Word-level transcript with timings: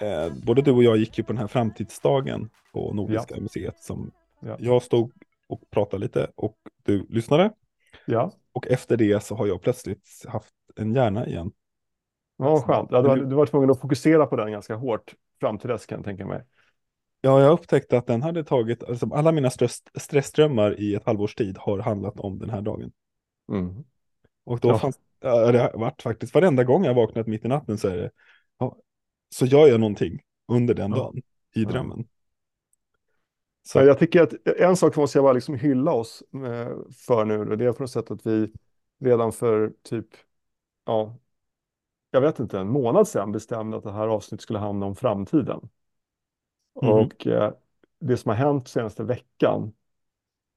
Eh, 0.00 0.32
både 0.46 0.62
du 0.62 0.72
och 0.72 0.82
jag 0.82 0.96
gick 0.96 1.18
ju 1.18 1.24
på 1.24 1.32
den 1.32 1.40
här 1.40 1.46
framtidsdagen 1.46 2.50
på 2.72 2.92
Nordiska 2.92 3.34
ja. 3.34 3.40
museet 3.40 3.78
som 3.78 4.10
ja. 4.40 4.56
jag 4.58 4.82
stod 4.82 5.12
och 5.48 5.70
pratade 5.70 6.00
lite 6.00 6.30
och 6.34 6.56
du 6.82 7.06
lyssnade. 7.08 7.52
Ja. 8.06 8.32
Och 8.52 8.66
efter 8.66 8.96
det 8.96 9.22
så 9.22 9.34
har 9.34 9.46
jag 9.46 9.62
plötsligt 9.62 10.24
haft 10.28 10.54
en 10.76 10.94
hjärna 10.94 11.26
igen. 11.26 11.52
Ja, 12.36 12.60
skönt. 12.60 12.88
Ja, 12.90 13.02
du, 13.02 13.08
var, 13.08 13.16
du 13.16 13.34
var 13.34 13.46
tvungen 13.46 13.70
att 13.70 13.80
fokusera 13.80 14.26
på 14.26 14.36
den 14.36 14.52
ganska 14.52 14.74
hårt 14.74 15.14
fram 15.40 15.58
till 15.58 15.68
dess 15.70 15.86
kan 15.86 15.98
jag 15.98 16.04
tänka 16.04 16.26
mig. 16.26 16.44
Ja, 17.20 17.40
jag 17.40 17.52
upptäckte 17.52 17.98
att 17.98 18.06
den 18.06 18.22
hade 18.22 18.44
tagit, 18.44 18.82
alltså 18.82 19.14
alla 19.14 19.32
mina 19.32 19.50
stress, 19.50 19.82
stressströmmar 19.94 20.80
i 20.80 20.94
ett 20.94 21.06
halvårs 21.06 21.34
tid 21.34 21.58
har 21.58 21.78
handlat 21.78 22.20
om 22.20 22.38
den 22.38 22.50
här 22.50 22.60
dagen. 22.60 22.92
Mm. 23.52 23.84
Och 24.44 24.60
då 24.60 24.68
ja. 24.68 24.78
fanns, 24.78 24.98
ja, 25.20 25.52
det 25.52 25.58
har 25.58 25.78
varit 25.78 26.02
faktiskt, 26.02 26.34
varenda 26.34 26.64
gång 26.64 26.84
jag 26.84 26.94
vaknat 26.94 27.26
mitt 27.26 27.44
i 27.44 27.48
natten 27.48 27.78
så 27.78 27.88
är 27.88 27.96
det, 27.96 28.10
ja, 28.58 28.76
så 29.34 29.46
gör 29.46 29.66
jag 29.66 29.80
någonting 29.80 30.20
under 30.48 30.74
den 30.74 30.90
dagen 30.90 31.22
i 31.54 31.64
drömmen. 31.64 32.08
Så. 33.62 33.78
Jag 33.78 33.98
tycker 33.98 34.22
att 34.22 34.32
en 34.46 34.76
sak 34.76 34.96
måste 34.96 35.18
jag 35.18 35.24
bara 35.24 35.32
liksom 35.32 35.54
hylla 35.54 35.92
oss 35.92 36.22
eh, 36.34 36.76
för 37.06 37.24
nu, 37.24 37.38
och 37.38 37.58
det 37.58 37.64
är 37.64 37.72
på 37.72 37.82
något 37.82 37.90
sätt 37.90 38.10
att 38.10 38.26
vi 38.26 38.52
redan 39.00 39.32
för 39.32 39.72
typ, 39.82 40.06
ja, 40.84 41.16
jag 42.10 42.20
vet 42.20 42.38
inte, 42.38 42.58
en 42.58 42.68
månad 42.68 43.08
sedan 43.08 43.32
bestämde 43.32 43.76
att 43.76 43.84
det 43.84 43.92
här 43.92 44.08
avsnittet 44.08 44.42
skulle 44.42 44.58
handla 44.58 44.86
om 44.86 44.96
framtiden. 44.96 45.68
Mm. 46.82 46.94
Och 46.94 47.26
eh, 47.26 47.52
det 48.00 48.16
som 48.16 48.28
har 48.28 48.36
hänt 48.36 48.68
senaste 48.68 49.04
veckan 49.04 49.72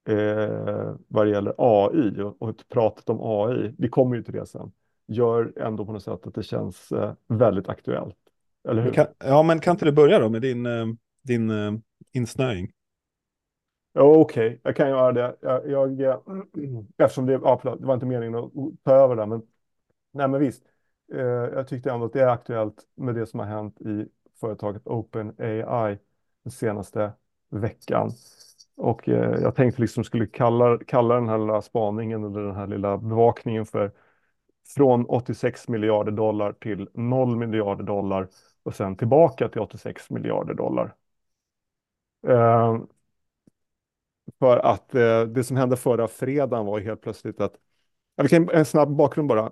eh, 0.09 0.95
vad 1.07 1.25
det 1.25 1.29
gäller 1.29 1.53
AI 1.57 2.21
och, 2.21 2.41
och 2.41 2.55
pratet 2.69 3.09
om 3.09 3.19
AI, 3.21 3.75
vi 3.77 3.89
kommer 3.89 4.15
ju 4.15 4.23
till 4.23 4.33
det 4.33 4.45
sen, 4.45 4.71
gör 5.07 5.53
ändå 5.59 5.85
på 5.85 5.91
något 5.93 6.03
sätt 6.03 6.27
att 6.27 6.35
det 6.35 6.43
känns 6.43 6.91
eh, 6.91 7.13
väldigt 7.27 7.69
aktuellt. 7.69 8.17
Eller 8.69 8.81
hur? 8.81 8.91
Kan, 8.91 9.07
ja, 9.19 9.43
men 9.43 9.59
kan 9.59 9.71
inte 9.71 9.85
du 9.85 9.91
börja 9.91 10.19
då 10.19 10.29
med 10.29 10.41
din, 10.41 10.65
eh, 10.65 10.85
din 11.23 11.49
uh, 11.51 11.73
insnöing? 12.11 12.71
Ja, 13.93 14.01
Okej, 14.01 14.47
okay. 14.47 14.59
jag 14.63 14.75
kan 14.75 14.89
göra 14.89 15.11
det. 15.11 15.35
Jag, 15.41 15.69
jag, 15.69 16.01
eh, 16.01 16.17
eftersom 16.97 17.25
det, 17.25 17.33
ja, 17.33 17.59
förlåt, 17.61 17.79
det 17.79 17.87
var 17.87 17.93
inte 17.93 18.05
meningen 18.05 18.35
att 18.35 18.51
ta 18.83 18.93
över 18.93 19.15
det, 19.15 19.25
men, 19.25 19.41
nej, 20.11 20.27
men 20.27 20.39
visst. 20.39 20.63
Eh, 21.13 21.21
jag 21.21 21.67
tyckte 21.67 21.91
ändå 21.91 22.05
att 22.05 22.13
det 22.13 22.21
är 22.21 22.27
aktuellt 22.27 22.83
med 22.95 23.15
det 23.15 23.25
som 23.25 23.39
har 23.39 23.47
hänt 23.47 23.81
i 23.81 24.05
företaget 24.39 24.87
OpenAI 24.87 25.97
den 26.43 26.51
senaste 26.51 27.11
veckan. 27.49 28.11
Och 28.75 29.09
eh, 29.09 29.41
jag 29.41 29.55
tänkte 29.55 29.81
liksom 29.81 30.03
skulle 30.03 30.27
kalla, 30.27 30.77
kalla 30.87 31.15
den 31.15 31.29
här 31.29 31.37
lilla 31.37 31.61
spaningen 31.61 32.23
eller 32.23 32.41
den 32.41 32.55
här 32.55 32.67
lilla 32.67 32.97
bevakningen 32.97 33.65
för 33.65 33.91
från 34.75 35.05
86 35.05 35.67
miljarder 35.67 36.11
dollar 36.11 36.53
till 36.53 36.89
0 36.93 37.35
miljarder 37.37 37.83
dollar 37.83 38.27
och 38.63 38.75
sen 38.75 38.95
tillbaka 38.95 39.49
till 39.49 39.61
86 39.61 40.09
miljarder 40.09 40.53
dollar. 40.53 40.95
Eh, 42.27 42.77
för 44.39 44.57
att 44.57 44.95
eh, 44.95 45.21
det 45.23 45.43
som 45.43 45.57
hände 45.57 45.77
förra 45.77 46.07
fredagen 46.07 46.65
var 46.65 46.79
helt 46.79 47.01
plötsligt 47.01 47.41
att, 47.41 47.55
jag 48.15 48.29
kan, 48.29 48.49
en 48.49 48.65
snabb 48.65 48.95
bakgrund 48.95 49.29
bara. 49.29 49.51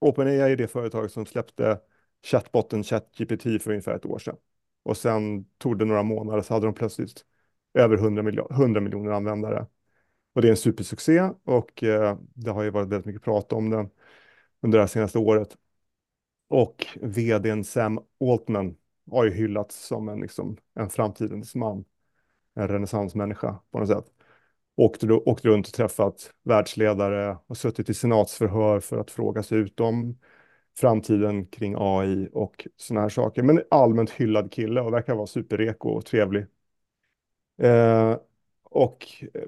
OpenAI 0.00 0.52
är 0.52 0.56
det 0.56 0.68
företag 0.68 1.10
som 1.10 1.26
släppte 1.26 1.80
chatbotten 2.26 2.84
ChatGPT 2.84 3.42
för 3.62 3.68
ungefär 3.70 3.94
ett 3.94 4.06
år 4.06 4.18
sedan. 4.18 4.36
Och 4.82 4.96
sen 4.96 5.44
tog 5.58 5.78
det 5.78 5.84
några 5.84 6.02
månader 6.02 6.42
så 6.42 6.54
hade 6.54 6.66
de 6.66 6.74
plötsligt 6.74 7.24
över 7.74 7.96
100, 7.96 8.22
miljoner, 8.22 8.52
100 8.54 8.80
miljoner 8.80 9.10
användare. 9.12 9.66
Och 10.34 10.42
det 10.42 10.48
är 10.48 10.50
en 10.50 10.56
supersuccé 10.56 11.30
och 11.44 11.82
eh, 11.82 12.18
det 12.34 12.50
har 12.50 12.62
ju 12.62 12.70
varit 12.70 12.88
väldigt 12.88 13.06
mycket 13.06 13.22
prat 13.22 13.52
om 13.52 13.70
den 13.70 13.90
under 14.62 14.78
det 14.78 14.82
här 14.82 14.88
senaste 14.88 15.18
året. 15.18 15.56
Och 16.48 16.86
vdn 17.02 17.64
Sam 17.64 18.00
Altman 18.20 18.76
har 19.10 19.24
ju 19.24 19.30
hyllats 19.30 19.86
som 19.86 20.08
en, 20.08 20.20
liksom, 20.20 20.56
en 20.74 20.90
framtidens 20.90 21.54
man, 21.54 21.84
en 22.54 22.68
renässansmänniska 22.68 23.58
på 23.70 23.78
något 23.78 23.88
sätt. 23.88 24.04
Åkt, 24.76 25.04
åkt 25.04 25.44
runt 25.44 25.66
och 25.66 25.72
träffat 25.72 26.30
världsledare 26.42 27.38
och 27.46 27.56
suttit 27.56 27.88
i 27.88 27.94
senatsförhör 27.94 28.80
för 28.80 28.98
att 28.98 29.10
fråga 29.10 29.42
sig 29.42 29.58
ut 29.58 29.80
om 29.80 30.18
framtiden 30.78 31.46
kring 31.46 31.74
AI 31.78 32.28
och 32.32 32.66
sådana 32.76 33.00
här 33.00 33.08
saker. 33.08 33.42
Men 33.42 33.62
allmänt 33.70 34.10
hyllad 34.10 34.52
kille 34.52 34.80
och 34.80 34.92
verkar 34.92 35.14
vara 35.14 35.26
superreko 35.26 35.88
och 35.88 36.06
trevlig. 36.06 36.46
Eh, 37.58 38.16
och 38.64 39.06
eh, 39.34 39.42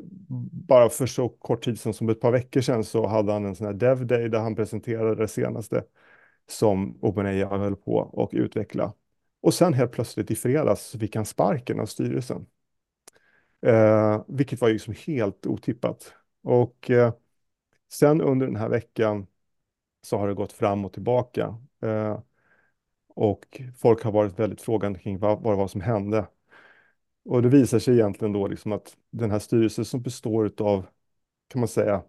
bara 0.69 0.89
för 0.89 1.07
så 1.07 1.29
kort 1.29 1.65
tid 1.65 1.81
sedan 1.81 1.95
som 1.95 2.09
ett 2.09 2.21
par 2.21 2.33
veckor 2.33 2.61
sedan 2.61 2.85
så 2.85 3.07
hade 3.07 3.33
han 3.33 3.45
en 3.45 3.57
sån 3.57 3.67
här 3.67 3.75
Dev 3.75 4.07
Day 4.07 4.29
där 4.29 4.39
han 4.39 4.55
presenterade 4.57 5.15
det 5.15 5.29
senaste 5.29 5.85
som 6.49 6.99
OpenAI 7.03 7.45
höll 7.45 7.77
på 7.77 7.97
och 7.97 8.31
utveckla. 8.33 8.93
Och 9.41 9.55
sen 9.55 9.75
helt 9.75 9.93
plötsligt 9.93 10.31
i 10.31 10.35
fredags 10.37 10.93
fick 11.01 11.17
han 11.17 11.27
sparken 11.27 11.81
av 11.81 11.87
styrelsen. 11.87 12.47
Eh, 13.67 14.25
vilket 14.29 14.61
var 14.61 14.69
ju 14.69 14.75
liksom 14.75 14.95
helt 15.07 15.47
otippat. 15.47 16.15
Och 16.43 16.91
eh, 16.91 17.13
sen 17.93 18.21
under 18.21 18.47
den 18.47 18.57
här 18.57 18.69
veckan 18.69 19.27
så 20.03 20.19
har 20.19 20.29
det 20.29 20.35
gått 20.35 20.53
fram 20.53 20.85
och 20.85 20.93
tillbaka. 20.93 21.59
Eh, 21.83 22.21
och 23.09 23.61
folk 23.77 24.03
har 24.03 24.13
varit 24.13 24.39
väldigt 24.39 24.63
frågande 24.63 24.99
kring 24.99 25.19
vad, 25.19 25.43
vad 25.43 25.53
det 25.53 25.57
var 25.59 25.69
som 25.69 25.81
hände. 25.81 26.27
Och 27.27 27.43
det 27.43 27.49
visar 27.49 27.79
sig 27.79 27.95
egentligen 27.95 28.33
då 28.33 28.49
liksom 28.49 28.73
att 28.73 28.97
den 29.11 29.31
här 29.31 29.39
styrelsen 29.39 29.85
som 29.85 30.03
består 30.03 30.53
av, 30.59 30.87
kan 31.49 31.61
man 31.61 31.69
säga, 31.69 32.03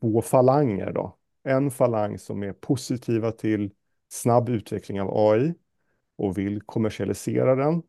två 0.00 0.22
falanger 0.22 0.92
då. 0.92 1.16
En 1.42 1.70
falang 1.70 2.18
som 2.18 2.42
är 2.42 2.52
positiva 2.52 3.30
till 3.32 3.70
snabb 4.08 4.48
utveckling 4.48 5.00
av 5.00 5.10
AI 5.16 5.54
och 6.16 6.38
vill 6.38 6.62
kommersialisera 6.62 7.54
den. 7.54 7.82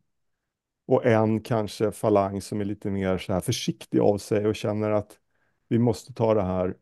Och 0.86 1.06
en 1.06 1.40
kanske 1.40 1.92
falang 1.92 2.40
som 2.40 2.60
är 2.60 2.64
lite 2.64 2.90
mer 2.90 3.18
så 3.18 3.32
här 3.32 3.40
försiktig 3.40 3.98
av 3.98 4.18
sig 4.18 4.46
och 4.46 4.56
känner 4.56 4.90
att 4.90 5.18
vi 5.68 5.78
måste 5.78 6.12
ta 6.14 6.34
det 6.34 6.42
här 6.42 6.76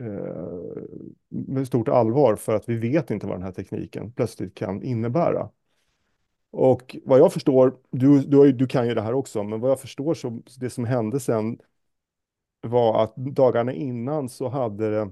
eh, 0.00 0.82
med 1.28 1.66
stort 1.66 1.88
allvar 1.88 2.36
för 2.36 2.54
att 2.54 2.68
vi 2.68 2.76
vet 2.76 3.10
inte 3.10 3.26
vad 3.26 3.36
den 3.36 3.42
här 3.42 3.52
tekniken 3.52 4.12
plötsligt 4.12 4.54
kan 4.54 4.82
innebära. 4.82 5.50
Och 6.58 6.96
vad 7.04 7.18
jag 7.18 7.32
förstår, 7.32 7.76
du, 7.90 8.20
du, 8.20 8.52
du 8.52 8.66
kan 8.66 8.88
ju 8.88 8.94
det 8.94 9.02
här 9.02 9.12
också, 9.12 9.42
men 9.42 9.60
vad 9.60 9.70
jag 9.70 9.80
förstår 9.80 10.14
så 10.14 10.42
det 10.60 10.70
som 10.70 10.84
hände 10.84 11.20
sen 11.20 11.58
var 12.60 13.04
att 13.04 13.16
dagarna 13.16 13.72
innan 13.72 14.28
så 14.28 14.48
hade 14.48 15.10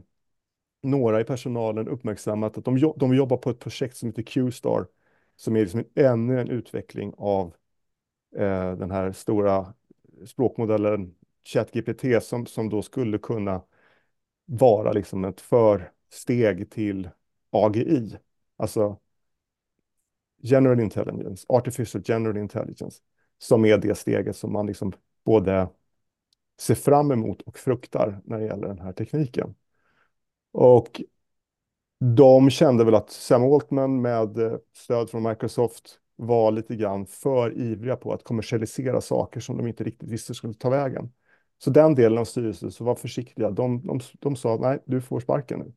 några 0.83 1.21
i 1.21 1.25
personalen 1.25 1.89
uppmärksammat 1.89 2.59
att 2.59 2.65
de, 2.65 2.95
de 2.97 3.15
jobbar 3.15 3.37
på 3.37 3.51
ett 3.51 3.59
projekt 3.59 3.97
som 3.97 4.09
heter 4.09 4.23
Q-star, 4.23 4.87
som 5.37 5.57
är 5.57 5.61
liksom 5.61 5.85
ännu 5.95 6.41
en 6.41 6.49
utveckling 6.51 7.15
av 7.19 7.55
eh, 8.37 8.73
den 8.73 8.91
här 8.91 9.13
stora 9.13 9.75
språkmodellen 10.27 11.15
ChatGPT 11.45 12.23
som, 12.23 12.47
som 12.47 12.69
då 12.69 12.83
skulle 12.83 13.19
kunna 13.19 13.63
vara 14.47 14.93
liksom 14.93 15.25
ett 15.25 15.41
försteg 15.41 16.71
till 16.71 17.11
AGI, 17.51 18.17
alltså 18.57 18.99
general 20.43 20.81
intelligence, 20.81 21.47
artificial 21.49 22.03
general 22.07 22.37
intelligence, 22.37 23.03
som 23.39 23.65
är 23.65 23.79
det 23.79 23.95
steget 23.95 24.37
som 24.37 24.53
man 24.53 24.67
liksom 24.67 24.93
både 25.25 25.69
ser 26.61 26.75
fram 26.75 27.11
emot 27.11 27.43
och 27.43 27.59
fruktar 27.59 28.21
när 28.25 28.39
det 28.39 28.45
gäller 28.45 28.69
den 28.69 28.79
här 28.79 28.93
tekniken. 28.93 29.55
Och 30.53 31.03
de 31.99 32.51
kände 32.51 32.85
väl 32.85 32.95
att 32.95 33.11
Sam 33.11 33.43
Altman 33.43 34.03
med 34.03 34.39
eh, 34.39 34.57
stöd 34.73 35.11
från 35.11 35.23
Microsoft 35.23 35.99
var 36.17 36.51
lite 36.51 36.77
grann 36.77 37.07
för 37.07 37.59
ivriga 37.59 37.97
på 37.97 38.13
att 38.13 38.25
kommersialisera 38.25 39.01
saker 39.01 39.41
som 39.41 39.57
de 39.57 39.67
inte 39.67 39.85
riktigt 39.85 40.09
visste 40.09 40.35
skulle 40.35 40.55
ta 40.55 40.71
vägen. 40.71 41.13
Så 41.59 41.71
den 41.71 41.95
delen 41.95 42.19
av 42.19 42.25
styrelsen 42.25 42.71
så 42.71 42.85
var 42.85 42.95
försiktiga. 42.95 43.51
De, 43.51 43.87
de, 43.87 44.01
de 44.13 44.37
sa 44.37 44.59
nej, 44.61 44.83
du 44.87 45.01
får 45.01 45.21
sparken 45.21 45.59
nu. 45.59 45.73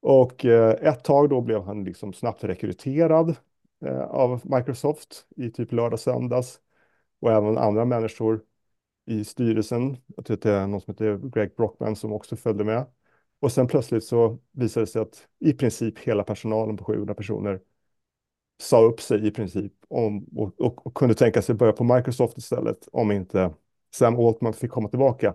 Och 0.00 0.44
eh, 0.44 0.70
ett 0.70 1.04
tag 1.04 1.28
då 1.28 1.40
blev 1.40 1.62
han 1.62 1.84
liksom 1.84 2.12
snabbt 2.12 2.44
rekryterad 2.44 3.36
Eh, 3.84 4.02
av 4.02 4.40
Microsoft 4.44 5.26
i 5.36 5.50
typ 5.50 5.72
lördag, 5.72 6.00
söndags 6.00 6.60
och 7.20 7.32
även 7.32 7.58
andra 7.58 7.84
människor 7.84 8.44
i 9.06 9.24
styrelsen. 9.24 9.96
Jag 10.16 10.24
tror 10.24 10.34
att 10.36 10.42
det 10.42 10.52
är 10.52 10.66
någon 10.66 10.80
som 10.80 10.92
heter 10.92 11.30
Greg 11.30 11.56
Brockman 11.56 11.96
som 11.96 12.12
också 12.12 12.36
följde 12.36 12.64
med. 12.64 12.86
Och 13.40 13.52
sen 13.52 13.66
plötsligt 13.66 14.04
så 14.04 14.38
visade 14.52 14.86
det 14.86 14.90
sig 14.90 15.02
att 15.02 15.28
i 15.38 15.52
princip 15.52 15.98
hela 15.98 16.24
personalen 16.24 16.76
på 16.76 16.84
700 16.84 17.14
personer 17.14 17.60
sa 18.60 18.82
upp 18.82 19.00
sig 19.00 19.26
i 19.26 19.30
princip 19.30 19.72
om, 19.88 20.24
och, 20.36 20.60
och, 20.60 20.86
och 20.86 20.94
kunde 20.94 21.14
tänka 21.14 21.42
sig 21.42 21.54
börja 21.54 21.72
på 21.72 21.84
Microsoft 21.84 22.38
istället 22.38 22.88
om 22.92 23.12
inte 23.12 23.54
Sam 23.94 24.16
Altman 24.16 24.52
fick 24.52 24.70
komma 24.70 24.88
tillbaka. 24.88 25.34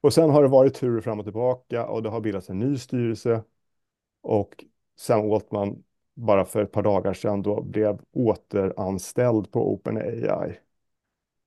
Och 0.00 0.14
sen 0.14 0.30
har 0.30 0.42
det 0.42 0.48
varit 0.48 0.74
turer 0.74 1.00
fram 1.00 1.18
och 1.18 1.24
tillbaka 1.24 1.86
och 1.86 2.02
det 2.02 2.08
har 2.08 2.20
bildats 2.20 2.50
en 2.50 2.58
ny 2.58 2.78
styrelse 2.78 3.44
och 4.22 4.64
Sam 4.96 5.32
Altman 5.32 5.84
bara 6.14 6.44
för 6.44 6.62
ett 6.62 6.72
par 6.72 6.82
dagar 6.82 7.14
sedan 7.14 7.42
då 7.42 7.62
blev 7.62 8.00
återanställd 8.12 9.50
på 9.50 9.72
OpenAI. 9.72 10.58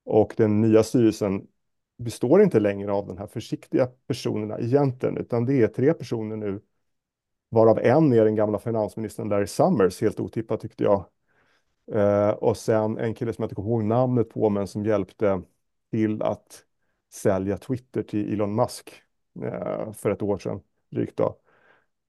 Och 0.05 0.33
den 0.37 0.61
nya 0.61 0.83
styrelsen 0.83 1.47
består 1.97 2.41
inte 2.41 2.59
längre 2.59 2.91
av 2.91 3.07
de 3.07 3.17
här 3.17 3.27
försiktiga 3.27 3.87
personerna 4.07 4.59
egentligen, 4.59 5.17
utan 5.17 5.45
det 5.45 5.61
är 5.61 5.67
tre 5.67 5.93
personer 5.93 6.35
nu 6.35 6.61
Varav 7.49 7.79
en 7.79 8.13
är 8.13 8.25
den 8.25 8.35
gamla 8.35 8.59
finansministern 8.59 9.29
Larry 9.29 9.47
Summers, 9.47 10.01
helt 10.01 10.19
otippat 10.19 10.61
tyckte 10.61 10.83
jag. 10.83 11.05
Eh, 11.91 12.29
och 12.29 12.57
sen 12.57 12.97
en 12.97 13.13
kille 13.15 13.33
som 13.33 13.41
jag 13.41 13.45
inte 13.45 13.55
kommer 13.55 13.69
ihåg 13.69 13.83
namnet 13.83 14.29
på, 14.29 14.49
men 14.49 14.67
som 14.67 14.85
hjälpte 14.85 15.41
till 15.91 16.21
att 16.21 16.63
sälja 17.13 17.57
Twitter 17.57 18.03
till 18.03 18.33
Elon 18.33 18.55
Musk 18.55 18.93
eh, 19.43 19.91
för 19.91 20.11
ett 20.11 20.21
år 20.21 20.37
sedan, 20.37 20.61
drygt 20.89 21.17
då. 21.17 21.39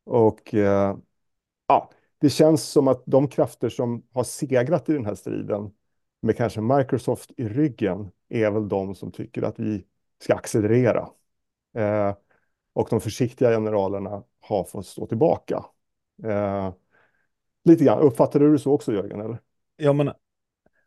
Och 0.05 0.55
eh, 0.55 0.97
ja, 1.67 1.91
det 2.19 2.31
känns 2.31 2.63
som 2.63 2.89
att 2.89 3.03
de 3.07 3.29
krafter 3.29 3.69
som 3.69 4.07
har 4.13 4.25
segrat 4.25 4.89
i 4.89 4.93
den 4.93 5.07
här 5.07 5.15
striden 5.15 5.71
med 6.23 6.37
kanske 6.37 6.61
Microsoft 6.61 7.31
i 7.37 7.49
ryggen 7.49 8.11
är 8.29 8.51
väl 8.51 8.69
de 8.69 8.95
som 8.95 9.13
tycker 9.13 9.43
att 9.43 9.59
vi 9.59 9.85
ska 10.23 10.35
accelerera. 10.35 11.09
Eh, 11.77 12.15
och 12.73 12.89
de 12.91 13.01
försiktiga 13.01 13.51
generalerna 13.51 14.23
har 14.41 14.65
fått 14.65 14.87
stå 14.87 15.07
tillbaka. 15.07 15.65
Eh, 16.25 16.73
lite 17.65 17.85
grann, 17.85 17.99
uppfattade 17.99 18.45
du 18.45 18.53
det 18.53 18.59
så 18.59 18.73
också 18.73 18.93
Jörgen? 18.93 19.21
Eller? 19.21 19.39
Ja, 19.77 19.93
men 19.93 20.13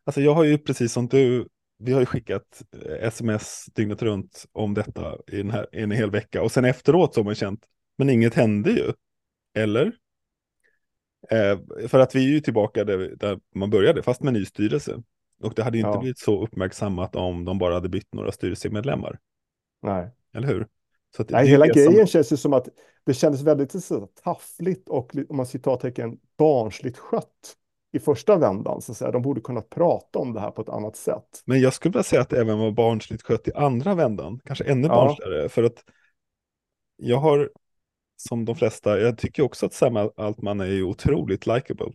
alltså 0.04 0.22
jag 0.22 0.34
har 0.34 0.44
ju 0.44 0.58
precis 0.58 0.94
som 0.94 1.08
du, 1.08 1.48
vi 1.78 1.92
har 1.94 2.00
ju 2.00 2.06
skickat 2.06 2.64
eh, 2.86 3.08
sms 3.08 3.66
dygnet 3.66 4.02
runt 4.02 4.46
om 4.52 4.74
detta 4.74 5.18
i 5.28 5.38
den 5.38 5.52
här, 5.52 5.68
en 5.72 5.92
hel 5.92 6.12
vecka 6.12 6.44
och 6.44 6.52
sen 6.52 6.66
efteråt 6.66 7.14
så 7.14 7.20
har 7.20 7.26
man 7.26 7.36
känt, 7.36 7.66
men 7.98 8.10
inget 8.10 8.34
hände 8.34 8.72
ju. 8.72 8.94
Eller? 9.54 9.94
Eh, 11.32 11.88
för 11.88 12.00
att 12.00 12.16
vi 12.16 12.26
är 12.26 12.30
ju 12.30 12.40
tillbaka 12.40 12.84
där, 12.84 13.16
där, 13.18 13.40
man 13.56 13.70
började, 13.70 14.04
fast 14.04 14.24
med 14.24 14.34
ny 14.34 14.46
styrelse. 14.46 15.04
Och 15.44 15.54
det 15.54 15.64
hade 15.64 15.78
inte 15.78 15.90
ja. 15.90 16.00
blivit 16.00 16.20
så 16.20 16.44
uppmärksammat 16.44 17.16
om 17.16 17.46
de 17.46 17.58
bara 17.58 17.74
hade 17.74 17.90
bytt 17.90 18.14
några 18.14 18.32
styrelsemedlemmar. 18.32 19.20
Nej. 19.82 20.10
Eller 20.34 20.48
hur? 20.48 20.68
Så 21.18 21.26
Nej, 21.30 21.48
hela 21.48 21.68
grejen 21.68 21.94
som... 21.94 22.08
känns 22.08 22.32
ju 22.32 22.38
som 22.38 22.54
att 22.54 22.68
det 23.06 23.14
kändes 23.14 23.42
väldigt 23.42 23.84
så, 23.84 24.08
taffligt 24.24 24.90
och 24.90 25.16
om 25.30 25.38
man 25.38 25.46
citattecken 25.46 26.18
barnsligt 26.38 26.98
skött 26.98 27.56
i 27.92 28.00
första 28.00 28.38
vändan. 28.38 28.82
Så 28.82 28.92
att 28.92 28.98
säga. 28.98 29.12
De 29.12 29.22
borde 29.22 29.42
kunna 29.42 29.62
prata 29.62 30.20
om 30.20 30.34
det 30.34 30.40
här 30.40 30.52
på 30.52 30.62
ett 30.62 30.70
annat 30.70 30.96
sätt. 30.96 31.44
Men 31.46 31.62
jag 31.62 31.74
skulle 31.74 31.92
vilja 31.92 32.04
säga 32.04 32.22
att 32.22 32.30
det 32.30 32.42
även 32.42 32.60
var 32.60 32.72
barnsligt 32.72 33.24
skött 33.24 33.48
i 33.48 33.54
andra 33.54 33.96
vändan. 33.96 34.40
Kanske 34.46 34.64
ännu 34.64 34.88
ja. 34.88 34.96
barnsligare. 34.96 35.50
För 35.50 35.64
att 35.64 35.84
jag 36.98 37.18
har, 37.18 37.50
som 38.22 38.46
de 38.46 38.56
flesta, 38.56 39.00
jag 39.00 39.18
tycker 39.18 39.44
också 39.44 39.66
att 39.66 39.74
Sam 39.74 40.12
Altman 40.18 40.60
är 40.60 40.84
otroligt 40.84 41.48
likable. 41.48 41.94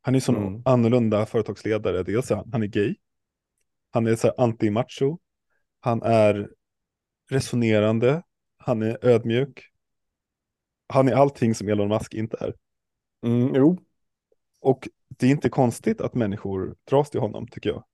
Han 0.00 0.14
är 0.14 0.20
sån 0.20 0.36
mm. 0.36 0.62
annorlunda 0.64 1.26
företagsledare. 1.26 2.02
Dels 2.02 2.30
han, 2.30 2.48
han 2.52 2.62
är 2.62 2.66
gay. 2.66 2.96
Han 3.90 4.06
är 4.06 4.16
så 4.16 4.28
anti-macho. 4.28 5.18
Han 5.80 6.02
är 6.02 6.50
resonerande. 7.30 8.22
Han 8.56 8.82
är 8.82 9.04
ödmjuk. 9.04 9.64
Han 10.86 11.08
är 11.08 11.12
allting 11.12 11.54
som 11.54 11.68
Elon 11.68 11.88
Musk 11.88 12.14
inte 12.14 12.36
är. 12.40 12.54
Mm, 13.26 13.54
jo. 13.54 13.78
Och 14.60 14.88
det 15.08 15.26
är 15.26 15.30
inte 15.30 15.48
konstigt 15.48 16.00
att 16.00 16.14
människor 16.14 16.76
dras 16.84 17.10
till 17.10 17.20
honom, 17.20 17.48
tycker 17.48 17.70
jag. 17.70 17.84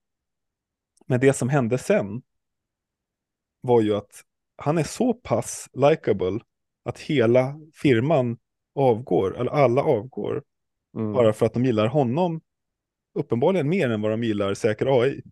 Men 1.06 1.20
det 1.20 1.32
som 1.32 1.48
hände 1.48 1.78
sen 1.78 2.22
var 3.60 3.80
ju 3.80 3.96
att 3.96 4.22
han 4.56 4.78
är 4.78 4.84
så 4.84 5.14
pass 5.14 5.68
likable 5.72 6.40
att 6.84 6.98
hela 6.98 7.60
firman 7.82 8.38
avgår, 8.74 9.40
eller 9.40 9.50
alla 9.50 9.82
avgår, 9.82 10.42
mm. 10.96 11.12
bara 11.12 11.32
för 11.32 11.46
att 11.46 11.54
de 11.54 11.64
gillar 11.64 11.86
honom 11.86 12.40
uppenbarligen 13.14 13.68
mer 13.68 13.90
än 13.90 14.02
vad 14.02 14.10
de 14.10 14.24
gillar 14.24 14.54
säker 14.54 15.00
AI. 15.00 15.22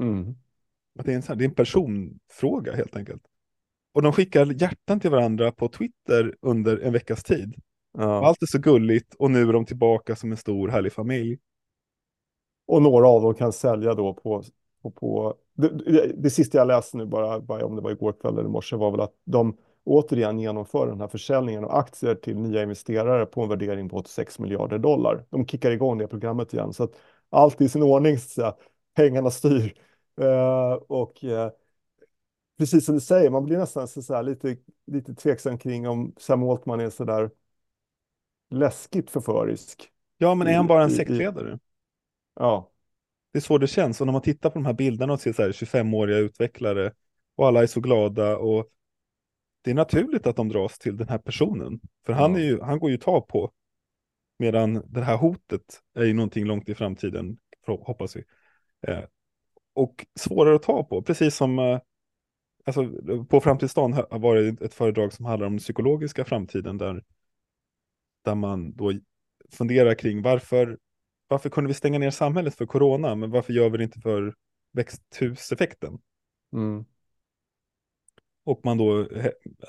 Mm. 0.00 0.34
Att 0.98 1.06
det, 1.06 1.12
är 1.12 1.16
en, 1.16 1.38
det 1.38 1.44
är 1.44 1.48
en 1.48 1.54
personfråga 1.54 2.74
helt 2.74 2.96
enkelt. 2.96 3.22
Och 3.92 4.02
de 4.02 4.12
skickar 4.12 4.62
hjärtan 4.62 5.00
till 5.00 5.10
varandra 5.10 5.52
på 5.52 5.68
Twitter 5.68 6.36
under 6.40 6.78
en 6.78 6.92
veckas 6.92 7.24
tid. 7.24 7.54
Ja. 7.98 8.26
Allt 8.26 8.42
är 8.42 8.46
så 8.46 8.58
gulligt 8.58 9.14
och 9.14 9.30
nu 9.30 9.48
är 9.48 9.52
de 9.52 9.66
tillbaka 9.66 10.16
som 10.16 10.30
en 10.30 10.36
stor 10.36 10.68
härlig 10.68 10.92
familj. 10.92 11.38
Och 12.66 12.82
några 12.82 13.08
av 13.08 13.22
dem 13.22 13.34
kan 13.34 13.52
sälja 13.52 13.94
då 13.94 14.14
på... 14.14 14.42
på, 14.82 14.90
på 14.90 15.34
det, 15.54 15.68
det, 15.68 16.12
det, 16.16 16.30
sista 16.30 16.58
jag 16.58 16.66
läste 16.66 16.96
nu, 16.96 17.06
bara, 17.06 17.40
bara 17.40 17.66
om 17.66 17.76
det 17.76 17.82
var 17.82 17.90
igår 17.90 18.12
kväll 18.12 18.32
eller 18.32 18.48
i 18.48 18.52
morse, 18.52 18.76
var 18.76 18.90
väl 18.90 19.00
att 19.00 19.14
de 19.24 19.56
återigen 19.88 20.38
genomför 20.38 20.86
den 20.86 21.00
här 21.00 21.08
försäljningen 21.08 21.64
av 21.64 21.70
aktier 21.70 22.14
till 22.14 22.38
nya 22.38 22.62
investerare 22.62 23.26
på 23.26 23.42
en 23.42 23.48
värdering 23.48 23.88
på 23.88 23.96
86 23.96 24.38
miljarder 24.38 24.78
dollar. 24.78 25.24
De 25.30 25.46
kickar 25.46 25.70
igång 25.70 25.98
det 25.98 26.08
programmet 26.08 26.54
igen. 26.54 26.72
Så 26.72 26.84
att 26.84 26.92
allt 27.30 27.60
i 27.60 27.68
sin 27.68 27.82
ordning, 27.82 28.18
så 28.18 28.44
att 28.44 28.60
pengarna 28.94 29.30
styr. 29.30 29.74
Uh, 30.20 30.72
och 30.72 31.24
uh, 31.24 31.48
precis 32.58 32.84
som 32.84 32.94
du 32.94 33.00
säger, 33.00 33.30
man 33.30 33.44
blir 33.44 33.58
nästan 33.58 33.88
så, 33.88 34.02
så 34.02 34.22
lite, 34.22 34.56
lite 34.86 35.14
tveksam 35.14 35.58
kring 35.58 35.88
om 35.88 36.14
Sam 36.16 36.42
Altman 36.42 36.80
är 36.80 36.90
så 36.90 37.04
där 37.04 37.30
läskigt 38.50 39.10
förförisk. 39.10 39.90
Ja, 40.18 40.34
men 40.34 40.46
är 40.46 40.56
han 40.56 40.66
bara 40.66 40.82
en 40.82 40.90
sektledare? 40.90 41.58
Ja. 42.34 42.70
Det 43.32 43.38
är 43.38 43.40
så 43.40 43.58
det 43.58 43.66
känns. 43.66 44.00
Och 44.00 44.06
när 44.06 44.12
man 44.12 44.22
tittar 44.22 44.50
på 44.50 44.54
de 44.54 44.66
här 44.66 44.72
bilderna 44.72 45.12
och 45.12 45.20
ser 45.20 45.32
så 45.32 45.42
här 45.42 45.52
25-åriga 45.52 46.18
utvecklare 46.18 46.92
och 47.36 47.46
alla 47.46 47.62
är 47.62 47.66
så 47.66 47.80
glada 47.80 48.36
och 48.36 48.70
det 49.62 49.70
är 49.70 49.74
naturligt 49.74 50.26
att 50.26 50.36
de 50.36 50.48
dras 50.48 50.78
till 50.78 50.96
den 50.96 51.08
här 51.08 51.18
personen. 51.18 51.80
För 52.06 52.12
han, 52.12 52.34
är 52.34 52.40
ju, 52.40 52.60
han 52.60 52.78
går 52.78 52.90
ju 52.90 52.96
ta 52.96 53.20
på. 53.20 53.52
Medan 54.38 54.82
det 54.86 55.02
här 55.02 55.16
hotet 55.16 55.80
är 55.94 56.04
ju 56.04 56.14
någonting 56.14 56.44
långt 56.44 56.68
i 56.68 56.74
framtiden, 56.74 57.38
hoppas 57.66 58.16
vi. 58.16 58.24
Eh, 58.86 59.04
och 59.74 60.06
svårare 60.20 60.54
att 60.54 60.62
ta 60.62 60.84
på, 60.84 61.02
precis 61.02 61.36
som 61.36 61.58
eh, 61.58 61.80
alltså, 62.64 62.88
på 63.24 63.40
Framtidsdagen 63.40 64.04
var 64.10 64.36
det 64.36 64.64
ett 64.64 64.74
föredrag 64.74 65.12
som 65.12 65.24
handlar 65.24 65.46
om 65.46 65.52
den 65.52 65.58
psykologiska 65.58 66.24
framtiden 66.24 66.78
där 66.78 67.02
där 68.28 68.34
man 68.34 68.72
då 68.76 68.92
funderar 69.50 69.94
kring 69.94 70.22
varför, 70.22 70.78
varför 71.28 71.50
kunde 71.50 71.68
vi 71.68 71.74
stänga 71.74 71.98
ner 71.98 72.10
samhället 72.10 72.54
för 72.54 72.66
corona, 72.66 73.14
men 73.14 73.30
varför 73.30 73.52
gör 73.52 73.70
vi 73.70 73.78
det 73.78 73.84
inte 73.84 74.00
för 74.00 74.34
växthuseffekten? 74.72 75.98
Mm. 76.52 76.84
Och 78.48 78.60
man 78.64 78.78
då, 78.78 79.08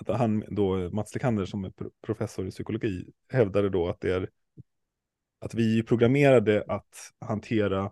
han 0.08 0.44
då, 0.50 0.90
Mats 0.90 1.14
Lekander 1.14 1.46
som 1.46 1.66
är 1.66 1.72
professor 2.02 2.48
i 2.48 2.52
psykologi, 2.52 3.10
hävdade 3.30 3.70
då 3.70 3.88
att 3.88 4.02
det 4.02 4.12
är 4.12 4.30
att 5.40 5.54
vi 5.54 5.80
är 5.80 5.84
programmerade 5.84 6.64
att 6.68 7.14
hantera 7.20 7.92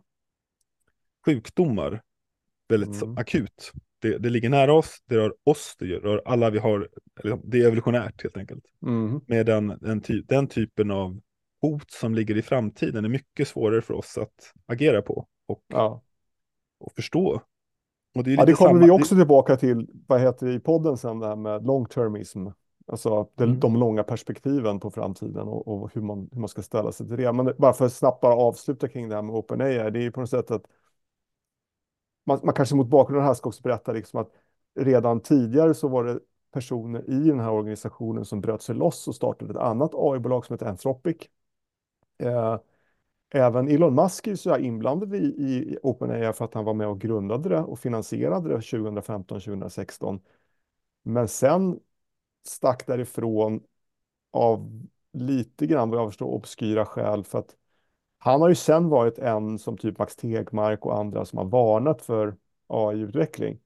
sjukdomar 1.26 2.02
väldigt 2.70 3.02
mm. 3.02 3.18
akut. 3.18 3.72
Det, 4.00 4.18
det, 4.18 4.30
ligger 4.30 4.50
nära 4.50 4.74
oss, 4.74 5.04
det 5.06 5.16
rör 5.16 5.36
oss, 5.44 5.76
det 5.80 5.86
rör 5.86 6.22
alla 6.26 6.50
vi 6.50 6.60
har, 6.60 6.90
det 7.44 7.62
är 7.62 7.68
evolutionärt 7.68 8.24
helt 8.24 8.38
enkelt. 8.38 8.66
Mm. 8.82 9.22
Medan 9.28 9.78
den, 9.82 10.02
ty 10.02 10.22
den 10.22 10.48
typen 10.48 10.92
av 10.92 11.22
hot 11.62 11.92
som 11.92 12.16
ligger 12.16 12.38
i 12.38 12.42
framtiden 12.42 13.06
är 13.06 13.10
mycket 13.10 13.48
svårare 13.48 13.82
för 13.82 13.94
oss 13.94 14.18
att 14.18 14.54
agera 14.66 15.02
på 15.02 15.28
och, 15.48 15.64
ja. 15.68 16.04
och 16.78 16.94
förstå. 16.96 17.42
Det, 18.24 18.32
ja, 18.32 18.46
det 18.46 18.54
kommer 18.54 18.72
samma... 18.72 18.86
vi 18.86 18.92
också 18.92 19.16
tillbaka 19.16 19.56
till, 19.56 19.90
vad 20.08 20.22
heter 20.22 20.46
det 20.46 20.54
i 20.54 20.60
podden 20.60 20.98
sen, 20.98 21.20
det 21.20 21.28
här 21.28 21.36
med 21.36 21.66
long-termism. 21.66 22.48
Alltså 22.88 23.30
de, 23.36 23.44
mm. 23.44 23.60
de 23.60 23.76
långa 23.76 24.04
perspektiven 24.04 24.80
på 24.80 24.92
framtiden 24.92 25.48
och, 25.48 25.68
och, 25.68 25.94
hur, 25.94 26.02
man, 26.02 26.30
hur 26.32 26.40
man 26.40 26.50
ska 26.50 26.62
ställa 26.62 26.92
sig 26.92 27.08
till 27.08 27.18
det. 27.18 27.34
Men 27.34 27.54
bara 27.58 27.74
för 27.74 27.86
att 27.86 27.94
snabbt 27.94 28.22
bara 28.22 28.36
avsluta 28.36 28.88
kring 28.88 29.10
det 29.10 29.16
här 29.16 29.22
med 29.22 29.36
OpenAI, 29.36 29.92
det 29.92 30.00
är 30.00 30.04
ju 30.04 30.12
på 30.12 30.20
något 30.20 30.30
sätt 30.30 30.52
att 30.52 30.64
man, 32.26 32.40
man 32.44 32.54
kanske 32.54 32.76
mot 32.76 32.88
bakgrund 32.88 33.18
av 33.18 33.22
det 33.22 33.28
här 33.28 33.34
ska 33.34 33.50
också 33.50 33.62
berätta 33.62 33.92
liksom 33.92 34.20
att 34.22 34.32
redan 34.80 35.20
tidigare 35.20 35.74
så 35.74 35.88
var 35.88 36.04
det 36.04 36.20
personer 36.52 37.10
i 37.10 37.30
den 37.30 37.40
här 37.40 37.52
organisationen 37.52 38.26
som 38.26 38.42
bröt 38.42 38.62
sig 38.62 38.76
loss 38.76 39.08
och 39.08 39.16
startade 39.16 39.52
ett 39.52 39.58
annat 39.58 39.92
AI-bolag 39.94 40.46
som 40.46 40.54
heter 40.54 40.66
Anthropic. 40.66 41.18
Eh, 42.24 42.58
även 43.30 43.68
Elon 43.68 43.96
Musk 43.96 44.28
är 44.28 44.36
så 44.36 44.50
här 44.50 44.60
inblandad 44.60 45.16
i, 45.16 45.18
i 45.18 45.78
OpenAI 45.84 46.34
för 46.34 46.46
att 46.46 46.54
han 46.54 46.66
var 46.66 46.74
med 46.74 46.88
och 46.88 47.02
grundade 47.02 47.50
det 47.50 47.60
och 47.60 47.80
finansierade 47.80 48.50
det 48.50 48.58
2015-2016. 48.58 50.20
Men 51.04 51.28
sen 51.28 51.80
stack 52.48 52.88
därifrån 52.88 53.64
av 54.32 54.88
lite 55.14 55.68
grann 55.68 55.90
vad 55.90 56.00
jag 56.00 56.10
förstår 56.10 56.26
obskyra 56.28 56.86
skäl 56.86 57.24
för 57.24 57.40
att 57.40 57.56
han 58.20 58.42
har 58.42 58.50
ju 58.50 58.56
sen 58.56 58.90
varit 58.90 59.20
en 59.20 59.60
som 59.60 59.78
typ 59.78 59.98
Max 59.98 60.16
Tegmark 60.16 60.86
och 60.86 61.00
andra 61.00 61.26
som 61.26 61.38
har 61.38 61.46
varnat 61.46 62.02
för 62.02 62.36
AI-utveckling. 62.68 63.60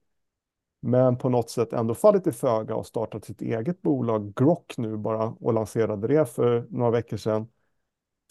Men 0.80 1.18
på 1.18 1.28
något 1.28 1.50
sätt 1.50 1.72
ändå 1.72 1.94
fallit 1.94 2.26
i 2.26 2.32
föga 2.32 2.74
och 2.74 2.86
startat 2.86 3.24
sitt 3.24 3.42
eget 3.42 3.82
bolag 3.82 4.34
Grok 4.34 4.74
nu 4.78 4.96
bara 4.96 5.24
och 5.24 5.52
lanserade 5.52 6.08
det 6.08 6.26
för 6.26 6.66
några 6.70 6.90
veckor 6.90 7.16
sedan. 7.16 7.48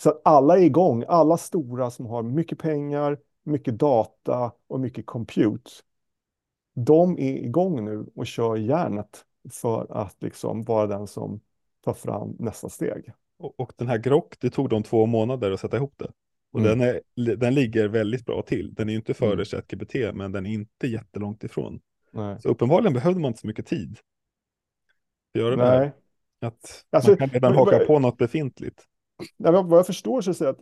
Så 0.01 0.09
att 0.09 0.21
alla 0.23 0.57
är 0.57 0.61
igång, 0.63 1.03
alla 1.07 1.37
stora 1.37 1.91
som 1.91 2.05
har 2.05 2.23
mycket 2.23 2.59
pengar, 2.59 3.17
mycket 3.43 3.79
data 3.79 4.51
och 4.67 4.79
mycket 4.79 5.05
compute. 5.05 5.71
De 6.75 7.19
är 7.19 7.37
igång 7.45 7.85
nu 7.85 8.05
och 8.15 8.27
kör 8.27 8.55
järnet 8.55 9.25
för 9.51 9.87
att 9.89 10.15
liksom 10.19 10.63
vara 10.63 10.87
den 10.87 11.07
som 11.07 11.39
tar 11.83 11.93
fram 11.93 12.35
nästa 12.39 12.69
steg. 12.69 13.13
Och, 13.37 13.59
och 13.59 13.73
den 13.77 13.87
här 13.87 13.97
Grok, 13.97 14.35
det 14.39 14.49
tog 14.49 14.69
dem 14.69 14.83
två 14.83 15.05
månader 15.05 15.51
att 15.51 15.59
sätta 15.59 15.77
ihop 15.77 15.93
det. 15.97 16.11
Och 16.51 16.59
mm. 16.59 16.79
den, 16.79 16.89
är, 16.89 17.35
den 17.35 17.53
ligger 17.53 17.87
väldigt 17.87 18.25
bra 18.25 18.41
till. 18.41 18.73
Den 18.73 18.89
är 18.89 18.93
inte 18.93 19.13
före 19.13 19.33
mm. 19.33 19.45
ChatGPT, 19.45 19.95
men 20.13 20.31
den 20.31 20.45
är 20.45 20.51
inte 20.51 20.87
jättelångt 20.87 21.43
ifrån. 21.43 21.79
Nej. 22.11 22.41
Så 22.41 22.49
uppenbarligen 22.49 22.93
behövde 22.93 23.19
man 23.19 23.29
inte 23.29 23.41
så 23.41 23.47
mycket 23.47 23.65
tid. 23.65 23.97
Att 25.33 25.41
göra 25.41 25.55
Nej. 25.55 25.65
Det 25.65 25.71
här. 25.71 25.91
Att 26.47 26.85
Alltså, 26.89 27.11
man 27.11 27.17
kan 27.17 27.29
redan 27.29 27.55
haka 27.55 27.79
på 27.79 27.99
något 27.99 28.17
befintligt. 28.17 28.87
Vad 29.37 29.77
jag 29.79 29.85
förstår 29.87 30.21
så 30.21 30.31
är 30.31 30.35
det 30.45 30.49
att 30.49 30.59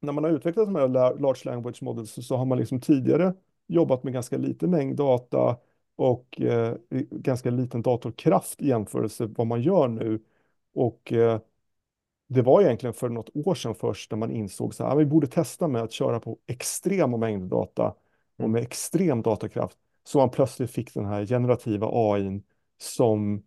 när 0.00 0.12
man 0.12 0.24
har 0.24 0.30
utvecklat 0.30 0.66
de 0.66 0.74
här 0.76 0.88
la- 0.88 1.12
large 1.14 1.40
language 1.44 1.82
models 1.82 2.26
så, 2.26 2.36
har 2.36 2.44
man 2.44 2.58
liksom 2.58 2.80
tidigare 2.80 3.34
jobbat 3.66 4.04
med 4.04 4.12
ganska 4.12 4.36
liten 4.38 4.70
mängd 4.70 4.96
data 4.96 5.58
och 5.96 6.40
eh, 6.40 6.76
ganska 7.10 7.50
liten 7.50 7.82
datorkraft 7.82 8.62
i 8.62 8.68
jämförelse 8.68 9.22
med 9.26 9.34
vad 9.36 9.46
man 9.46 9.62
gör 9.62 9.88
nu. 9.88 10.20
Och 10.74 11.12
eh, 11.12 11.40
det 12.28 12.42
var 12.42 12.62
egentligen 12.62 12.94
för 12.94 13.08
något 13.08 13.30
år 13.36 13.54
sedan 13.54 13.74
först 13.74 14.10
när 14.10 14.18
man 14.18 14.30
insåg 14.30 14.74
så 14.74 14.84
här, 14.84 14.90
"Ah, 14.92 14.94
vi 14.94 15.04
borde 15.06 15.26
testa 15.26 15.68
med 15.68 15.82
att 15.82 15.92
köra 15.92 16.20
på 16.20 16.38
extrema 16.46 17.16
mängder 17.16 17.46
data 17.48 17.88
och 18.36 18.40
Mm. 18.40 18.52
med 18.52 18.62
extrem 18.62 19.22
datakraft. 19.22 19.78
Så 20.04 20.18
man 20.18 20.30
plötsligt 20.30 20.70
fick 20.70 20.94
den 20.94 21.04
här 21.06 21.26
generativa 21.26 21.86
AI 21.92 22.42
som 22.78 23.42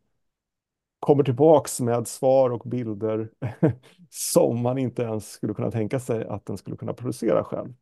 kommer 1.00 1.24
tillbaks 1.24 1.80
med 1.82 2.08
svar 2.08 2.50
och 2.50 2.70
bilder 2.70 3.30
som 4.10 4.62
man 4.62 4.78
inte 4.78 5.02
ens 5.02 5.32
skulle 5.32 5.54
kunna 5.54 5.72
tänka 5.72 6.00
sig 6.00 6.26
att 6.26 6.46
den 6.46 6.58
skulle 6.58 6.78
kunna 6.78 6.94
producera 6.94 7.44
själv. 7.44 7.74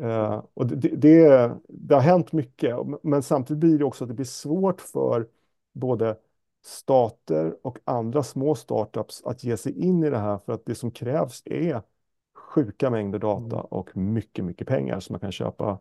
Eh, 0.00 0.44
och 0.54 0.66
det, 0.66 0.88
det, 0.96 1.50
det 1.68 1.94
har 1.94 2.02
hänt 2.02 2.32
mycket, 2.32 2.76
men 3.02 3.22
samtidigt 3.22 3.60
blir 3.60 3.78
det 3.78 3.84
också 3.84 4.04
att 4.04 4.08
det 4.08 4.14
blir 4.14 4.24
svårt 4.26 4.80
för 4.80 5.28
både 5.72 6.16
stater 6.64 7.56
och 7.62 7.78
andra 7.84 8.22
små 8.22 8.54
startups 8.54 9.22
att 9.24 9.44
ge 9.44 9.56
sig 9.56 9.84
in 9.84 10.04
i 10.04 10.10
det 10.10 10.18
här 10.18 10.38
för 10.38 10.52
att 10.52 10.66
det 10.66 10.74
som 10.74 10.90
krävs 10.90 11.42
är 11.44 11.82
sjuka 12.34 12.90
mängder 12.90 13.18
data 13.18 13.60
och 13.60 13.96
mycket, 13.96 14.44
mycket 14.44 14.68
pengar 14.68 15.00
så 15.00 15.12
man 15.12 15.20
kan 15.20 15.32
köpa 15.32 15.78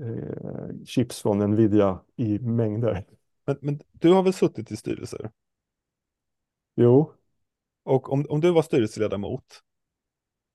eh, 0.00 0.84
chips 0.84 1.22
från 1.22 1.38
Nvidia 1.50 2.00
i 2.16 2.38
mängder. 2.38 3.04
Men, 3.46 3.56
men 3.60 3.80
du 3.92 4.12
har 4.12 4.22
väl 4.22 4.32
suttit 4.32 4.70
i 4.70 4.76
styrelser? 4.76 5.30
Jo, 6.76 7.12
Och 7.84 8.12
om, 8.12 8.26
om 8.28 8.40
du 8.40 8.50
var 8.50 8.62
styrelseledamot 8.62 9.62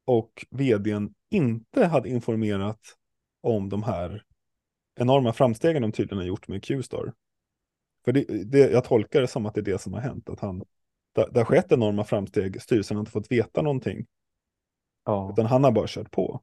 och 0.05 0.45
vdn 0.49 1.13
inte 1.29 1.85
hade 1.85 2.09
informerat 2.09 2.79
om 3.41 3.69
de 3.69 3.83
här 3.83 4.23
enorma 4.95 5.33
framstegen 5.33 5.81
de 5.81 5.91
tydligen 5.91 6.17
har 6.17 6.25
gjort 6.25 6.47
med 6.47 6.63
Q-star. 6.63 7.13
För 8.05 8.11
det, 8.11 8.43
det, 8.45 8.71
jag 8.71 8.83
tolkar 8.83 9.21
det 9.21 9.27
som 9.27 9.45
att 9.45 9.53
det 9.53 9.61
är 9.61 9.65
det 9.65 9.81
som 9.81 9.93
har 9.93 10.01
hänt. 10.01 10.29
Att 10.29 10.39
han, 10.39 10.59
det, 11.15 11.29
det 11.31 11.39
har 11.39 11.45
skett 11.45 11.71
enorma 11.71 12.03
framsteg, 12.03 12.61
styrelsen 12.61 12.97
har 12.97 13.01
inte 13.01 13.11
fått 13.11 13.31
veta 13.31 13.61
någonting. 13.61 14.05
ja. 15.05 15.29
Utan 15.33 15.45
han 15.45 15.63
har 15.63 15.71
bara 15.71 15.87
kört 15.87 16.11
på. 16.11 16.41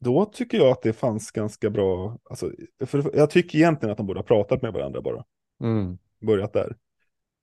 Då 0.00 0.24
tycker 0.24 0.58
jag 0.58 0.70
att 0.70 0.82
det 0.82 0.92
fanns 0.92 1.30
ganska 1.30 1.70
bra, 1.70 2.18
alltså, 2.24 2.50
för 2.86 3.16
jag 3.16 3.30
tycker 3.30 3.58
egentligen 3.58 3.90
att 3.90 3.96
de 3.96 4.06
borde 4.06 4.20
ha 4.20 4.24
pratat 4.24 4.62
med 4.62 4.72
varandra 4.72 5.02
bara. 5.02 5.24
Mm. 5.60 5.98
Börjat 6.20 6.52
där. 6.52 6.76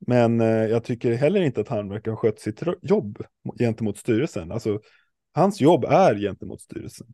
Men 0.07 0.41
eh, 0.41 0.47
jag 0.47 0.83
tycker 0.83 1.13
heller 1.13 1.41
inte 1.41 1.61
att 1.61 1.67
han 1.67 1.89
verkar 1.89 2.11
ha 2.11 2.17
skött 2.17 2.39
sitt 2.39 2.61
jobb 2.81 3.23
gentemot 3.59 3.97
styrelsen. 3.97 4.51
Alltså, 4.51 4.79
hans 5.33 5.61
jobb 5.61 5.85
är 5.85 6.15
gentemot 6.15 6.61
styrelsen. 6.61 7.07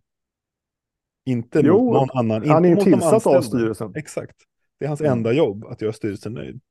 Inte 1.26 1.62
Jo, 1.64 1.84
mot 1.86 1.94
någon 1.94 2.10
annan. 2.18 2.50
han 2.50 2.66
är 2.66 2.70
ju 2.70 2.76
tillsatt 2.76 3.28
av 3.28 3.42
styrelsen. 3.42 3.94
Exakt. 3.96 4.36
Det 4.80 4.86
är 4.86 4.88
hans 4.88 5.02
Mm. 5.02 5.12
enda 5.12 5.32
jobb, 5.34 5.66
att 5.66 5.82
göra 5.82 5.94
styrelsen 5.94 6.34
nöjd. 6.34 6.62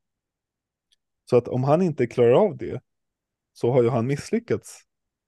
Så 1.31 1.37
att 1.37 1.49
om 1.49 1.65
han 1.65 1.83
inte 1.83 2.07
klarar 2.07 2.33
av 2.33 2.57
det, 2.57 2.81
så 3.53 3.71
har 3.71 3.83
ju 3.83 3.89
han 3.89 4.07
misslyckats 4.07 4.81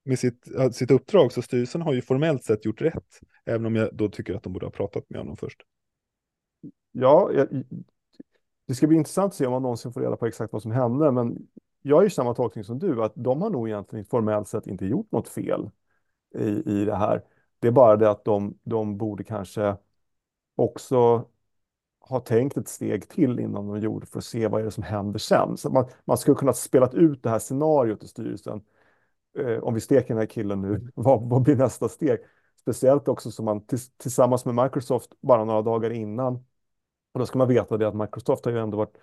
med 0.05 0.19
sitt, 0.19 0.45
sitt 0.73 0.91
uppdrag. 0.91 1.33
Så 1.33 1.43
styrelsen 1.43 1.83
har 1.83 1.93
ju 1.93 2.03
formellt 2.03 2.45
sett 2.45 2.65
gjort 2.65 2.81
rätt. 2.83 3.21
Även 3.45 3.67
om 3.67 3.77
jag 3.77 3.95
då 3.95 4.09
tycker 4.09 4.35
att 4.35 4.43
de 4.43 4.53
borde 4.53 4.67
ha 4.67 4.71
pratat 4.71 5.11
med 5.11 5.21
honom 5.21 5.37
först. 5.37 5.63
Ja, 6.93 7.31
jag, 7.35 7.49
det 8.69 8.75
ska 8.75 8.87
bli 8.87 8.97
intressant 8.97 9.33
att 9.33 9.35
se 9.37 9.47
om 9.47 9.53
man 9.53 9.63
någonsin 9.63 9.93
får 9.93 10.01
reda 10.01 10.17
på 10.17 10.27
exakt 10.27 10.53
vad 10.53 10.63
som 10.63 10.71
hände, 10.71 11.13
men 11.13 11.49
jag 11.83 11.99
är 11.99 12.05
ju 12.05 12.11
samma 12.11 12.35
tolkning 12.35 12.65
som 12.65 12.79
du, 12.79 13.03
att 13.05 13.13
de 13.15 13.43
har 13.43 13.51
nog 13.51 13.69
egentligen 13.69 14.05
formellt 14.05 14.49
sett 14.49 14.67
inte 14.67 14.87
gjort 14.87 15.13
något 15.13 15.29
fel 15.29 15.71
i, 16.39 16.73
i 16.73 16.85
det 16.85 16.95
här. 16.97 17.25
Det 17.59 17.69
är 17.69 17.73
bara 17.73 17.97
det 17.97 18.11
att 18.11 18.25
de, 18.25 18.59
de 18.63 18.99
borde 18.99 19.25
kanske 19.25 19.77
också 20.57 21.25
ha 22.01 22.21
tänkt 22.21 22.57
ett 22.57 22.69
steg 22.69 23.09
till 23.09 23.41
innan 23.41 23.67
de 23.67 23.81
gjorde 23.81 24.07
för 24.07 24.19
att 24.19 24.25
se 24.25 24.49
vad 24.49 24.61
är 24.61 24.65
det 24.65 24.71
som 24.71 24.83
händer 24.83 25.19
sen. 25.19 25.57
Så 25.57 25.71
man, 25.71 25.89
man 26.05 26.19
skulle 26.19 26.35
kunna 26.35 26.53
spela 26.53 26.91
ut 26.93 27.23
det 27.23 27.31
här 27.31 27.39
scenariot 27.39 28.03
i 28.05 28.09
styrelsen. 28.09 28.61
Eh, 29.39 29.59
om 29.59 29.75
vi 29.75 29.81
steker 29.81 30.09
den 30.09 30.19
här 30.19 30.27
killen 30.27 30.61
nu, 30.61 30.91
vad, 30.95 31.29
vad 31.29 31.43
blir 31.43 31.57
nästa 31.57 31.89
steg? 31.89 32.19
Speciellt 32.61 33.09
också 33.09 33.31
som 33.31 33.45
man 33.45 33.67
tills, 33.67 33.91
tillsammans 33.97 34.45
med 34.45 34.55
Microsoft 34.65 35.11
bara 35.21 35.45
några 35.45 35.63
dagar 35.63 35.91
innan. 35.91 36.45
Och 37.19 37.21
då 37.21 37.27
ska 37.27 37.39
man 37.39 37.49
veta 37.49 37.77
det 37.77 37.89
att 37.89 37.95
Microsoft 37.95 38.45
har 38.45 38.53
ju 38.53 38.59
ändå 38.59 38.77
varit 38.77 38.97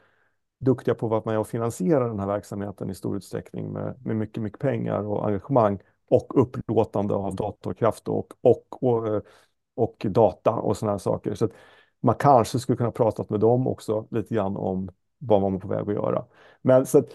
duktiga 0.60 0.96
på 0.96 1.06
att 1.06 1.10
vara 1.10 1.22
med 1.26 1.40
och 1.40 1.48
finansiera 1.48 2.08
den 2.08 2.20
här 2.20 2.28
verksamheten 2.28 2.90
i 2.90 2.96
stor 2.96 3.18
utsträckning 3.18 3.74
med, 3.74 4.06
med 4.06 4.16
mycket, 4.16 4.44
mycket 4.44 4.60
pengar 4.60 5.04
och 5.04 5.28
engagemang 5.28 5.80
och 6.10 6.42
upplåtande 6.42 7.14
av 7.14 7.36
datorkraft 7.36 8.08
och, 8.08 8.34
och, 8.42 8.84
och, 8.84 9.22
och 9.76 10.06
data 10.10 10.52
och 10.52 10.78
sådana 10.78 10.94
här 10.94 10.98
saker. 10.98 11.36
Så 11.36 11.46
att 11.46 11.52
man 12.00 12.16
kanske 12.16 12.60
skulle 12.60 12.78
kunna 12.78 12.92
prata 12.92 13.26
med 13.30 13.40
dem 13.40 13.68
också 13.68 14.08
lite 14.12 14.36
grann 14.36 14.58
om 14.58 14.90
vad 15.18 15.42
man 15.42 15.56
är 15.56 15.60
på 15.60 15.68
väg 15.68 15.90
att 15.90 15.94
göra. 15.94 16.26
Men, 16.62 16.86
så 16.86 16.98
att, 16.98 17.10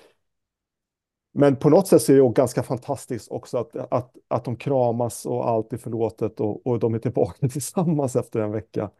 men 1.32 1.56
på 1.56 1.70
något 1.70 1.88
sätt 1.88 2.02
så 2.02 2.12
är 2.12 2.16
det 2.16 2.32
ganska 2.32 2.62
fantastiskt 2.62 3.30
också 3.30 3.58
att, 3.58 3.76
att, 3.76 4.16
att 4.28 4.44
de 4.44 4.56
kramas 4.56 5.26
och 5.26 5.48
allt 5.48 5.72
är 5.72 5.76
förlåtet 5.76 6.40
och, 6.40 6.66
och 6.66 6.78
de 6.78 6.94
är 6.94 6.98
tillbaka 6.98 7.48
tillsammans 7.52 8.16
efter 8.16 8.40
en 8.40 8.52
vecka. 8.52 8.90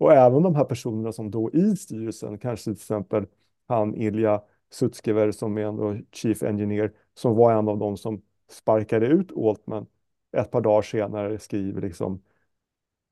Och 0.00 0.12
även 0.12 0.42
de 0.42 0.54
här 0.54 0.64
personerna 0.64 1.12
som 1.12 1.30
då 1.30 1.50
i 1.50 1.76
styrelsen, 1.76 2.38
kanske 2.38 2.64
till 2.64 2.72
exempel 2.72 3.26
han 3.66 3.94
Ilja 3.94 4.42
Sutskever 4.70 5.32
som 5.32 5.58
är 5.58 5.62
ändå 5.62 5.96
chief 6.12 6.42
engineer, 6.42 6.92
som 7.14 7.36
var 7.36 7.52
en 7.52 7.68
av 7.68 7.78
dem 7.78 7.96
som 7.96 8.22
sparkade 8.50 9.06
ut 9.06 9.32
Altman 9.36 9.86
ett 10.36 10.50
par 10.50 10.60
dagar 10.60 10.82
senare 10.82 11.38
skriver 11.38 11.80
liksom 11.80 12.22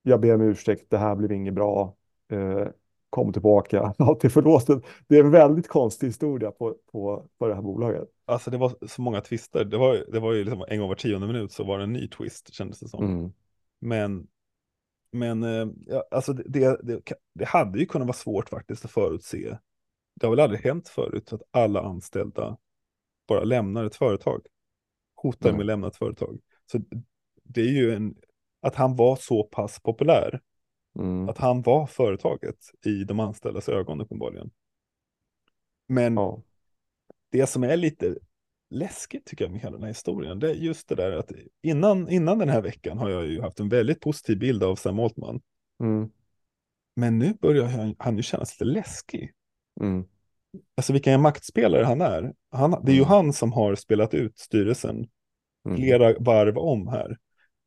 jag 0.02 0.20
ber 0.20 0.34
om 0.34 0.40
ursäkt, 0.40 0.90
det 0.90 0.98
här 0.98 1.16
blev 1.16 1.32
inget 1.32 1.54
bra, 1.54 1.96
eh, 2.28 2.68
kom 3.10 3.32
tillbaka, 3.32 3.94
allt 3.98 4.24
är 4.24 4.28
förlåtet. 4.28 4.82
Det 5.06 5.16
är 5.16 5.24
en 5.24 5.30
väldigt 5.30 5.68
konstig 5.68 6.06
historia 6.06 6.50
på, 6.50 6.76
på, 6.92 7.24
på 7.38 7.48
det 7.48 7.54
här 7.54 7.62
bolaget. 7.62 8.08
Alltså 8.24 8.50
det 8.50 8.56
var 8.56 8.72
så 8.86 9.02
många 9.02 9.20
twister. 9.20 9.64
Det 9.64 9.78
var, 9.78 10.04
det 10.12 10.20
var 10.20 10.32
ju 10.32 10.44
liksom 10.44 10.64
en 10.68 10.78
gång 10.78 10.88
var 10.88 10.94
tionde 10.94 11.26
minut 11.26 11.52
så 11.52 11.64
var 11.64 11.78
det 11.78 11.84
en 11.84 11.92
ny 11.92 12.08
twist 12.08 12.54
kändes 12.54 12.80
det 12.80 12.88
som. 12.88 13.04
Mm. 13.04 13.32
Men, 13.80 14.26
men 15.12 15.42
eh, 15.42 15.68
ja, 15.86 16.04
alltså 16.10 16.32
det, 16.32 16.78
det, 16.82 17.02
det, 17.34 17.44
hade 17.44 17.78
ju 17.78 17.86
kunnat 17.86 18.06
vara 18.06 18.16
svårt 18.16 18.48
faktiskt 18.48 18.84
att 18.84 18.90
förutse. 18.90 19.58
Det 20.14 20.26
har 20.26 20.30
väl 20.30 20.40
aldrig 20.40 20.60
hänt 20.60 20.88
förut 20.88 21.32
att 21.32 21.42
alla 21.50 21.82
anställda 21.82 22.58
bara 23.28 23.44
lämnar 23.44 23.84
ett 23.84 23.96
företag. 23.96 24.46
Hotar 25.14 25.48
Nej. 25.48 25.52
med 25.52 25.60
att 25.60 25.66
lämna 25.66 25.88
ett 25.88 25.96
företag. 25.96 26.40
Så 26.72 26.80
det 27.42 27.60
är 27.60 27.72
ju 27.72 27.94
en, 27.94 28.14
att 28.60 28.74
han 28.74 28.96
var 28.96 29.16
så 29.16 29.44
pass 29.44 29.80
populär. 29.80 30.40
Mm. 30.98 31.28
Att 31.28 31.38
han 31.38 31.62
var 31.62 31.86
företaget 31.86 32.58
i 32.86 33.04
de 33.04 33.20
anställdas 33.20 33.68
ögon 33.68 34.00
uppenbarligen. 34.00 34.50
Men 35.86 36.14
Ja. 36.14 36.42
det 37.30 37.46
som 37.46 37.64
är 37.64 37.76
lite 37.76 38.16
läskigt 38.70 39.26
tycker 39.26 39.44
jag 39.44 39.52
med 39.52 39.60
hela 39.60 39.72
den 39.72 39.82
här 39.82 39.88
historien, 39.88 40.38
det 40.38 40.50
är 40.50 40.54
just 40.54 40.88
det 40.88 40.94
där 40.94 41.12
att 41.12 41.32
innan, 41.62 42.08
innan 42.08 42.38
den 42.38 42.48
här 42.48 42.62
veckan 42.62 42.98
har 42.98 43.10
jag 43.10 43.26
ju 43.26 43.40
haft 43.40 43.60
en 43.60 43.68
väldigt 43.68 44.00
positiv 44.00 44.38
bild 44.38 44.62
av 44.62 44.76
Sam 44.76 44.98
Altman. 44.98 45.40
Mm. 45.82 46.10
Men 46.96 47.18
nu 47.18 47.34
börjar 47.40 47.64
han, 47.64 47.94
han 47.98 48.16
ju 48.16 48.22
kännas 48.22 48.54
lite 48.54 48.64
läskig. 48.64 49.32
Mm. 49.80 50.04
Alltså 50.76 50.92
vilken 50.92 51.20
maktspelare 51.20 51.84
han 51.84 52.00
är. 52.00 52.34
Han, 52.50 52.70
det 52.70 52.92
är 52.92 52.96
ju 52.96 53.00
Mm. 53.02 53.08
han 53.08 53.32
som 53.32 53.52
har 53.52 53.74
spelat 53.74 54.14
ut 54.14 54.38
styrelsen 54.38 55.08
Mm. 55.66 55.76
flera 55.76 56.14
varv 56.18 56.58
om 56.58 56.88
här. 56.88 57.18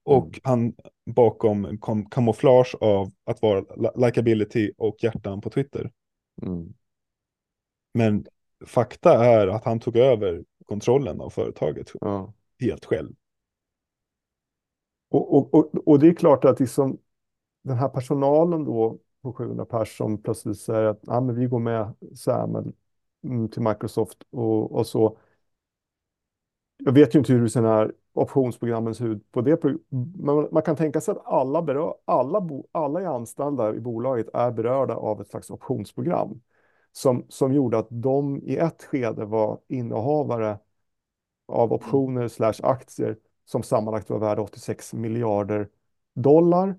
Och 0.03 0.39
han 0.43 0.74
bakom 1.05 1.77
kom, 1.77 2.10
kamouflage 2.10 2.75
av 2.81 3.12
att 3.24 3.41
vara 3.41 3.60
li- 3.60 4.05
likability 4.05 4.72
och 4.77 4.96
hjärtan 5.03 5.41
på 5.41 5.50
Twitter. 5.50 5.91
Mm. 6.41 6.74
Men 7.93 8.25
fakta 8.65 9.25
är 9.25 9.48
att 9.48 9.65
han 9.65 9.79
tog 9.79 9.98
över 9.98 10.43
kontrollen 10.71 11.21
av 11.21 11.29
företaget 11.29 11.91
Ja. 12.01 12.33
helt 12.59 12.85
själv. 12.85 13.13
Och, 15.09 15.37
och, 15.37 15.53
och, 15.53 15.87
och 15.87 15.99
det 15.99 16.07
är 16.07 16.13
klart 16.13 16.45
att 16.45 16.59
liksom, 16.59 16.97
den 17.63 17.77
här 17.77 17.89
personalen 17.89 18.65
då 18.65 18.99
på 19.21 19.33
700 19.33 19.65
pers 19.65 19.97
som 19.97 20.21
plötsligt 20.21 20.59
säger 20.59 20.83
att 20.83 21.09
ah, 21.09 21.21
men 21.21 21.35
vi 21.35 21.45
går 21.45 21.59
med 21.59 21.93
Sam 22.15 22.73
mm, 23.23 23.49
till 23.49 23.61
Microsoft 23.61 24.17
och, 24.29 24.71
och 24.71 24.87
så. 24.87 25.17
Jag 26.77 26.91
vet 26.91 27.15
ju 27.15 27.19
inte 27.19 27.33
hur 27.33 27.47
sådana 27.47 27.75
här 27.75 27.93
optionsprogrammen 28.13 28.95
ser 28.95 29.05
ut 29.07 29.31
på 29.31 29.41
det. 29.41 29.63
Men 30.19 30.47
man 30.51 30.63
kan 30.63 30.75
tänka 30.75 31.01
sig 31.01 31.11
att 31.11 31.25
alla, 31.25 31.61
berör, 31.61 31.93
alla, 32.05 32.41
bo, 32.41 32.67
alla 32.71 33.01
är 33.01 33.05
anställda 33.05 33.75
i 33.75 33.79
bolaget 33.79 34.29
är 34.33 34.51
berörda 34.51 34.95
av 34.95 35.21
ett 35.21 35.27
slags 35.27 35.49
optionsprogram 35.49 36.41
som, 36.91 37.25
som 37.29 37.53
gjorde 37.53 37.77
att 37.77 37.88
de 37.89 38.41
i 38.43 38.57
ett 38.57 38.83
skede 38.83 39.25
var 39.25 39.60
innehavare 39.67 40.60
av 41.48 41.74
optioner 41.74 42.27
slash 42.27 42.53
aktier 42.63 43.17
som 43.45 43.63
sammanlagt 43.63 44.10
var 44.10 44.19
värda 44.19 44.41
86 44.41 44.93
miljarder 44.93 45.69
dollar. 46.13 46.75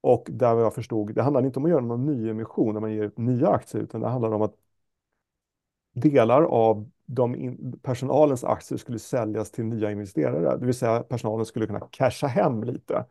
Och 0.00 0.26
där 0.30 0.56
jag 0.58 0.74
förstod, 0.74 1.14
det 1.14 1.22
handlar 1.22 1.44
inte 1.46 1.58
om 1.58 1.64
att 1.64 1.70
göra 1.70 1.80
någon 1.80 2.06
nyemission 2.06 2.74
när 2.74 2.80
man 2.80 2.92
ger 2.92 3.02
ut 3.02 3.18
nya 3.18 3.48
aktier, 3.48 3.82
utan 3.82 4.00
det 4.00 4.08
handlar 4.08 4.32
om 4.32 4.42
att 4.42 4.54
delar 5.92 6.42
av 6.42 6.90
de 7.06 7.34
in, 7.34 7.78
personalens 7.82 8.44
aktier 8.44 8.78
skulle 8.78 8.98
säljas 8.98 9.50
till 9.50 9.64
nya 9.64 9.90
investerare. 9.92 10.56
Det 10.58 10.66
vill 10.66 10.74
säga 10.74 11.02
personalen 11.02 11.46
skulle 11.46 11.66
kunna 11.66 11.80
casha 11.80 12.26
hem 12.26 12.64
lite. 12.64 13.06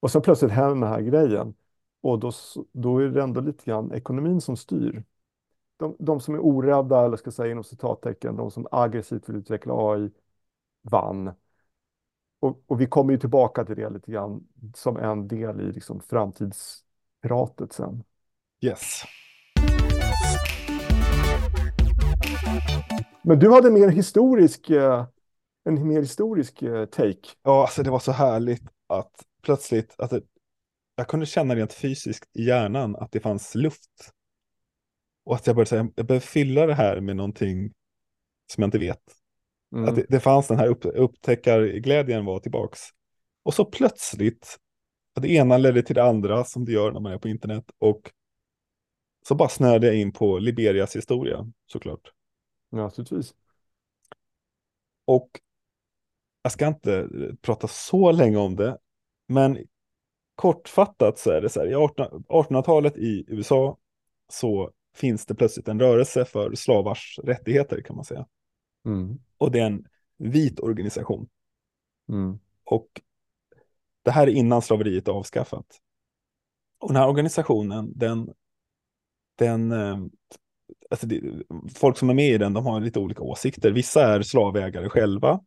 Och 0.00 0.10
så 0.10 0.20
plötsligt 0.20 0.50
händer 0.52 0.86
den 0.86 0.94
här 0.94 1.00
grejen. 1.00 1.54
Och 2.00 2.18
då, 2.18 2.32
då 2.72 2.98
är 2.98 3.08
det 3.08 3.22
ändå 3.22 3.40
lite 3.40 3.64
grann 3.64 3.92
ekonomin 3.92 4.40
som 4.40 4.56
styr. 4.56 5.04
De, 5.78 5.96
de 5.98 6.20
som 6.20 6.34
är 6.34 6.38
orädda, 6.40 7.04
eller 7.04 7.16
ska 7.16 7.30
säga 7.30 7.52
inom 7.52 7.64
citattecken, 7.64 8.36
de 8.36 8.50
som 8.50 8.66
aggressivt 8.70 9.28
vill 9.28 9.36
utveckla 9.36 9.74
AI, 9.74 10.10
vann. 10.82 11.30
Och, 12.40 12.62
och, 12.66 12.80
vi 12.80 12.86
kommer 12.86 13.12
ju 13.12 13.18
tillbaka 13.18 13.64
till 13.64 13.76
det 13.76 13.90
lite 13.90 14.12
grann 14.12 14.46
som 14.74 14.96
en 14.96 15.28
del 15.28 15.60
i 15.60 15.72
liksom 15.72 16.00
framtidspratet 16.00 17.72
sen. 17.72 18.04
Yes. 18.60 19.02
Men 23.22 23.38
du 23.38 23.50
hade 23.52 23.70
mer 23.70 23.88
historisk, 23.88 24.70
eh, 24.70 25.06
en 25.64 25.88
mer 25.88 26.00
historisk 26.00 26.62
eh, 26.62 26.84
take. 26.86 27.28
Ja, 27.42 27.62
alltså 27.62 27.82
det 27.82 27.90
var 27.90 27.98
så 27.98 28.12
härligt 28.12 28.62
att 28.86 29.12
plötsligt, 29.42 29.94
alltså, 29.98 30.20
jag 30.96 31.08
kunde 31.08 31.26
känna 31.26 31.54
rent 31.54 31.72
fysiskt 31.72 32.36
i 32.36 32.44
hjärnan 32.44 32.96
att 32.96 33.12
det 33.12 33.20
fanns 33.20 33.54
luft. 33.54 34.12
Och 35.28 35.34
att 35.34 35.46
jag 35.46 35.56
började 35.56 35.68
säga, 35.68 35.88
jag 35.94 36.06
behöver 36.06 36.26
fylla 36.26 36.66
det 36.66 36.74
här 36.74 37.00
med 37.00 37.16
någonting 37.16 37.72
som 38.52 38.62
jag 38.62 38.66
inte 38.66 38.78
vet. 38.78 39.02
Mm. 39.72 39.88
Att 39.88 39.96
det, 39.96 40.06
det, 40.08 40.20
fanns 40.20 40.48
den 40.48 40.58
här 40.58 40.66
upp, 40.66 40.84
upptäckarglädjen 40.84 42.24
var 42.24 42.40
tillbaks. 42.40 42.80
Och 43.42 43.54
så 43.54 43.64
plötsligt, 43.64 44.58
det 45.20 45.28
ena 45.28 45.58
ledde 45.58 45.82
till 45.82 45.94
det 45.94 46.02
andra 46.02 46.44
som 46.44 46.64
det 46.64 46.72
gör 46.72 46.92
när 46.92 47.00
man 47.00 47.12
är 47.12 47.18
på 47.18 47.28
internet. 47.28 47.64
Och 47.78 48.10
så 49.28 49.34
bara 49.34 49.48
snöade 49.48 49.86
jag 49.86 49.96
in 49.96 50.12
på 50.12 50.38
Liberias 50.38 50.96
historia, 50.96 51.52
såklart. 51.66 52.12
Ja, 52.70 52.78
naturligtvis. 52.78 53.34
Och 55.04 55.30
jag 56.42 56.52
ska 56.52 56.66
inte 56.66 57.08
prata 57.42 57.68
så 57.68 58.12
länge 58.12 58.36
om 58.36 58.56
det, 58.56 58.78
men 59.26 59.58
kortfattat 60.34 61.18
så 61.18 61.30
är 61.30 61.40
det 61.40 61.48
så 61.48 61.60
här, 61.60 61.66
i 61.66 61.74
1800-talet 61.74 62.96
i 62.96 63.24
USA 63.28 63.78
så 64.28 64.72
finns 64.98 65.26
det 65.26 65.34
plötsligt 65.34 65.68
en 65.68 65.80
rörelse 65.80 66.24
för 66.24 66.54
slavars 66.54 67.18
rättigheter 67.22 67.82
kan 67.82 67.96
man 67.96 68.04
säga. 68.04 68.26
Mm. 68.86 69.18
Och 69.38 69.50
det 69.50 69.60
är 69.60 69.66
en 69.66 69.84
vit 70.18 70.60
organisation. 70.60 71.28
Mm. 72.08 72.38
Och 72.64 73.00
det 74.02 74.10
här 74.10 74.26
är 74.26 74.30
innan 74.30 74.62
slaveriet 74.62 75.08
är 75.08 75.12
avskaffat. 75.12 75.66
Och 76.80 76.88
den 76.88 76.96
här 76.96 77.08
organisationen, 77.08 77.92
den, 77.98 78.34
den 79.38 79.72
eh, 79.72 79.98
alltså 80.90 81.06
det, 81.06 81.42
folk 81.74 81.98
som 81.98 82.10
är 82.10 82.14
med 82.14 82.30
i 82.30 82.38
den, 82.38 82.52
de 82.52 82.66
har 82.66 82.80
lite 82.80 82.98
olika 82.98 83.22
åsikter. 83.22 83.70
Vissa 83.70 84.14
är 84.14 84.22
slavägare 84.22 84.88
själva. 84.88 85.40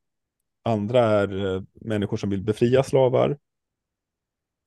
Andra 0.64 1.06
är 1.06 1.56
eh, 1.56 1.64
människor 1.74 2.18
som 2.18 2.30
vill 2.30 2.44
befria 2.44 2.84
slavar. 2.84 3.38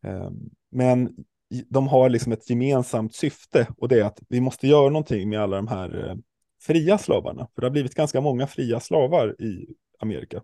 Eh, 0.04 0.30
men 0.70 1.24
de 1.62 1.88
har 1.88 2.08
liksom 2.08 2.32
ett 2.32 2.50
gemensamt 2.50 3.14
syfte 3.14 3.66
och 3.76 3.88
det 3.88 4.00
är 4.00 4.04
att 4.04 4.22
vi 4.28 4.40
måste 4.40 4.68
göra 4.68 4.88
någonting 4.88 5.28
med 5.28 5.40
alla 5.40 5.56
de 5.56 5.68
här 5.68 6.08
eh, 6.08 6.16
fria 6.60 6.98
slavarna. 6.98 7.48
För 7.54 7.60
det 7.60 7.66
har 7.66 7.72
blivit 7.72 7.94
ganska 7.94 8.20
många 8.20 8.46
fria 8.46 8.80
slavar 8.80 9.42
i 9.42 9.66
Amerika. 9.98 10.42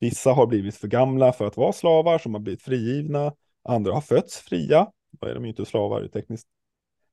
Vissa 0.00 0.32
har 0.32 0.46
blivit 0.46 0.76
för 0.76 0.88
gamla 0.88 1.32
för 1.32 1.46
att 1.46 1.56
vara 1.56 1.72
slavar 1.72 2.18
som 2.18 2.34
har 2.34 2.40
blivit 2.40 2.62
frigivna. 2.62 3.34
Andra 3.64 3.92
har 3.92 4.00
fötts 4.00 4.38
fria. 4.38 4.90
Då 5.10 5.26
är 5.26 5.34
de 5.34 5.44
ju 5.44 5.50
inte 5.50 5.64
slavar 5.64 6.08
tekniskt 6.08 6.48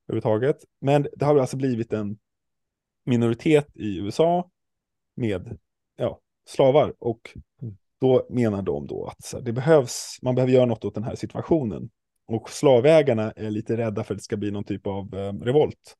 överhuvudtaget. 0.08 0.56
Men 0.80 1.06
det 1.12 1.24
har 1.24 1.36
alltså 1.36 1.56
blivit 1.56 1.92
en 1.92 2.18
minoritet 3.04 3.76
i 3.76 3.98
USA 3.98 4.50
med 5.14 5.58
ja, 5.96 6.20
slavar 6.46 6.94
och 6.98 7.36
då 8.00 8.26
menar 8.30 8.62
de 8.62 8.86
då 8.86 9.06
att 9.06 9.44
det 9.44 9.52
behövs, 9.52 10.18
man 10.22 10.34
behöver 10.34 10.52
göra 10.52 10.66
något 10.66 10.84
åt 10.84 10.94
den 10.94 11.04
här 11.04 11.14
situationen. 11.14 11.90
Och 12.30 12.50
slavägarna 12.50 13.32
är 13.32 13.50
lite 13.50 13.76
rädda 13.76 14.04
för 14.04 14.14
att 14.14 14.18
det 14.18 14.24
ska 14.24 14.36
bli 14.36 14.50
någon 14.50 14.64
typ 14.64 14.86
av 14.86 15.14
eh, 15.14 15.32
revolt. 15.32 15.96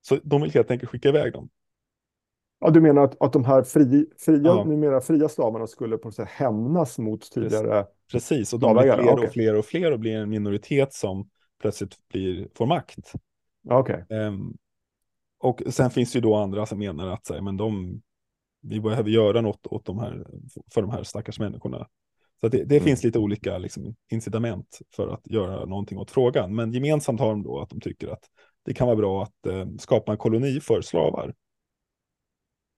Så 0.00 0.18
de 0.22 0.42
vill 0.42 0.50
helt 0.50 0.70
enkelt 0.70 0.90
skicka 0.90 1.08
iväg 1.08 1.32
dem. 1.32 1.48
Ja, 2.60 2.70
du 2.70 2.80
menar 2.80 3.02
att, 3.02 3.22
att 3.22 3.32
de 3.32 3.44
här 3.44 3.62
fri, 3.62 4.06
fria, 4.18 4.40
ja. 4.44 4.64
numera 4.64 5.00
fria 5.00 5.28
slavarna 5.28 5.66
skulle 5.66 5.98
på 5.98 6.08
något 6.08 6.14
sätt 6.14 6.28
hämnas 6.28 6.98
mot 6.98 7.30
tidigare 7.30 7.86
Precis, 8.12 8.52
och 8.52 8.60
de 8.60 8.74
blir 8.76 8.92
fler 8.92 9.24
och 9.24 9.32
fler 9.32 9.54
och 9.54 9.64
fler 9.64 9.92
och 9.92 10.00
blir 10.00 10.16
en 10.16 10.30
minoritet 10.30 10.92
som 10.92 11.28
plötsligt 11.60 12.08
blir, 12.08 12.48
får 12.54 12.66
makt. 12.66 13.12
Okay. 13.70 14.02
Um, 14.08 14.18
ehm, 14.18 14.56
och 15.38 15.62
sen 15.66 15.90
finns 15.90 16.12
det 16.12 16.16
ju 16.16 16.20
då 16.20 16.34
andra 16.34 16.66
som 16.66 16.78
menar 16.78 17.06
att 17.06 17.26
så 17.26 17.34
här, 17.34 17.40
men 17.40 17.56
de, 17.56 18.02
vi 18.62 18.80
behöver 18.80 19.10
göra 19.10 19.40
något 19.40 19.66
åt 19.66 19.84
de 19.84 19.98
här, 19.98 20.26
för 20.74 20.82
de 20.82 20.90
här 20.90 21.02
stackars 21.02 21.38
människorna. 21.38 21.88
Så 22.40 22.48
det, 22.48 22.64
det 22.64 22.76
mm. 22.76 22.84
finns 22.84 23.04
lite 23.04 23.18
olika 23.18 23.58
liksom, 23.58 23.94
incitament 24.10 24.78
för 24.96 25.08
att 25.08 25.26
göra 25.26 25.64
någonting 25.64 25.98
åt 25.98 26.10
frågan. 26.10 26.54
Men 26.54 26.72
gemensamt 26.72 27.20
har 27.20 27.28
de 27.28 27.42
då 27.42 27.60
att 27.60 27.70
de 27.70 27.80
tycker 27.80 28.08
att 28.08 28.24
det 28.64 28.74
kan 28.74 28.86
vara 28.86 28.96
bra 28.96 29.22
att 29.22 29.46
eh, 29.46 29.66
skapa 29.78 30.12
en 30.12 30.18
koloni 30.18 30.60
för 30.60 30.80
slavar. 30.80 31.34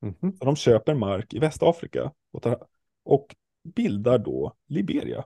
Mm 0.03 0.14
-hmm. 0.14 0.38
Så 0.38 0.44
de 0.44 0.57
köper 0.57 0.94
mark 0.94 1.35
i 1.35 1.38
Västafrika 1.38 2.12
och, 2.33 2.42
tar, 2.42 2.66
och 3.05 3.35
bildar 3.62 4.18
då 4.18 4.53
Liberia. 4.68 5.25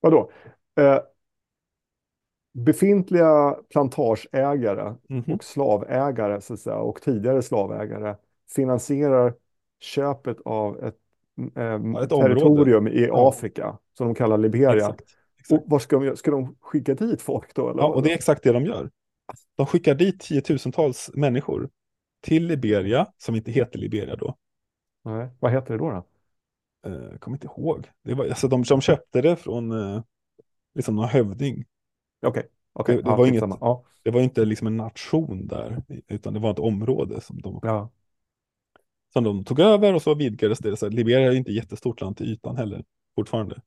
Vadå? 0.00 0.30
Eh, 0.80 0.98
befintliga 2.52 3.56
plantageägare 3.70 4.94
mm 5.10 5.22
-hmm. 5.22 5.34
och 5.34 5.44
slavägare 5.44 6.40
så 6.40 6.54
att 6.54 6.60
säga, 6.60 6.76
och 6.76 7.02
tidigare 7.02 7.42
slavägare 7.42 8.16
finansierar 8.54 9.34
köpet 9.80 10.36
av 10.44 10.84
ett, 10.84 10.96
eh, 11.56 11.64
ja, 11.64 12.02
ett 12.02 12.10
territorium 12.10 12.88
i 12.88 13.06
ja. 13.06 13.28
Afrika 13.28 13.78
som 13.98 14.06
de 14.06 14.14
kallar 14.14 14.38
Liberia. 14.38 14.76
Exakt, 14.76 15.00
exakt. 15.40 15.62
Och 15.62 15.70
vad 15.70 15.82
ska, 15.82 15.98
de, 15.98 16.16
ska 16.16 16.30
de 16.30 16.56
skicka 16.60 16.94
dit 16.94 17.22
folk 17.22 17.54
då? 17.54 17.70
Eller? 17.70 17.80
Ja, 17.80 17.86
och 17.86 18.02
det 18.02 18.10
är 18.10 18.14
exakt 18.14 18.42
det 18.42 18.52
de 18.52 18.64
gör. 18.66 18.90
De 19.56 19.66
skickar 19.66 19.94
dit 19.94 20.20
tiotusentals 20.20 21.10
människor 21.14 21.70
till 22.22 22.46
Liberia, 22.46 23.06
som 23.18 23.34
inte 23.34 23.50
heter 23.50 23.78
Liberia 23.78 24.16
då. 24.16 24.36
Nej, 25.04 25.28
vad 25.40 25.52
heter 25.52 25.72
det 25.72 25.78
då? 25.78 25.90
då? 25.90 26.04
Eh, 26.90 27.10
jag 27.10 27.20
kommer 27.20 27.36
inte 27.36 27.46
ihåg. 27.46 27.90
Det 28.02 28.14
var, 28.14 28.24
alltså 28.24 28.48
de, 28.48 28.62
de 28.62 28.80
köpte 28.80 29.22
det 29.22 29.36
från 29.36 29.72
eh, 29.72 30.02
liksom 30.74 30.96
någon 30.96 31.08
hövding. 31.08 31.64
Okej. 32.26 32.28
Okay. 32.28 32.50
Okay. 32.72 32.96
Det, 32.96 33.02
det, 33.02 33.08
ja, 33.10 33.16
var 33.16 33.26
inget, 33.26 33.44
det 34.02 34.10
var 34.10 34.20
inte 34.20 34.44
liksom 34.44 34.66
en 34.66 34.76
nation 34.76 35.46
där, 35.46 35.82
utan 36.08 36.34
det 36.34 36.40
var 36.40 36.50
ett 36.50 36.58
område 36.58 37.20
som 37.20 37.40
de, 37.40 37.60
ja. 37.62 37.90
Som 39.12 39.24
de 39.24 39.44
tog 39.44 39.60
över 39.60 39.94
och 39.94 40.02
så 40.02 40.14
vidgades 40.14 40.58
det. 40.58 40.76
Så 40.76 40.88
Liberia 40.88 41.32
är 41.32 41.36
inte 41.36 41.52
jättestort 41.52 42.00
land 42.00 42.16
till 42.16 42.32
ytan 42.32 42.56
heller, 42.56 42.84
fortfarande. 43.14 43.62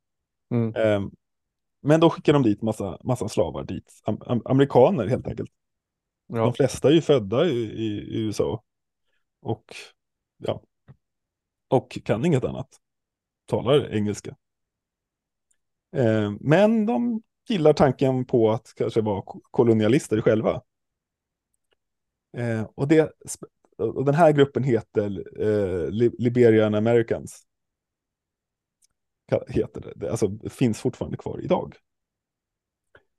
Mm. 0.52 0.75
Um, 0.75 1.12
men 1.82 1.99
då 1.99 2.10
skickar 2.10 2.34
de 2.34 2.43
dit 2.43 2.62
massa, 2.62 2.97
massa 3.04 3.30
slavar 3.30 3.63
dit, 3.63 4.02
am, 4.04 4.41
amerikaner 4.45 5.08
helt 5.08 5.28
enkelt. 5.28 5.52
Ja. 6.28 6.38
De 6.38 6.54
flesta 6.54 6.88
är 6.88 6.93
ju 6.93 7.02
födda 7.02 7.45
i, 7.45 7.60
i, 7.60 7.86
i, 7.86 8.19
USA. 8.21 8.63
Och 9.41 9.75
ja, 10.38 10.62
och 11.67 11.99
kan 12.06 12.25
inget 12.25 12.43
annat. 12.43 12.78
Talar 13.45 13.93
engelska. 13.93 14.36
Eh, 15.95 16.32
men 16.39 16.86
de 16.86 17.21
gillar 17.49 17.73
tanken 17.73 18.25
på 18.25 18.52
att 18.52 18.73
kanske 18.75 19.02
vara 19.02 19.23
kolonialister 19.52 20.21
själva. 20.21 20.62
Eh, 22.38 22.63
och, 22.75 22.88
det, 22.88 23.13
och 23.79 24.05
den 24.05 24.15
här 24.15 24.31
gruppen 24.31 24.63
heter 24.63 25.23
eh, 25.41 25.89
Liberian 26.17 26.75
Americans. 26.75 27.45
Heter 29.47 29.93
det. 29.95 30.09
alltså, 30.09 30.31
finns 30.49 30.79
fortfarande 30.79 31.17
kvar 31.17 31.39
idag. 31.43 31.75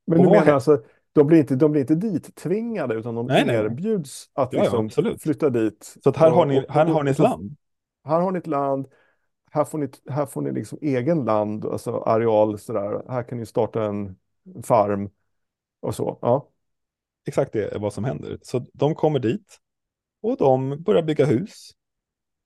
Men 0.07 0.23
du 0.23 0.31
menar 0.31 0.53
alltså, 0.53 0.83
de 1.13 1.27
blir 1.27 1.39
inte, 1.39 1.57
de 1.57 1.73
blir 1.73 1.81
inte 1.81 1.95
dit 1.95 2.37
tvingade 2.37 2.95
utan 2.95 3.15
de 3.15 3.27
nej, 3.27 3.49
erbjuds 3.49 4.31
nej. 4.37 4.45
att 4.45 4.53
liksom 4.53 4.91
ja, 4.97 5.17
flytta 5.19 5.51
dit. 5.51 5.97
Så 6.05 6.13
här, 6.17 6.31
har 6.31 6.47
ni, 6.47 6.67
här 6.69 6.87
har 6.87 7.03
ni 7.03 7.11
ett 7.11 7.19
land. 7.19 7.57
Här 8.05 8.21
har 8.21 8.33
ni 8.33 8.39
ett 8.39 8.47
land, 8.47 8.87
här 9.51 9.65
får 9.65 9.79
ni, 9.79 9.89
här 10.11 10.27
får 10.27 10.43
ni 10.43 10.53
liksom 10.53 10.79
egen 10.83 11.25
land, 11.25 11.65
alltså 11.65 12.03
areal 12.07 12.59
sådär. 12.59 13.03
Här 13.09 13.23
kan 13.23 13.39
ni 13.39 13.47
starta 13.47 13.85
en 13.85 14.17
farm 14.63 15.11
och 15.81 15.95
så. 15.95 16.19
Ja. 16.23 16.49
Exakt 17.27 17.53
det 17.53 17.75
är 17.75 17.79
vad 17.79 17.93
som 17.93 18.05
händer. 18.05 18.39
Så 18.43 18.67
de 18.73 18.95
kommer 18.95 19.19
dit 19.19 19.59
och 20.21 20.37
de 20.37 20.83
börjar 20.83 21.03
bygga 21.03 21.25
hus 21.25 21.71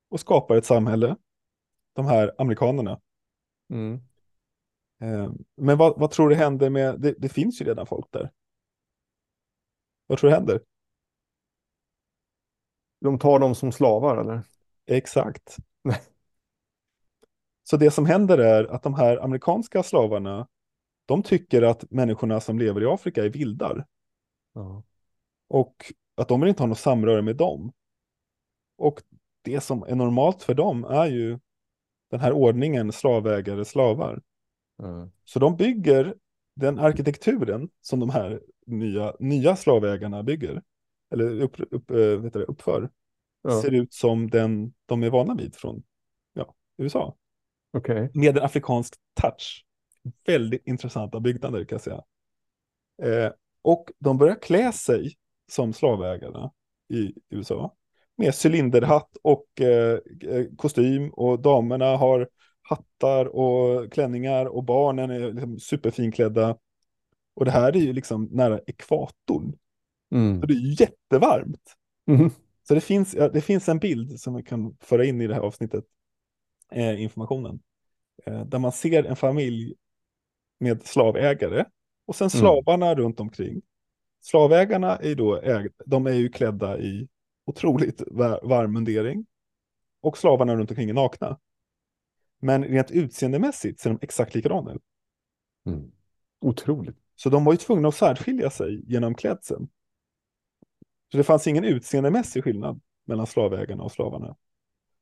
och 0.08 0.20
skapar 0.20 0.56
ett 0.56 0.64
samhälle. 0.64 1.16
De 1.92 2.06
här 2.06 2.34
amerikanerna. 2.38 3.00
Mm. 3.70 3.94
Eh, 5.00 5.32
men 5.56 5.78
vad, 5.78 5.98
vad, 5.98 6.10
tror 6.10 6.28
du 6.28 6.34
händer 6.34 6.70
med, 6.70 7.00
det, 7.00 7.14
det, 7.18 7.28
finns 7.28 7.60
ju 7.60 7.64
redan 7.64 7.86
folk 7.86 8.06
där. 8.10 8.30
Vad 10.06 10.18
tror 10.18 10.30
du 10.30 10.36
händer? 10.36 10.60
De 13.00 13.18
tar 13.18 13.38
dem 13.38 13.54
som 13.54 13.72
slavar 13.72 14.16
eller? 14.16 14.42
Exakt. 14.86 15.56
Så 17.62 17.76
det 17.76 17.90
som 17.90 18.06
händer 18.06 18.38
är 18.38 18.64
att 18.64 18.82
de 18.82 18.94
här 18.94 19.24
amerikanska 19.24 19.82
slavarna 19.82 20.48
de 21.06 21.22
tycker 21.22 21.62
att 21.62 21.90
människorna 21.90 22.40
som 22.40 22.58
lever 22.58 22.82
i 22.82 22.86
Afrika 22.86 23.24
är 23.24 23.28
vildar. 23.28 23.86
Ja. 24.52 24.82
Och 25.48 25.92
att 26.14 26.28
de 26.28 26.40
vill 26.40 26.48
inte 26.48 26.62
ha 26.62 26.68
något 26.68 26.78
samröre 26.78 27.22
med 27.22 27.36
dem. 27.36 27.72
Och 28.76 29.02
det 29.42 29.60
som 29.60 29.82
är 29.82 29.94
normalt 29.94 30.42
för 30.42 30.54
dem 30.54 30.84
är 30.84 31.06
ju 31.06 31.38
den 32.10 32.20
här 32.20 32.32
ordningen 32.32 32.92
slavägare, 32.92 33.64
slavar. 33.64 34.22
Mm. 34.82 35.10
Så 35.24 35.38
de 35.38 35.56
bygger 35.56 36.14
den 36.56 36.78
arkitekturen 36.78 37.68
som 37.80 38.00
de 38.00 38.10
här 38.10 38.40
nya, 38.66 39.14
nya 39.20 39.56
slavägarna 39.56 40.22
bygger, 40.22 40.62
eller 41.10 41.40
upp, 41.40 41.56
upp, 41.70 41.90
äh, 41.90 41.96
vet 41.96 42.32
du, 42.32 42.42
uppför, 42.42 42.90
Ja. 43.42 43.62
ser 43.62 43.74
ut 43.74 43.92
som 43.92 44.30
den 44.30 44.74
de 44.86 45.02
är 45.02 45.10
vana 45.10 45.34
vid 45.34 45.54
från 45.54 45.82
ja, 46.32 46.54
USA. 46.76 47.16
Okej. 47.72 48.10
Med 48.14 48.38
en 48.38 48.44
afrikansk 48.44 48.94
touch. 49.20 49.64
Väldigt 50.26 50.66
intressanta 50.66 51.20
byggnader 51.20 51.64
kan 51.64 51.76
jag 51.76 51.80
säga. 51.80 52.04
Eh, 53.02 53.32
och 53.62 53.90
de 53.98 54.18
börjar 54.18 54.42
klä 54.42 54.72
sig 54.72 55.14
som 55.54 55.72
slavägarna 55.72 56.52
i 56.88 57.12
USA. 57.30 57.74
Med 58.16 58.34
cylinderhatt 58.44 59.16
och 59.22 59.60
eh, 59.60 59.98
eh, 60.20 60.46
kostym 60.56 61.10
och 61.10 61.40
damerna 61.40 61.96
har 61.96 62.28
hattar 62.62 63.26
och 63.26 63.92
klänningar 63.92 64.46
och 64.46 64.64
barnen 64.64 65.10
är 65.10 65.32
liksom 65.32 65.58
superfinklädda. 65.58 66.56
Och 67.34 67.44
det 67.44 67.50
här 67.50 67.76
är 67.76 67.80
ju 67.80 67.92
liksom 67.92 68.28
nära 68.32 68.60
ekvatorn. 68.66 69.56
Mm. 70.12 70.40
Så 70.40 70.46
det 70.46 70.54
är 70.54 70.80
jättevarmt. 70.80 71.74
Mhm. 72.06 72.30
Så 72.68 72.74
det 72.74 72.80
finns, 72.80 73.10
det 73.10 73.40
finns 73.40 73.68
en 73.68 73.78
bild 73.78 74.20
som 74.20 74.34
vi 74.34 74.42
kan 74.42 74.76
föra 74.80 75.04
in 75.04 75.20
i 75.20 75.26
det 75.26 75.34
här 75.34 75.40
avsnittet, 75.40 75.84
eh, 76.72 77.02
informationen, 77.02 77.60
eh, 78.26 78.44
där 78.44 78.58
man 78.58 78.72
ser 78.72 79.04
en 79.04 79.16
familj 79.16 79.74
med 80.58 80.86
slavägare 80.86 81.64
och 82.06 82.16
sen 82.16 82.30
slavarna 82.30 82.94
runt 82.94 83.20
omkring. 83.20 83.62
Slavägarna 84.24 84.96
är 84.96 85.14
då 85.14 85.40
äg, 85.42 85.68
de 85.86 86.06
är 86.06 86.12
ju 86.12 86.28
klädda 86.28 86.78
i 86.78 87.08
otroligt 87.46 88.02
va- 88.06 88.40
varm 88.42 88.72
mundering 88.72 89.26
och 90.00 90.18
slavarna 90.18 90.56
runt 90.56 90.70
omkring 90.70 90.90
är 90.90 90.94
nakna. 90.94 91.40
Men 92.40 92.64
rent 92.64 92.90
utseendemässigt 92.90 93.80
ser 93.80 93.90
de 93.90 93.98
exakt 94.02 94.34
likadana 94.34 94.72
ut. 94.72 94.82
Mm. 95.66 95.92
Otroligt. 96.40 96.96
Så 97.14 97.30
de 97.30 97.44
var 97.44 97.52
ju 97.52 97.56
tvungna 97.56 97.88
att 97.88 97.94
särskilja 97.94 98.50
sig 98.50 98.92
genom 98.92 99.14
klädseln. 99.14 99.68
Så 101.12 101.16
det 101.16 101.24
fanns 101.24 101.46
ingen 101.46 101.64
utseendemässig 101.64 102.44
skillnad 102.44 102.80
mellan 103.04 103.26
slavägarna 103.26 103.82
och 103.82 103.92
slavarna. 103.92 104.36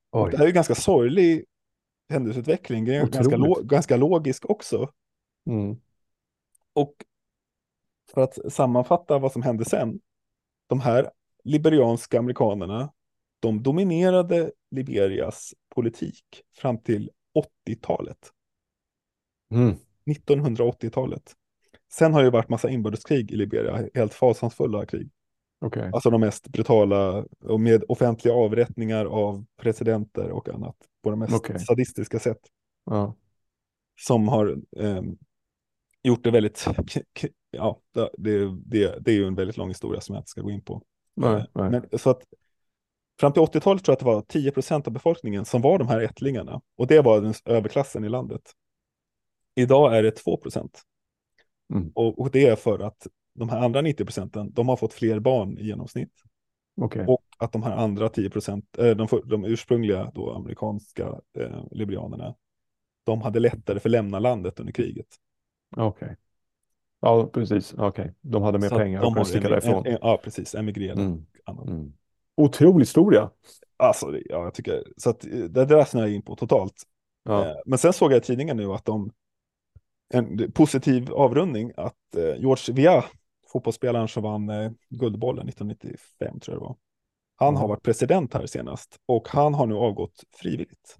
Och 0.09 0.31
det 0.31 0.37
här 0.37 0.43
är 0.43 0.47
ju 0.47 0.53
ganska 0.53 0.75
sorglig 0.75 1.45
händelseutveckling, 2.09 2.85
det 2.85 2.95
är 2.95 3.07
ganska, 3.07 3.37
lo- 3.37 3.63
ganska 3.63 3.97
logisk 3.97 4.49
också. 4.49 4.93
Mm. 5.45 5.75
Och 6.73 6.93
för 8.13 8.21
att 8.21 8.53
sammanfatta 8.53 9.19
vad 9.19 9.31
som 9.31 9.41
hände 9.41 9.65
sen, 9.65 9.99
de 10.67 10.79
här 10.79 11.11
liberianska 11.43 12.19
amerikanerna, 12.19 12.93
de 13.39 13.63
dominerade 13.63 14.51
Liberias 14.71 15.53
politik 15.75 16.23
fram 16.55 16.77
till 16.77 17.11
80-talet, 17.67 18.17
Mm. 19.51 19.75
1980-talet. 20.05 21.33
Sen 21.93 22.13
har 22.13 22.23
det 22.23 22.29
varit 22.29 22.49
massa 22.49 22.69
inbördeskrig 22.69 23.31
i 23.31 23.35
Liberia, 23.35 23.89
helt 23.93 24.13
fasansfulla 24.13 24.85
krig. 24.85 25.09
Okej. 25.61 25.89
Alltså 25.93 26.09
de 26.09 26.21
mest 26.21 26.47
brutala 26.47 27.25
och 27.43 27.59
med 27.59 27.83
offentliga 27.87 28.33
avrättningar 28.33 29.05
av 29.05 29.45
presidenter 29.61 30.29
och 30.31 30.49
annat 30.49 30.75
på 31.03 31.09
de 31.09 31.19
mest 31.19 31.33
Okej. 31.33 31.59
sadistiska 31.59 32.19
sätt. 32.19 32.39
Ja. 32.85 33.15
som 34.01 34.27
har 34.27 34.57
ehm, 34.79 35.17
gjort 36.03 36.23
det 36.23 36.31
väldigt, 36.31 36.65
ja, 37.53 37.79
det, 37.93 38.09
det, 38.65 38.99
det 38.99 39.11
är 39.11 39.15
ju 39.15 39.27
en 39.27 39.35
väldigt 39.35 39.57
lång 39.57 39.67
historia 39.67 40.01
som 40.01 40.15
jag 40.15 40.19
inte 40.19 40.29
ska 40.29 40.41
gå 40.41 40.51
in 40.51 40.61
på. 40.61 40.83
Nej, 41.15 41.35
Eh, 41.35 41.45
nej. 41.53 41.69
Men, 41.69 41.99
så 41.99 42.09
att 42.09 42.23
fram 43.19 43.33
till 43.33 43.41
80-talet 43.41 43.83
tror 43.83 43.91
jag 43.91 43.93
att 43.93 43.99
det 43.99 44.05
var 44.05 44.21
10 44.21 44.51
procent 44.51 44.87
av 44.87 44.93
befolkningen 44.93 45.45
som 45.45 45.61
var 45.61 45.79
de 45.79 45.87
här 45.87 46.01
ättlingarna. 46.01 46.61
Och 46.77 46.87
det 46.87 47.01
var 47.01 47.21
den 47.21 47.33
överklassen 47.45 48.03
i 48.03 48.09
landet. 48.09 48.41
Idag 49.55 49.97
är 49.97 50.03
det 50.03 50.11
2 50.11 50.37
procent. 50.37 50.81
Mm. 51.73 51.91
Och, 51.95 52.19
och 52.19 52.31
det 52.31 52.47
är 52.47 52.55
för 52.55 52.79
att 52.79 53.07
de 53.35 53.49
här 53.49 53.59
andra 53.59 53.81
90 53.81 54.05
procenten, 54.05 54.53
de 54.53 54.69
har 54.69 54.77
fått 54.77 54.93
fler 54.93 55.19
barn 55.19 55.57
i 55.57 55.65
genomsnitt. 55.65 56.13
Okej. 56.81 57.05
Och 57.07 57.23
att 57.37 57.51
de 57.51 57.63
här 57.63 57.75
andra 57.75 58.09
10 58.09 58.29
procent, 58.29 58.77
eh, 58.77 58.89
de, 58.89 59.07
de 59.25 59.45
ursprungliga 59.45 60.11
då 60.13 60.31
amerikanska 60.31 61.21
eh, 61.37 61.63
liberianerna, 61.71 62.35
de 63.03 63.21
hade 63.21 63.39
lättare 63.39 63.79
för 63.79 63.89
att 63.89 63.91
lämna 63.91 64.19
landet 64.19 64.59
under 64.59 64.73
kriget. 64.73 65.07
Okej. 65.77 66.15
Ja, 67.05 67.27
precis. 67.33 67.73
Okej. 67.77 68.13
De 68.21 68.43
hade 68.43 68.59
mer 68.59 68.69
Så 68.69 68.75
pengar 68.77 68.99
och 69.01 69.13
kunde 69.13 69.25
sticka 69.29 69.49
därifrån. 69.49 69.85
em- 69.85 69.97
Ja, 70.01 70.19
precis. 70.23 70.55
Emigrerat 70.55 70.97
Mm. 70.97 71.25
Mm. 71.67 71.93
Otrolig 72.37 72.79
historia. 72.81 73.29
Alltså, 73.77 74.11
ja, 74.25 74.43
jag 74.43 74.53
tycker, 74.53 74.83
så 74.97 75.09
att 75.09 75.25
eh, 75.25 75.31
det 75.31 75.65
där 75.65 75.85
snöar 75.85 76.05
jag 76.05 76.15
in 76.15 76.21
på 76.21 76.35
totalt. 76.35 76.83
Ja. 77.23 77.45
Eh, 77.49 77.55
Men 77.65 77.77
sen 77.79 77.93
såg 77.93 78.11
jag 78.11 78.17
i 78.17 78.21
tidningen 78.21 78.57
nu 78.57 78.71
att 78.73 78.85
de, 78.85 79.11
en 80.13 80.51
positiv 80.51 81.11
avrundning, 81.13 81.71
att 81.77 82.15
eh, 82.17 82.35
George 82.39 82.73
Weah, 82.75 83.05
fotbollsspelaren 83.47 84.07
som 84.07 84.23
vann 84.23 84.51
Guldbollen 84.89 85.47
1995 85.49 86.39
tror 86.39 86.55
jag 86.55 86.61
det 86.61 86.65
var, 86.65 86.75
han 87.35 87.53
Ja. 87.53 87.59
har 87.59 87.67
varit 87.67 87.83
president 87.83 88.33
här 88.33 88.45
senast 88.45 88.97
och 89.05 89.27
han 89.29 89.53
har 89.53 89.67
nu 89.67 89.75
avgått 89.75 90.23
frivilligt 90.35 90.97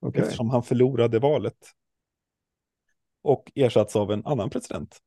Okej. 0.00 0.22
eftersom 0.22 0.50
han 0.50 0.62
förlorade 0.62 1.18
valet 1.18 1.58
och 3.22 3.52
ersatts 3.54 3.96
av 3.96 4.12
en 4.12 4.26
annan 4.26 4.50
president. 4.50 4.98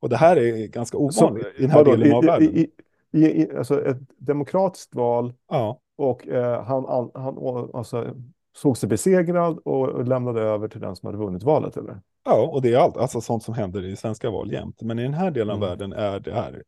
Och 0.00 0.08
det 0.08 0.16
här 0.16 0.36
är 0.36 0.66
ganska 0.66 0.98
ovanligt 0.98 1.46
i 1.58 1.62
den 1.62 1.70
här 1.70 1.78
vadå, 1.84 1.90
delen 1.96 2.12
av 2.16 2.24
i, 2.24 2.26
världen. 2.26 2.56
i, 2.56 2.70
i, 3.12 3.42
i, 3.42 3.56
alltså 3.56 3.86
ett 3.86 3.98
demokratiskt 4.18 4.94
val 4.94 5.32
Ja, 5.50 5.80
och 5.96 6.28
eh, 6.28 6.64
han, 6.64 7.10
han, 7.14 7.38
alltså, 7.74 8.14
såg 8.56 8.78
sig 8.78 8.88
besegrad 8.88 9.58
och, 9.64 10.04
lämnade 10.06 10.40
över 10.42 10.68
till 10.68 10.80
den 10.80 10.96
som 10.96 11.06
hade 11.06 11.18
vunnit 11.18 11.42
valet, 11.42 11.76
eller? 11.76 12.00
ja, 12.24 12.50
och 12.52 12.62
det 12.62 12.72
är 12.74 12.78
allt, 12.78 12.96
alltså 12.96 13.20
sånt 13.20 13.42
som 13.42 13.54
händer 13.54 13.84
i 13.84 13.96
svenska 13.96 14.30
val 14.30 14.52
jämt. 14.52 14.82
Men 14.82 14.98
i 14.98 15.02
den 15.02 15.14
här 15.14 15.30
delen 15.30 15.50
av 15.50 15.56
Mm. 15.56 15.68
världen 15.68 15.92
är 15.92 16.20
det 16.20 16.32
här 16.32 16.62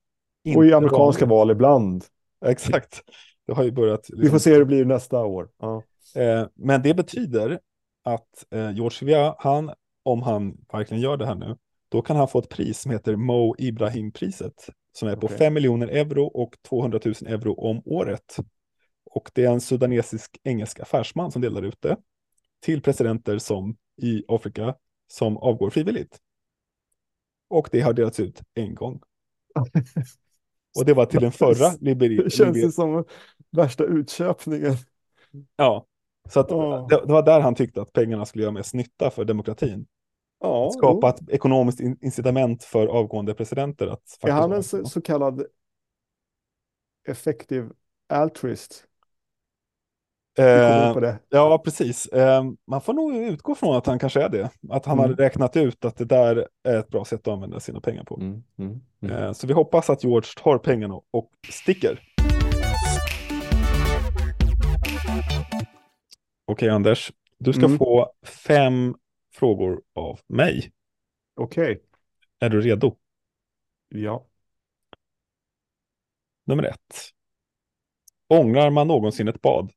och 0.56 0.64
i 0.64 0.66
inte 0.66 0.76
amerikanska 0.76 1.26
vanligt. 1.26 1.30
val 1.38 1.50
ibland. 1.50 2.04
Exakt. 2.46 3.00
Det 3.46 3.52
har 3.52 3.64
ju 3.64 3.70
börjat. 3.72 4.06
Vi 4.08 4.16
får 4.16 4.22
liksom- 4.22 4.40
se 4.40 4.52
hur 4.52 4.58
det 4.58 4.64
blir 4.64 4.84
nästa 4.84 5.24
år. 5.24 5.48
Ja. 5.60 5.82
Eh, 6.16 6.46
men 6.54 6.82
det 6.82 6.94
betyder 6.94 7.60
att 8.04 8.46
eh, 8.50 8.70
George 8.70 9.06
Weah, 9.06 9.34
han, 9.38 9.70
om 10.02 10.22
han 10.22 10.56
verkligen 10.72 11.02
gör 11.02 11.16
det 11.16 11.26
här 11.26 11.34
nu, 11.34 11.56
då 11.90 12.02
kan 12.02 12.16
han 12.16 12.28
få 12.28 12.38
ett 12.38 12.48
pris 12.48 12.80
som 12.80 12.90
heter 12.90 13.16
Mo 13.16 13.54
Ibrahim-priset, 13.58 14.68
som 14.92 15.08
är 15.08 15.16
på 15.16 15.26
Okej. 15.26 15.38
5 15.38 15.54
miljoner 15.54 15.86
euro 15.88 16.24
och 16.24 16.56
200 16.68 17.00
000 17.04 17.14
euro 17.26 17.54
om 17.54 17.82
året. 17.84 18.36
Och 19.04 19.30
det 19.34 19.44
är 19.44 19.50
en 19.50 19.60
sudanesisk 19.60 20.38
engelsk 20.44 20.80
affärsman 20.80 21.32
som 21.32 21.42
delar 21.42 21.62
ut 21.62 21.80
det 21.80 21.96
till 22.62 22.82
presidenter 22.82 23.38
som 23.38 23.76
i 24.02 24.24
Afrika 24.28 24.74
som 25.08 25.36
avgår 25.36 25.70
frivilligt. 25.70 26.18
Och 27.50 27.68
det 27.72 27.80
har 27.80 27.92
delats 27.92 28.20
ut 28.20 28.40
en 28.54 28.74
gång. 28.74 29.00
Och 30.78 30.84
det 30.84 30.94
var 30.94 31.06
till 31.06 31.20
den 31.20 31.32
förra 31.32 31.70
Liberi- 31.80 32.22
Det 32.24 32.30
känns 32.30 32.56
ju 32.56 32.70
som 32.72 33.04
värsta 33.50 33.84
utköpningen. 33.84 34.74
Ja, 35.56 35.86
så 36.28 36.40
att 36.40 36.50
Ja. 36.50 36.86
det, 36.90 37.06
det 37.06 37.12
var 37.12 37.22
där 37.22 37.40
han 37.40 37.54
tyckte 37.54 37.82
att 37.82 37.92
pengarna 37.92 38.26
skulle 38.26 38.42
göra 38.44 38.52
mest 38.52 38.74
nytta 38.74 39.10
för 39.10 39.24
demokratin. 39.24 39.86
Ja, 40.40 40.70
skapa 40.70 41.08
ett 41.08 41.28
ekonomiskt 41.30 41.80
in- 41.80 41.98
incitament 42.00 42.64
för 42.64 42.86
avgående 42.86 43.34
presidenter 43.34 43.86
att 43.86 44.00
faktiskt 44.00 44.24
Är 44.24 44.32
han 44.32 44.52
en 44.52 44.62
så, 44.62 44.84
så 44.84 45.00
kallad 45.00 45.44
effektiv 47.08 47.70
altruist? 48.08 48.84
Eh, 50.38 50.94
ja, 51.28 51.58
precis. 51.64 52.06
Eh, 52.06 52.44
man 52.66 52.80
får 52.80 52.92
nog 52.92 53.16
utgå 53.16 53.54
från 53.54 53.76
att 53.76 53.86
han 53.86 53.98
kanske 53.98 54.22
är 54.22 54.28
det. 54.28 54.50
Att 54.70 54.86
han 54.86 54.98
Mm. 54.98 55.10
hade 55.10 55.22
räknat 55.24 55.56
ut 55.56 55.84
att 55.84 55.96
det 55.96 56.04
där 56.04 56.48
är 56.64 56.78
ett 56.78 56.88
bra 56.88 57.04
sätt 57.04 57.20
att 57.28 57.32
använda 57.32 57.60
sina 57.60 57.80
pengar 57.80 58.04
på. 58.04 58.16
Mm, 58.16 58.42
mm, 58.58 58.80
mm. 59.02 59.16
Eh, 59.16 59.32
så 59.32 59.46
vi 59.46 59.52
hoppas 59.52 59.90
att 59.90 60.04
George 60.04 60.28
tar 60.42 60.58
pengarna 60.58 60.94
och 61.10 61.30
sticker. 61.50 62.00
Okej, 66.46 66.68
Anders. 66.68 67.12
Du 67.38 67.52
ska 67.52 67.64
Mm. 67.64 67.78
få 67.78 68.12
fem 68.46 68.94
frågor 69.40 69.82
av 69.94 70.20
mig. 70.26 70.72
Okej, 71.34 71.82
Är 72.38 72.50
du 72.50 72.60
redo? 72.60 72.96
ja. 73.88 74.26
Nummer 76.44 76.62
ett. 76.64 77.10
Ångrar 78.28 78.70
man 78.70 78.88
någonsin 78.88 79.28
ett 79.28 79.42
bad? 79.42 79.72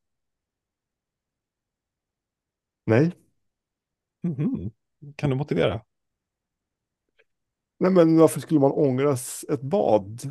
Nej. 2.86 3.12
Mhm. 4.24 4.72
Kan 5.16 5.30
du 5.30 5.36
motivera? 5.36 5.82
Nej, 7.80 7.92
men 7.92 8.18
varför 8.18 8.40
skulle 8.40 8.60
man 8.60 8.72
ångras 8.72 9.46
ett 9.50 9.62
bad? 9.62 10.22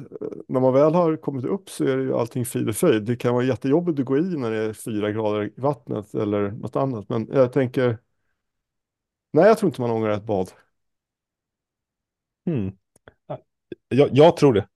När 0.49 0.61
man 0.61 0.73
väl 0.73 0.95
har 0.95 1.16
kommit 1.16 1.45
upp 1.45 1.71
så 1.71 1.85
är 1.85 1.97
det 1.97 2.03
ju 2.03 2.14
allting 2.14 2.47
frid 2.47 2.68
och 2.68 2.77
fröjd. 2.77 3.03
Det 3.05 3.16
kan 3.16 3.35
vara 3.35 3.45
jättejobbigt 3.45 4.01
att 4.01 4.07
gå 4.07 4.18
i 4.18 4.23
när 4.37 4.51
det 4.51 4.59
är 4.59 4.73
fyra 4.73 5.11
grader 5.12 5.45
i 5.47 5.61
vattnet 5.61 6.14
eller 6.14 6.51
något 6.51 6.77
annat. 6.77 7.09
Men 7.09 7.29
jag 7.33 7.53
tänker, 7.53 7.99
nej, 9.33 9.45
jag 9.45 9.59
tror 9.59 9.68
inte 9.68 9.81
man 9.81 9.90
ångrar 9.90 10.11
ett 10.11 10.25
bad. 10.25 10.51
Hmm. 12.47 12.73
Jag, 13.88 14.09
jag 14.12 14.37
tror 14.37 14.53
det. 14.53 14.68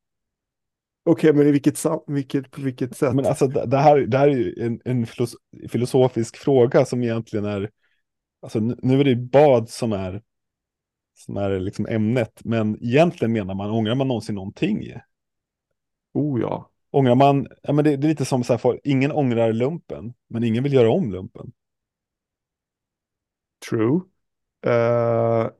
Okej, 1.08 1.32
men 1.32 1.46
i 1.46 1.50
vilket, 1.50 1.78
vilket, 2.06 2.50
på 2.50 2.60
vilket 2.60 2.96
sätt? 2.96 3.14
Men 3.14 3.26
alltså 3.26 3.46
det 3.46 3.78
här, 3.78 3.98
det 4.00 4.18
här 4.18 4.28
är 4.28 4.32
ju 4.32 4.54
en, 4.58 4.80
en 4.84 5.06
filos 5.06 5.36
filosofisk 5.68 6.36
fråga 6.36 6.84
som 6.84 7.02
egentligen 7.02 7.44
är, 7.44 7.70
alltså 8.42 8.60
nu, 8.60 9.00
är 9.00 9.04
det 9.04 9.16
bad 9.16 9.68
som 9.68 9.92
är, 9.92 10.22
som 11.14 11.36
är 11.36 11.60
liksom 11.60 11.86
ämnet, 11.86 12.40
men 12.44 12.84
egentligen 12.84 13.32
menar 13.32 13.54
man, 13.54 13.70
ångrar 13.70 13.94
man 13.94 14.08
någonsin 14.08 14.34
någonting? 14.34 14.92
Oh 16.14 16.40
ja. 16.40 16.70
Ångrar 16.90 17.14
man, 17.14 17.46
ja 17.62 17.72
men 17.72 17.84
det, 17.84 17.96
det 17.96 18.06
är 18.06 18.08
lite 18.08 18.24
som 18.24 18.44
så 18.44 18.52
här, 18.52 18.58
för, 18.58 18.80
ingen 18.84 19.12
ångrar 19.12 19.52
lumpen, 19.52 20.14
men 20.28 20.44
ingen 20.44 20.62
vill 20.62 20.72
göra 20.72 20.90
om 20.90 21.12
lumpen. 21.12 21.52
True. 23.70 24.00
Eh, 24.66 25.50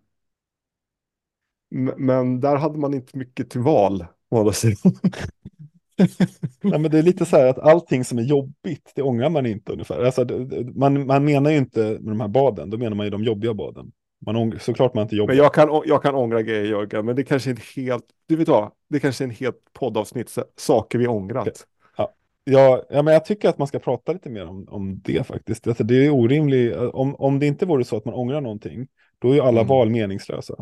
men 1.97 2.41
där 2.41 2.57
hade 2.57 2.79
man 2.79 2.95
inte 2.95 3.19
mycket 3.19 3.51
till 3.51 3.61
val, 3.61 4.07
å 4.31 4.39
andra 4.39 4.53
sidan. 4.53 4.93
Nej, 6.63 6.79
men 6.79 6.91
det 6.91 6.99
är 6.99 7.03
lite 7.03 7.25
så 7.25 7.37
här 7.37 7.47
att 7.47 7.59
allting 7.59 8.05
som 8.05 8.19
är 8.19 8.23
jobbigt, 8.23 8.93
det 8.95 9.03
ångrar 9.03 9.31
man 9.31 9.47
inte 9.47 9.73
ungefär. 9.73 10.05
Alltså, 10.05 10.27
man, 10.75 11.07
man 11.07 11.25
menar 11.25 11.51
ju 11.51 11.57
inte 11.57 11.81
med 11.81 12.13
de 12.13 12.21
här 12.21 12.29
baden, 12.29 12.71
då 12.71 12.79
menar 12.79 12.97
man 12.97 13.07
ju 13.07 13.11
de 13.11 13.25
jobbiga 13.25 13.55
baden. 13.55 13.93
Man 14.27 14.37
ång, 14.37 14.59
såklart 14.59 14.95
man 14.95 15.03
inte 15.03 15.17
jobbar. 15.17 15.29
Men 15.29 15.37
jag 15.37 15.55
kan, 15.55 15.83
jag 15.85 16.03
kan 16.03 16.15
ångra 16.15 16.43
grejer, 16.43 16.65
Jörgen, 16.65 17.07
men 17.07 17.17
det 17.17 17.25
kanske 17.25 17.51
är 17.51 17.55
en 17.55 17.61
helt, 17.77 18.05
du 18.29 18.37
vet 18.37 18.49
vad, 18.49 18.71
det 18.89 19.01
kanske 19.01 19.25
är 19.25 19.27
en 19.27 19.35
helt 19.35 19.61
poddavsnitt, 19.73 20.35
saker 20.57 20.99
vi 20.99 21.07
ångrat. 21.07 21.67
Ja, 22.49 22.87
ja, 22.91 23.03
men 23.03 23.15
jag 23.15 23.25
tycker 23.25 23.49
att 23.49 23.59
man 23.59 23.69
ska 23.69 23.79
prata 23.79 24.13
lite 24.13 24.31
mer 24.31 24.47
om, 24.47 24.69
om 24.69 25.01
det 25.01 25.27
faktiskt. 25.27 25.67
Alltså, 25.67 25.85
det 25.85 26.07
är 26.07 26.11
orimligt, 26.11 26.77
om, 26.77 27.15
om 27.15 27.39
det 27.39 27.47
inte 27.47 27.67
vore 27.67 27.85
så 27.85 27.97
att 27.97 28.05
man 28.05 28.15
ångrar 28.15 28.41
någonting, 28.41 28.89
då 29.19 29.31
är 29.31 29.35
ju 29.35 29.41
alla 29.41 29.61
Mm. 29.61 29.69
val 29.69 29.91
meningslösa. 29.91 30.55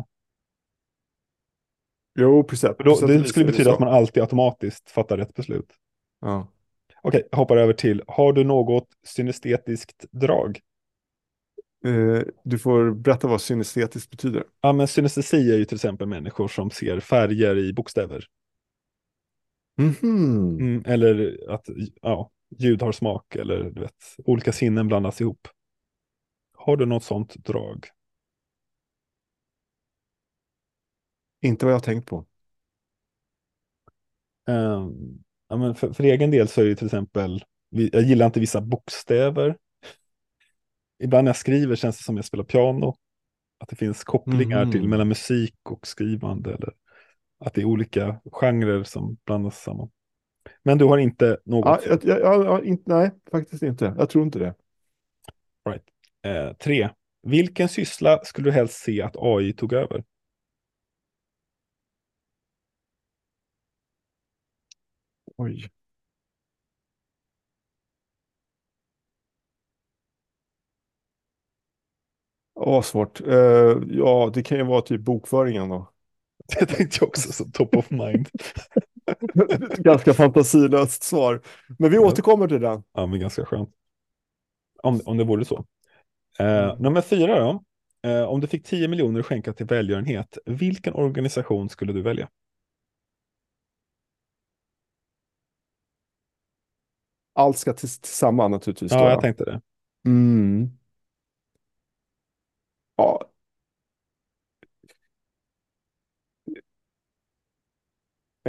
Jo, 2.19 2.43
precis. 2.43 2.69
Då, 2.79 2.95
det 3.07 3.23
skulle 3.27 3.45
betyda 3.45 3.73
att 3.73 3.79
man 3.79 3.89
alltid 3.89 4.23
automatiskt 4.23 4.89
fattar 4.91 5.17
rätt 5.17 5.33
beslut. 5.33 5.73
Ja. 6.21 6.47
Okej, 7.01 7.27
jag 7.31 7.37
hoppar 7.37 7.57
över 7.57 7.73
till, 7.73 8.03
har 8.07 8.33
du 8.33 8.43
något 8.43 8.87
synestetiskt 9.03 10.05
drag? 10.11 10.59
Eh, 11.85 12.21
du 12.43 12.59
får 12.59 12.91
berätta 12.91 13.27
vad 13.27 13.41
synestetiskt 13.41 14.11
betyder. 14.11 14.43
Ja, 14.61 14.73
men 14.73 14.87
synestesi 14.87 15.51
är 15.51 15.57
ju 15.57 15.65
till 15.65 15.75
exempel 15.75 16.07
människor 16.07 16.47
som 16.47 16.71
ser 16.71 16.99
färger 16.99 17.57
i 17.57 17.73
bokstäver. 17.73 18.25
Mhm. 19.77 20.57
Mm, 20.59 20.83
eller 20.85 21.39
att 21.49 21.65
ja, 22.01 22.31
ljud 22.57 22.81
har 22.81 22.91
smak 22.91 23.35
eller 23.35 23.63
du 23.63 23.81
vet, 23.81 24.15
olika 24.25 24.51
sinnen 24.51 24.87
blandas 24.87 25.21
ihop. 25.21 25.47
Har 26.57 26.77
du 26.77 26.85
något 26.85 27.03
sånt 27.03 27.35
drag? 27.35 27.85
Inte 31.41 31.65
vad 31.65 31.73
jag 31.73 31.79
har 31.79 31.83
tänkt 31.83 32.07
på. 32.07 32.25
Ehm, 34.47 35.23
ja, 35.49 35.57
men 35.57 35.75
för, 35.75 35.93
för 35.93 36.03
egen 36.03 36.31
del 36.31 36.47
så 36.47 36.61
är 36.61 36.65
det 36.65 36.75
till 36.75 36.85
exempel, 36.87 37.43
jag 37.69 38.01
gillar 38.03 38.25
inte 38.25 38.39
vissa 38.39 38.61
bokstäver. 38.61 39.57
Ibland 41.03 41.25
när 41.25 41.29
jag 41.29 41.37
skriver 41.37 41.75
känns 41.75 41.97
det 41.97 42.03
som 42.03 42.15
jag 42.15 42.25
spelar 42.25 42.43
piano. 42.43 42.95
Att 43.57 43.69
det 43.69 43.75
finns 43.75 44.03
kopplingar 44.03 44.65
till 44.65 44.79
Mhm. 44.81 44.89
mellan 44.89 45.07
musik 45.07 45.55
och 45.69 45.87
skrivande. 45.87 46.53
Eller 46.53 46.73
att 47.39 47.53
det 47.53 47.61
är 47.61 47.65
olika 47.65 48.21
genrer 48.31 48.83
som 48.83 49.17
blandas 49.25 49.61
samman. 49.63 49.89
Men 50.63 50.77
du 50.77 50.85
har 50.85 50.97
inte 50.97 51.37
något 51.45 51.65
Ja, 51.65 51.79
sånt. 51.83 52.03
jag, 52.05 52.19
jag, 52.19 52.45
jag, 52.45 52.65
inte, 52.65 52.83
nej, 52.93 53.11
faktiskt 53.31 53.63
inte. 53.63 53.95
Jag 53.97 54.09
tror 54.09 54.23
inte 54.25 54.39
det. 54.39 54.55
Eh, 56.23 56.53
tre. 56.53 56.89
Vilken 57.23 57.69
syssla 57.69 58.19
skulle 58.23 58.47
du 58.47 58.51
helst 58.51 58.83
se 58.83 59.01
att 59.01 59.15
AI 59.17 59.53
tog 59.53 59.73
över? 59.73 60.03
Oj. 65.37 65.69
Åh, 72.53 72.81
svårt. 72.81 73.21
Eh, 73.27 73.77
ja, 73.89 74.31
det 74.33 74.43
kan 74.43 74.57
ju 74.57 74.63
vara 74.63 74.81
typ 74.81 75.01
bokföringen 75.01 75.69
då. 75.69 75.91
Det 76.59 76.65
tänkte 76.65 76.97
jag 77.01 77.07
också 77.07 77.31
som 77.33 77.51
top 77.51 77.75
of 77.75 77.89
mind. 77.89 78.29
Ganska 79.77 80.13
fantasilöst 80.13 81.03
svar. 81.03 81.41
Men 81.79 81.89
vi 81.91 81.97
Ja. 81.97 82.01
återkommer 82.07 82.47
till 82.47 82.61
den. 82.61 82.83
Ja, 82.93 83.05
men 83.05 83.19
ganska 83.19 83.45
skönt. 83.45 83.69
Om, 84.83 85.01
om 85.05 85.17
det 85.17 85.23
vore 85.23 85.45
så. 85.45 85.65
Eh, 86.39 86.45
Mm. 86.63 86.77
Nummer 86.83 87.01
fyra 87.01 87.39
då. 87.39 87.63
Eh, 88.09 88.23
om 88.23 88.41
du 88.41 88.47
fick 88.47 88.65
10 88.65 88.87
miljoner 88.87 89.19
att 89.19 89.25
skänka 89.25 89.53
till 89.53 89.65
välgörenhet, 89.65 90.37
vilken 90.45 90.93
organisation 90.93 91.69
skulle 91.69 91.93
du 91.93 92.01
välja? 92.01 92.29
Allt 97.33 97.57
ska 97.57 97.73
till, 97.73 97.89
tillsammans 97.89 98.51
naturligtvis. 98.51 98.91
då, 98.91 98.97
Ja, 98.97 99.03
va? 99.03 99.09
jag 99.11 99.21
tänkte 99.21 99.43
det. 99.45 99.61
Mm. 100.05 100.69
Ja. 102.95 103.29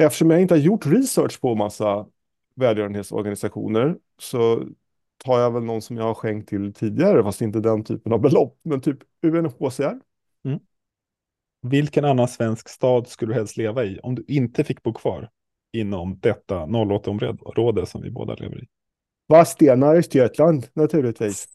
Eftersom 0.00 0.30
jag 0.30 0.40
inte 0.40 0.54
har 0.54 0.58
gjort 0.58 0.86
research 0.86 1.40
på 1.40 1.54
massa 1.54 2.06
välgörenhetsorganisationer 2.54 3.98
så 4.18 4.68
tar 5.16 5.40
jag 5.40 5.50
väl 5.50 5.62
någon 5.62 5.82
som 5.82 5.96
jag 5.96 6.04
har 6.04 6.14
skänkt 6.14 6.48
till 6.48 6.74
tidigare, 6.74 7.22
fast 7.22 7.40
inte 7.40 7.60
den 7.60 7.84
typen 7.84 8.12
av 8.12 8.20
belopp, 8.20 8.60
men 8.62 8.80
typ 8.80 8.98
UNHCR. 9.22 10.00
Vilken 11.62 12.04
annan 12.04 12.28
svensk 12.28 12.68
stad 12.68 13.08
skulle 13.08 13.32
du 13.32 13.34
helst 13.34 13.56
leva 13.56 13.84
i 13.84 13.98
om 14.02 14.14
du 14.14 14.24
inte 14.28 14.64
fick 14.64 14.82
bo 14.82 14.92
kvar 14.92 15.30
inom 15.72 16.18
detta 16.18 16.66
08-område 16.66 17.86
som 17.86 18.02
vi 18.02 18.10
båda 18.10 18.34
lever 18.34 18.62
i? 18.64 18.66
Vadstena, 19.26 19.86
Östergötland, 19.86 20.66
naturligtvis. 20.72 21.48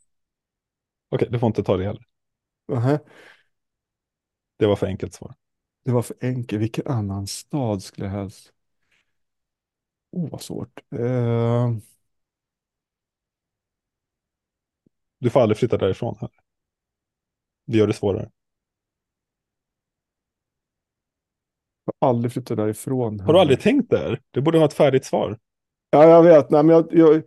Okej, 1.10 1.27
du 1.32 1.39
får 1.39 1.47
inte 1.47 1.63
ta 1.63 1.77
det 1.77 1.84
heller. 1.84 2.06
Nähä. 2.67 2.99
Det 4.58 4.65
var 4.65 4.75
för 4.75 4.88
enkelt 4.88 5.13
svar. 5.13 5.36
Det 5.84 5.91
var 5.91 6.02
för 6.02 6.15
enkelt. 6.22 6.62
Vilken 6.62 6.88
annan 6.88 7.28
stad 7.28 7.84
skulle 7.84 8.08
jag 8.08 8.13
helst... 8.13 8.54
Åh, 10.12 10.30
vad 10.32 10.41
svårt. 10.41 10.80
Eh, 10.96 11.72
Du 15.20 15.30
får 15.30 15.39
aldrig 15.41 15.58
flytta 15.58 15.78
därifrån 15.78 16.15
heller. 16.20 16.36
Det 17.65 17.78
gör 17.78 17.88
det 17.88 17.94
svårare. 17.94 18.30
jag 21.86 22.08
har 22.08 22.10
aldrig 22.13 22.32
flyttat 22.34 22.58
därifrån. 22.58 23.20
Har 23.20 23.34
du 23.34 23.39
aldrig 23.39 23.60
tänkt 23.62 23.89
där? 23.89 24.20
Du 24.32 24.41
borde 24.41 24.58
ha 24.58 24.65
ett 24.65 24.74
färdigt 24.74 25.06
svar. 25.06 25.38
Ja, 25.89 26.04
jag 26.10 26.24
vet. 26.24 26.50
Nej, 26.50 26.63
men 26.63 26.76
jag, 26.76 26.88
jag, 26.91 27.24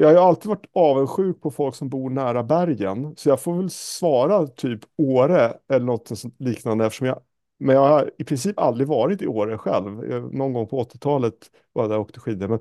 jag 0.00 0.20
har 0.20 0.28
alltid 0.28 0.48
varit 0.48 0.66
avundsjuk 0.72 1.40
på 1.40 1.50
folk 1.50 1.74
som 1.74 1.88
bor 1.88 2.10
nära 2.10 2.42
bergen. 2.42 3.14
Så 3.16 3.28
jag 3.28 3.40
får 3.40 3.56
väl 3.56 3.70
svara 3.70 4.46
typ 4.46 4.80
Åre 4.98 5.54
eller 5.68 5.86
något 5.86 6.10
liknande. 6.38 6.86
Eftersom 6.86 7.06
jag, 7.06 7.20
men 7.58 7.74
jag 7.74 7.88
har 7.88 8.10
i 8.18 8.24
princip 8.24 8.58
aldrig 8.58 8.88
varit 8.88 9.22
i 9.22 9.26
Åre 9.26 9.58
själv. 9.58 10.10
Jag, 10.10 10.34
någon 10.34 10.52
gång 10.52 10.66
på 10.66 10.82
80-talet 10.82 11.50
var 11.72 11.82
jag 11.82 11.90
där 11.90 11.96
och 11.96 12.02
åkte 12.02 12.20
skidor. 12.20 12.48
Men, 12.48 12.58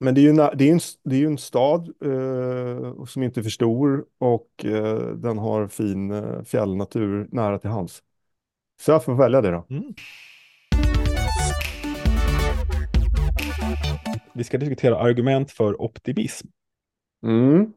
men 0.00 0.14
det 0.14 0.20
är 0.20 0.22
ju, 0.22 0.32
det 0.32 0.68
är 0.68 0.72
en, 0.72 0.80
det 1.04 1.16
är 1.22 1.26
en 1.26 1.38
stad 1.38 1.88
eh, 2.04 3.04
som 3.04 3.22
inte 3.22 3.40
är 3.40 3.42
för 3.42 3.50
stor 3.50 4.04
och 4.18 4.64
eh, 4.64 4.98
den 4.98 5.38
har 5.38 5.68
fin 5.68 6.10
eh, 6.10 6.42
fjällnatur 6.42 7.28
nära 7.32 7.58
till 7.58 7.70
hands. 7.70 8.02
Så 8.80 8.90
jag 8.90 9.04
får 9.04 9.14
välja 9.14 9.40
det 9.40 9.50
då. 9.50 9.64
Vi 14.32 14.44
ska 14.44 14.58
diskutera 14.58 14.98
argument 14.98 15.50
för 15.50 15.82
optimism. 15.82 16.48
Mm. 17.22 17.72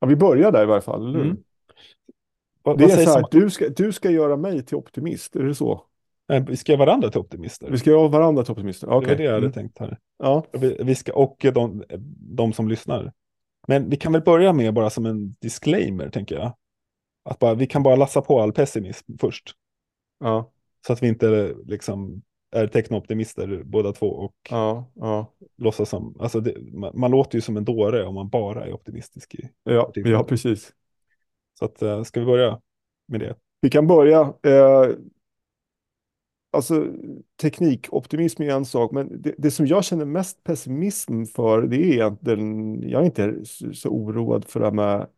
Ja, 0.00 0.06
vi 0.06 0.16
börjar 0.16 0.52
där 0.52 0.62
i 0.62 0.66
varje 0.66 0.82
fall, 0.82 1.08
eller 1.08 1.18
hur? 1.18 1.26
Mm. 1.26 1.42
Vad, 2.62 2.78
Det 2.78 2.84
vad 2.86 2.98
är 2.98 3.04
så 3.04 3.10
här, 3.10 3.18
om, 3.18 3.28
du 3.30 3.50
ska, 3.50 3.68
du 3.68 3.92
ska 3.92 4.10
göra 4.10 4.36
mig 4.36 4.64
till 4.64 4.76
optimist, 4.76 5.36
är 5.36 5.42
det 5.42 5.54
så? 5.54 5.84
vi 6.48 6.56
ska 6.56 6.72
göra 6.72 6.78
varandra 6.86 7.10
till 7.10 7.20
optimister. 7.20 7.70
Vi 7.70 7.78
ska 7.78 7.90
göra 7.90 8.08
varandra 8.08 8.44
till 8.44 8.52
optimister? 8.52 8.86
Det 8.86 8.90
var 8.90 9.02
Okej. 9.02 9.16
det 9.16 9.22
jag 9.22 9.32
hade 9.32 9.46
Mm. 9.46 9.52
tänkt 9.52 9.78
här. 9.78 9.98
Ja. 10.18 10.44
Vi, 10.52 10.76
vi 10.80 10.94
ska, 10.94 11.14
och 11.14 11.46
de, 11.54 11.84
de 12.36 12.52
som 12.52 12.68
lyssnar. 12.68 13.12
Men 13.68 13.90
vi 13.90 13.96
kan 13.96 14.12
väl 14.12 14.22
börja 14.22 14.52
med 14.52 14.74
bara 14.74 14.90
som 14.90 15.06
en 15.06 15.30
disclaimer, 15.40 16.08
tänker 16.08 16.34
jag. 16.34 16.52
Att 17.24 17.38
bara, 17.38 17.54
vi 17.54 17.66
kan 17.66 17.82
bara 17.82 17.96
lassa 17.96 18.20
på 18.22 18.40
all 18.40 18.52
pessimism 18.52 19.12
först. 19.20 19.50
Ja. 20.20 20.50
Så 20.86 20.92
att 20.92 21.02
vi 21.02 21.08
inte 21.08 21.54
liksom 21.66 22.22
är 22.54 22.66
teknooptimister 22.66 23.62
båda 23.64 23.92
två 23.92 24.06
och 24.06 24.34
Ja. 24.50 24.90
Ja. 24.94 25.26
låtsas 25.58 25.88
som, 25.88 26.16
alltså 26.20 26.40
det, 26.40 26.54
man, 26.72 26.92
man 27.00 27.10
låter 27.10 27.34
ju 27.38 27.40
som 27.42 27.56
en 27.56 27.64
dåre 27.64 28.04
om 28.06 28.14
man 28.14 28.28
bara 28.28 28.66
är 28.66 28.72
optimistisk. 28.72 29.34
I, 29.34 29.48
Ja, 29.64 29.90
ja, 29.94 30.24
precis 30.24 30.72
så 31.62 31.66
att, 31.66 31.82
eh, 31.82 32.02
ska 32.02 32.20
vi 32.20 32.26
börja 32.26 32.60
med 33.06 33.20
det? 33.20 33.36
Vi 33.60 33.70
kan 33.70 33.86
börja. 33.86 34.34
Eh, 34.42 34.88
alltså, 36.50 36.86
teknikoptimism 37.42 38.42
är 38.42 38.50
en 38.50 38.64
sak, 38.64 38.92
men 38.92 39.22
det, 39.22 39.34
det 39.38 39.50
som 39.50 39.66
jag 39.66 39.84
känner 39.84 40.04
mest 40.04 40.44
pessimism 40.44 41.24
för, 41.24 41.62
det 41.62 41.76
är 41.76 41.92
egentligen, 41.92 42.82
jag 42.88 43.02
är 43.02 43.06
inte 43.06 43.44
så, 43.74 43.88
oroad 43.88 44.44
för 44.44 44.60
det 44.60 44.66
här 44.66 44.72
med 44.72 45.08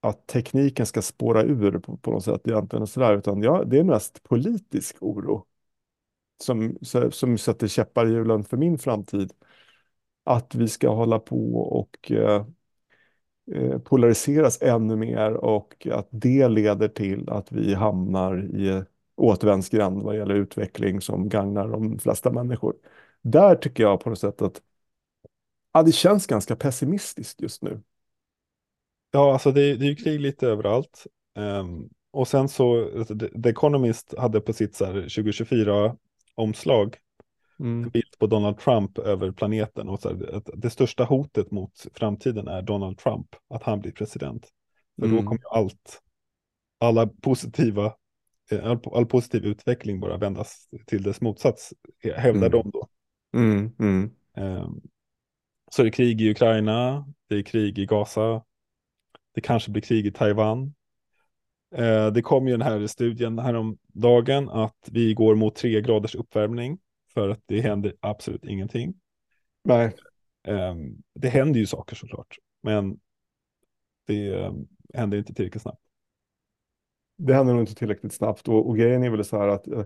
att 0.00 0.26
tekniken 0.26 0.86
ska 0.86 1.02
spåra 1.02 1.42
ur 1.42 1.78
på, 1.78 1.96
på 1.96 2.10
något 2.10 2.24
sätt 2.24 2.48
egentligen 2.48 2.82
och 2.82 2.88
sådär, 2.88 3.16
utan 3.16 3.42
jag, 3.42 3.70
det 3.70 3.78
är 3.78 3.84
mest 3.84 4.22
politisk 4.22 4.96
oro. 5.00 5.46
som, 6.42 6.78
som 7.10 7.38
sätter 7.38 7.68
käppar 7.68 8.06
i 8.06 8.12
hjulen 8.12 8.44
för 8.44 8.56
min 8.56 8.78
framtid. 8.78 9.32
Att 10.24 10.54
vi 10.54 10.68
ska 10.68 10.88
hålla 10.88 11.18
på 11.18 11.56
och 11.56 12.12
eh, 12.12 12.46
Eh, 13.52 13.78
polariseras 13.78 14.62
ännu 14.62 14.96
mer 14.96 15.32
och 15.32 15.86
att 15.92 16.08
det 16.10 16.48
leder 16.48 16.88
till 16.88 17.30
att 17.30 17.52
vi 17.52 17.74
hamnar 17.74 18.44
i 18.44 18.84
återvändsgränd 19.16 20.02
vad 20.02 20.16
gäller 20.16 20.34
utveckling 20.34 21.00
som 21.00 21.28
gagnar 21.28 21.68
de 21.68 21.98
flesta 21.98 22.32
människor. 22.32 22.74
Där 23.22 23.56
tycker 23.56 23.82
jag 23.82 24.00
på 24.00 24.10
något 24.10 24.18
sätt 24.18 24.42
att 24.42 24.62
ja, 25.72 25.82
det 25.82 25.92
känns 25.92 26.26
ganska 26.26 26.56
pessimistiskt 26.56 27.40
just 27.40 27.62
nu. 27.62 27.80
Ja, 29.10 29.32
alltså 29.32 29.52
det, 29.52 29.76
det 29.76 29.84
är 29.86 29.88
ju 29.88 29.96
krig 29.96 30.20
lite 30.20 30.46
överallt. 30.46 31.06
Um, 31.38 31.90
och 32.10 32.28
sen 32.28 32.48
så, 32.48 32.98
alltså, 32.98 33.18
The 33.18 33.48
Economist 33.48 34.14
hade 34.18 34.40
på 34.40 34.52
sitt 34.52 34.80
2024-omslag 34.80 36.96
mm. 37.60 37.82
en 37.82 37.90
bild 37.90 38.18
på 38.18 38.26
Donald 38.26 38.58
Trump 38.58 38.98
över 38.98 39.32
planeten. 39.32 39.88
Och 39.88 40.00
så 40.00 40.08
här, 40.08 40.34
att 40.36 40.50
det 40.54 40.70
största 40.70 41.04
hotet 41.04 41.50
mot 41.50 41.86
framtiden 41.94 42.48
är 42.48 42.62
Donald 42.62 42.98
Trump, 42.98 43.26
att 43.48 43.62
han 43.62 43.80
blir 43.80 43.92
president. 43.92 44.48
För 45.00 45.06
mm. 45.06 45.16
då 45.16 45.22
kommer 45.22 45.42
allt, 45.50 46.02
alla 46.80 47.06
positiva, 47.06 47.94
eh, 48.50 48.66
all, 48.66 48.78
all, 48.92 49.06
positiv 49.06 49.44
utveckling 49.44 50.00
bara 50.00 50.16
vändas 50.16 50.68
till 50.86 51.02
dess 51.02 51.20
motsats, 51.20 51.72
hävdar 52.16 52.46
mm. 52.46 52.50
de 52.50 52.70
då. 52.70 52.88
Um, 54.36 54.80
så 55.70 55.82
det 55.82 55.88
är 55.88 55.92
krig 55.92 56.22
i 56.22 56.30
Ukraina, 56.30 57.06
det 57.28 57.36
är 57.36 57.42
krig 57.42 57.78
i 57.78 57.86
Gaza, 57.86 58.42
det 59.34 59.40
kanske 59.40 59.70
blir 59.70 59.82
krig 59.82 60.06
i 60.06 60.12
Taiwan. 60.12 60.74
Eh, 61.74 62.06
det 62.06 62.22
kom 62.22 62.46
ju 62.46 62.52
den 62.52 62.62
här 62.62 62.86
studien 62.86 63.38
häromdagen 63.38 64.48
att 64.48 64.88
vi 64.90 65.14
går 65.14 65.34
mot 65.34 65.56
tre 65.56 65.80
graders 65.80 66.14
uppvärmning 66.14 66.78
för 67.14 67.28
att 67.28 67.40
det 67.46 67.60
händer 67.60 67.96
absolut 68.00 68.44
ingenting. 68.44 68.94
Nej. 69.64 69.96
Eh, 70.48 70.74
det 71.14 71.28
händer 71.28 71.60
ju 71.60 71.66
saker 71.66 71.96
såklart, 71.96 72.38
men 72.62 73.00
det 74.06 74.34
eh, 74.34 74.52
händer 74.94 75.18
inte 75.18 75.34
tillräckligt 75.34 75.62
snabbt. 75.62 75.80
Det 77.16 77.34
händer 77.34 77.52
nog 77.54 77.62
inte 77.62 77.74
tillräckligt 77.74 78.12
snabbt 78.12 78.48
och, 78.48 78.68
och 78.68 78.76
grejen 78.76 79.02
är 79.02 79.10
väl 79.10 79.24
så 79.24 79.38
här 79.38 79.48
att 79.48 79.66
eh, 79.66 79.84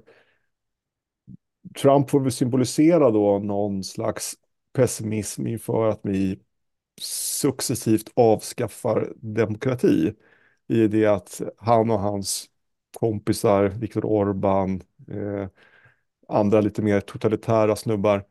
Trump 1.80 2.10
får 2.10 2.20
väl 2.20 2.32
symbolisera 2.32 3.10
då 3.10 3.38
någon 3.38 3.84
slags 3.84 4.34
pessimism 4.72 5.46
inför 5.46 5.88
att 5.88 6.00
vi 6.02 6.40
successivt 7.00 8.12
avskaffar 8.14 9.12
demokrati 9.16 10.14
i 10.68 10.88
det 10.88 11.06
att 11.06 11.40
han 11.56 11.90
och 11.90 12.00
hans 12.00 12.46
kompisar, 13.00 13.68
Viktor 13.68 14.02
Orbán, 14.02 14.82
eh, 15.08 15.48
andra 16.28 16.60
lite 16.60 16.82
mer 16.82 17.00
totalitära 17.00 17.76
snubbar, 17.76 18.24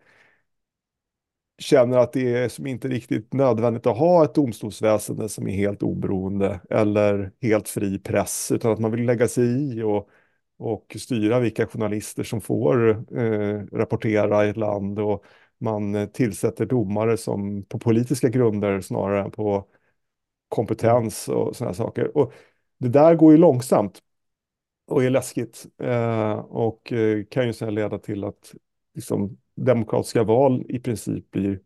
känner 1.60 1.98
att 1.98 2.14
det 2.14 2.34
är 2.34 2.50
som 2.50 2.68
inte 2.68 2.88
riktigt 2.88 3.34
nödvändigt 3.34 3.86
att 3.88 3.98
ha 3.98 4.24
ett 4.24 4.36
domstolsväsende 4.36 5.30
som 5.30 5.48
är 5.48 5.54
helt 5.54 5.84
oberoende 5.84 6.60
eller 6.70 7.32
helt 7.42 7.70
fri 7.70 8.00
press, 8.00 8.52
utan 8.52 8.72
att 8.72 8.80
man 8.80 8.92
vill 8.92 9.06
lägga 9.06 9.28
sig 9.28 9.46
i 9.46 9.82
och, 9.84 10.10
och 10.58 10.96
styra 11.00 11.40
vilka 11.40 11.68
journalister 11.68 12.24
som 12.24 12.42
får 12.42 12.90
eh, 13.20 13.62
rapportera 13.72 14.46
i 14.46 14.50
ett 14.50 14.58
land 14.58 15.00
och 15.00 15.24
man 15.60 16.10
tillsätter 16.14 16.66
domare 16.66 17.18
som 17.18 17.64
på 17.64 17.80
politiska 17.80 18.30
grunder 18.30 18.82
snarare 18.82 19.24
än 19.24 19.32
på 19.32 19.68
kompetens 20.50 21.28
och 21.28 21.56
sådana 21.56 21.74
saker. 21.74 22.18
Och 22.18 22.34
det 22.78 22.90
där 22.90 23.16
går 23.16 23.32
ju 23.32 23.38
långsamt 23.38 24.02
och 24.88 25.04
är 25.04 25.10
läskigt 25.10 25.66
eh, 25.78 26.34
och 26.38 26.94
eh, 26.94 27.26
kan 27.26 27.48
ju 27.48 27.54
sedan 27.54 27.76
leda 27.76 28.00
till 28.00 28.24
att 28.24 28.56
liksom, 28.94 29.38
demokratiska 29.56 30.24
val 30.24 30.66
i 30.70 30.80
princip 30.80 31.32
blir 31.32 31.62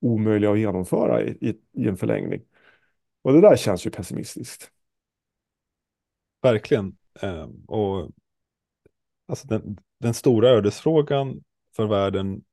omöjliga 0.00 0.50
att 0.50 0.58
genomföra 0.58 1.22
i, 1.22 1.30
i, 1.30 1.58
i 1.72 1.88
en 1.88 1.96
förlängning. 1.96 2.42
Och 3.22 3.32
det 3.32 3.40
där 3.40 3.56
känns 3.56 3.86
ju 3.86 3.90
pessimistiskt. 3.90 4.70
Verkligen. 6.42 6.96
Eh, 7.20 7.48
och 7.66 8.10
alltså 9.26 9.46
den, 9.46 9.78
den 9.98 10.14
stora 10.14 10.48
ödesfrågan 10.48 11.44
för 11.76 11.86
världen 11.86 12.44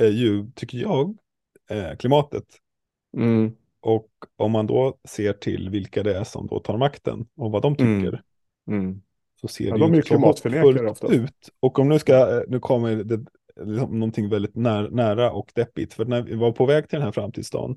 är 0.00 0.10
ju, 0.10 0.50
tycker 0.54 0.78
jag, 0.78 1.18
eh, 1.70 1.96
klimatet. 1.96 2.44
Mm. 3.16 3.56
Och 3.80 4.10
om 4.36 4.52
man 4.52 4.66
då 4.66 4.98
ser 5.08 5.32
till 5.32 5.70
vilka 5.70 6.02
det 6.02 6.16
är 6.18 6.24
som 6.24 6.46
då 6.46 6.60
tar 6.60 6.76
makten 6.76 7.28
och 7.34 7.50
vad 7.50 7.62
de 7.62 7.76
tycker. 7.76 8.08
Mm. 8.08 8.20
Så 9.40 9.48
ser 9.48 9.68
ja, 9.68 9.74
det 9.74 9.80
de 9.80 9.94
ju 9.94 10.02
klimatförnekare 10.02 11.16
ut. 11.16 11.50
Och 11.60 11.78
om 11.78 11.88
nu 11.88 11.98
ska, 11.98 12.44
nu 12.48 12.60
kommer 12.60 12.96
det 12.96 13.24
liksom 13.64 13.98
någonting 13.98 14.28
väldigt 14.28 14.56
när, 14.56 14.90
nära 14.90 15.32
och 15.32 15.52
deppigt. 15.54 15.94
För 15.94 16.04
när 16.04 16.22
vi 16.22 16.34
var 16.34 16.52
på 16.52 16.66
väg 16.66 16.88
till 16.88 16.96
den 16.96 17.04
här 17.04 17.12
framtidsdagen. 17.12 17.76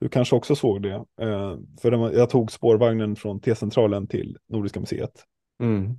Du 0.00 0.08
kanske 0.08 0.36
också 0.36 0.56
såg 0.56 0.82
det. 0.82 1.04
Eh, 1.20 1.56
för 1.80 2.12
jag 2.12 2.30
tog 2.30 2.52
spårvagnen 2.52 3.16
från 3.16 3.40
T-centralen 3.40 4.06
till 4.06 4.38
Nordiska 4.48 4.80
museet. 4.80 5.24
Mm. 5.60 5.98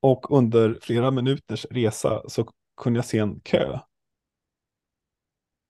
Och 0.00 0.38
under 0.38 0.78
flera 0.82 1.10
minuters 1.10 1.66
resa 1.70 2.22
så 2.28 2.48
kunde 2.76 2.98
jag 2.98 3.04
se 3.04 3.18
en 3.18 3.40
kö. 3.40 3.78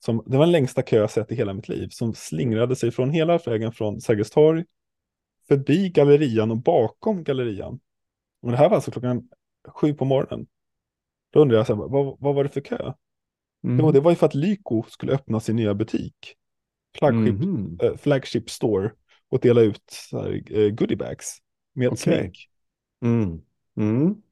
Som, 0.05 0.23
det 0.27 0.37
var 0.37 0.45
den 0.45 0.53
längsta 0.53 0.83
kö 0.83 0.97
jag 0.97 1.11
sett 1.11 1.33
i 1.33 1.35
hela 1.35 1.53
mitt 1.53 1.69
liv, 1.69 1.89
som 1.89 2.15
slingrade 2.15 2.77
sig 2.77 2.91
från 2.91 3.11
hela 3.11 3.39
vägen 3.39 3.73
från 3.73 4.01
Sergels 4.01 4.31
torg, 4.31 4.65
förbi 5.49 5.89
gallerian 5.89 6.51
och 6.51 6.57
bakom 6.57 7.25
gallerian. 7.25 7.81
Och 8.43 8.51
det 8.51 8.57
här 8.57 8.69
var 8.69 8.77
alltså 8.77 8.91
klockan 8.91 9.29
sju 9.69 9.95
på 9.95 10.05
morgonen. 10.05 10.47
Då 11.31 11.41
undrar 11.41 11.57
jag, 11.57 11.67
så 11.67 11.75
här, 11.75 11.83
vad, 11.83 12.17
vad 12.21 12.35
var 12.35 12.45
det 12.45 12.51
för 12.51 12.61
kö? 12.61 12.93
Mm. 13.65 13.79
Jo, 13.81 13.93
det 13.93 14.01
var 14.01 14.11
ju 14.11 14.17
för 14.17 14.27
att 14.27 14.35
Lyko 14.35 14.83
skulle 14.89 15.13
öppna 15.13 15.41
sin 15.41 15.57
nya 15.57 15.75
butik. 15.75 16.35
Flagship, 16.99 17.43
mm. 17.43 17.79
äh, 17.83 17.97
flagship 17.97 18.51
store 18.51 18.93
och 19.29 19.41
dela 19.41 19.61
ut 19.61 19.83
så 19.91 20.23
här, 20.23 20.59
äh, 20.59 20.71
goodiebags 20.71 21.39
med 21.73 21.89
okay. 21.89 21.97
smink. 21.97 22.49
Mm. 23.05 23.41
Mm. 23.77 24.23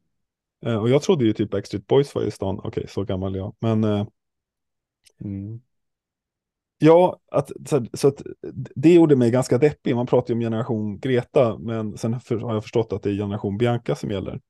Eh, 0.66 0.76
och 0.76 0.90
jag 0.90 1.02
trodde 1.02 1.24
ju 1.24 1.32
typ 1.32 1.50
Backstreet 1.50 1.86
Boys 1.86 2.14
var 2.14 2.22
i 2.22 2.30
stan. 2.30 2.58
Okej, 2.58 2.68
okay, 2.68 2.86
så 2.86 3.04
gammal 3.04 3.36
jag. 3.36 3.56
Men 3.60 3.84
eh, 3.84 4.06
mm. 5.20 5.60
Ja, 6.82 7.20
att, 7.30 7.50
så, 7.66 7.86
så, 7.92 8.08
att 8.08 8.22
det 8.74 8.94
gjorde 8.94 9.16
mig 9.16 9.30
ganska 9.30 9.58
deppig. 9.58 9.96
Man 9.96 10.06
pratar 10.06 10.28
ju 10.28 10.34
om 10.34 10.40
generation 10.40 10.98
Greta, 10.98 11.58
men 11.58 11.98
sen 11.98 12.20
för, 12.20 12.36
har 12.36 12.54
jag 12.54 12.62
förstått 12.62 12.92
att 12.92 13.02
det 13.02 13.10
är 13.10 13.14
generation 13.14 13.58
Bianca 13.58 13.94
som 13.94 14.10
gäller. 14.10 14.40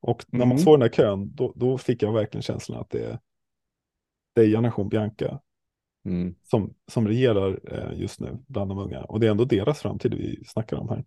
Och 0.00 0.24
när 0.28 0.38
man 0.38 0.50
mm. 0.50 0.58
såg 0.58 0.74
den 0.74 0.82
här 0.82 0.88
kön, 0.88 1.34
då, 1.34 1.52
då, 1.56 1.78
fick 1.78 2.02
jag 2.02 2.12
verkligen 2.12 2.42
känslan 2.42 2.80
att 2.80 2.90
det 2.90 3.04
är, 3.04 3.18
det 4.34 4.42
är 4.42 4.46
generation 4.46 4.88
Bianca 4.88 5.40
mm. 6.04 6.34
som, 6.42 6.74
som 6.86 7.08
regerar 7.08 7.60
eh, 7.72 8.00
just 8.00 8.20
nu 8.20 8.38
bland 8.46 8.70
de 8.70 8.78
unga. 8.78 9.04
Och 9.04 9.20
det 9.20 9.26
är 9.26 9.30
ändå 9.30 9.44
deras 9.44 9.80
framtid 9.80 10.14
vi 10.14 10.44
snackar 10.46 10.76
om 10.76 10.88
här. 10.88 11.04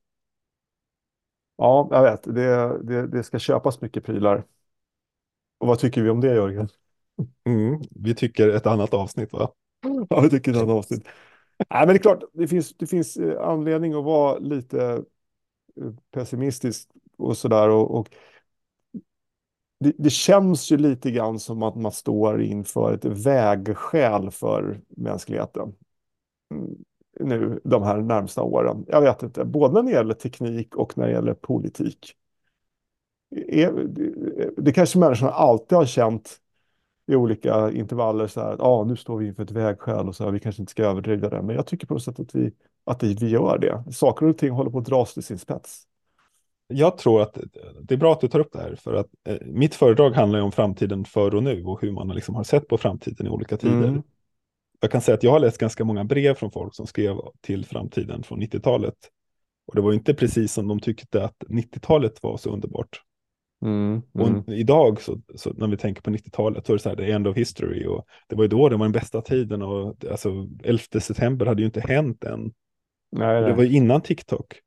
Ja, 1.58 1.88
jag 1.92 2.04
vet. 2.04 2.24
Det, 2.24 2.84
det, 2.84 3.08
det 3.08 3.24
ska 3.24 3.40
köpas 3.40 3.82
mycket 3.82 4.06
prylar. 4.06 4.46
Och 5.58 5.68
vad 5.68 5.80
tycker 5.80 6.02
vi 6.02 6.10
om 6.10 6.22
det, 6.22 6.36
Jörgen? 6.36 6.70
Mm, 7.46 7.82
vi 7.92 8.16
tycker 8.16 8.50
ett 8.50 8.68
annat 8.68 8.94
avsnitt, 8.94 9.34
va? 9.34 9.54
Ja, 9.84 10.06
jag 10.10 10.32
tycker 10.32 10.52
ett 10.52 10.58
annat 10.58 10.70
avsnitt. 10.70 11.08
Nej, 11.70 11.80
men 11.80 11.88
det 11.88 11.94
är 11.94 11.98
klart, 11.98 12.24
det 12.34 12.48
finns, 12.48 12.78
det 12.78 12.88
finns 12.88 13.18
eh, 13.18 13.48
anledning 13.48 13.94
att 13.94 14.04
vara 14.04 14.38
lite 14.38 15.04
eh, 15.82 15.92
pessimistisk 16.12 16.90
och 17.18 17.38
sådär. 17.38 17.70
Och, 17.70 18.00
och 18.00 18.10
det, 19.80 19.94
det, 19.98 20.10
känns 20.10 20.72
ju 20.72 20.78
lite 20.78 21.12
grann 21.12 21.40
som 21.40 21.64
att 21.64 21.76
man 21.76 21.92
står 21.92 22.42
inför 22.42 22.94
ett 22.94 23.06
vägskäl 23.06 24.32
för 24.32 24.82
mänskligheten. 24.88 25.76
Mm, 26.52 26.76
nu 27.20 27.62
de 27.64 27.84
här 27.84 27.98
närmsta 27.98 28.44
åren. 28.44 28.86
Jag 28.88 29.02
vet 29.02 29.24
inte, 29.24 29.46
både 29.46 29.74
när 29.74 29.84
det 29.84 29.92
gäller 29.92 30.14
teknik 30.14 30.76
och 30.76 30.98
när 30.98 31.08
det 31.08 31.14
gäller 31.14 31.34
politik. 31.34 32.14
E, 33.36 33.62
e, 33.62 33.72
det 34.58 34.72
kanske 34.72 35.00
människorna 35.00 35.32
alltid 35.32 35.78
har 35.78 35.86
känt 35.86 36.40
i 37.08 37.16
olika 37.16 37.72
intervaller 37.72 38.28
så 38.28 38.42
här 38.42 38.54
att 38.54 38.62
ah, 38.62 38.84
nu 38.84 38.96
står 38.96 39.18
vi 39.18 39.28
inför 39.28 39.44
ett 39.44 39.52
vägskäl 39.52 40.08
och 40.08 40.16
så 40.16 40.24
här, 40.24 40.32
vi 40.32 40.40
kanske 40.40 40.62
inte 40.62 40.72
ska 40.72 40.84
överdriva 40.84 41.30
det. 41.30 41.42
Men 41.42 41.56
jag 41.56 41.68
tycker 41.68 41.88
på 41.88 41.94
något 41.94 42.04
sätt 42.04 42.20
att 42.20 42.36
vi, 42.36 42.52
att 42.86 43.04
vi 43.04 43.14
gör 43.14 43.58
det. 43.58 43.94
Saker 43.94 44.26
och 44.26 44.38
ting 44.38 44.52
håller 44.52 44.72
på 44.72 44.78
att 44.78 44.86
dras 44.86 45.14
till 45.14 45.24
sin 45.24 45.40
spets. 45.40 45.84
Jag 46.68 46.98
tror 46.98 47.22
att 47.22 47.38
det 47.82 47.94
är 47.94 47.98
bra 47.98 48.12
att 48.12 48.22
du 48.22 48.28
tar 48.28 48.40
upp 48.40 48.52
det 48.54 48.60
här 48.60 48.76
för 48.76 48.94
att 48.94 49.08
eh, 49.28 49.38
mitt 49.46 49.76
föredrag 49.76 50.12
handlar 50.12 50.40
ju 50.40 50.46
om 50.46 50.52
framtiden 50.52 51.06
för 51.06 51.36
och 51.36 51.44
nu 51.44 51.64
och 51.66 51.82
hur 51.82 51.92
man 51.92 52.08
liksom 52.08 52.36
har 52.36 52.44
sett 52.44 52.68
på 52.68 52.78
framtiden 52.78 53.28
i 53.28 53.30
olika 53.30 53.58
tider. 53.58 53.88
Mm 53.88 54.02
jag 54.84 54.92
kan 54.92 55.02
säga 55.02 55.16
att 55.16 55.24
jag 55.24 55.32
har 55.32 55.40
läst 55.40 55.58
ganska 55.58 55.84
många 55.84 56.04
brev 56.04 56.36
från 56.36 56.52
folk 56.52 56.76
som 56.76 56.88
skrev 56.88 57.18
till 57.42 57.66
framtiden 57.66 58.24
från 58.24 58.42
90-talet. 58.42 58.96
Och 59.68 59.76
det 59.76 59.82
var 59.82 59.94
inte 59.94 60.14
precis 60.14 60.54
som 60.54 60.68
de 60.68 60.80
tyckte 60.80 61.24
att 61.24 61.44
90-talet 61.48 62.24
var 62.24 62.38
så 62.38 62.50
underbart. 62.50 63.02
Mm, 63.64 64.02
mm. 64.16 64.38
Och 64.38 64.54
idag, 64.54 65.02
så, 65.02 65.22
så, 65.36 65.54
när 65.54 65.68
vi 65.68 65.78
tänker 65.78 66.02
på 66.02 66.10
90-talet, 66.10 66.66
så 66.66 66.72
är 66.74 66.78
det 66.78 66.84
så 66.84 66.90
här, 66.90 66.96
the 66.96 67.12
end 67.12 67.28
of 67.28 67.38
history. 67.38 67.86
Och 67.86 68.06
det 68.28 68.36
var 68.36 68.44
ju 68.44 68.48
då 68.48 68.70
det 68.70 68.76
var 68.78 68.86
den 68.86 68.92
bästa 68.92 69.22
tiden. 69.22 69.62
Och 69.62 70.06
alltså, 70.12 70.48
11 70.64 70.80
september 71.02 71.46
hade 71.46 71.62
ju 71.62 71.66
inte 71.66 71.82
hänt 71.82 72.24
än. 72.24 72.54
Nej, 73.12 73.42
nej. 73.42 73.50
Det 73.50 73.54
var 73.56 73.64
innan 73.64 74.02
TikTok. 74.02 74.60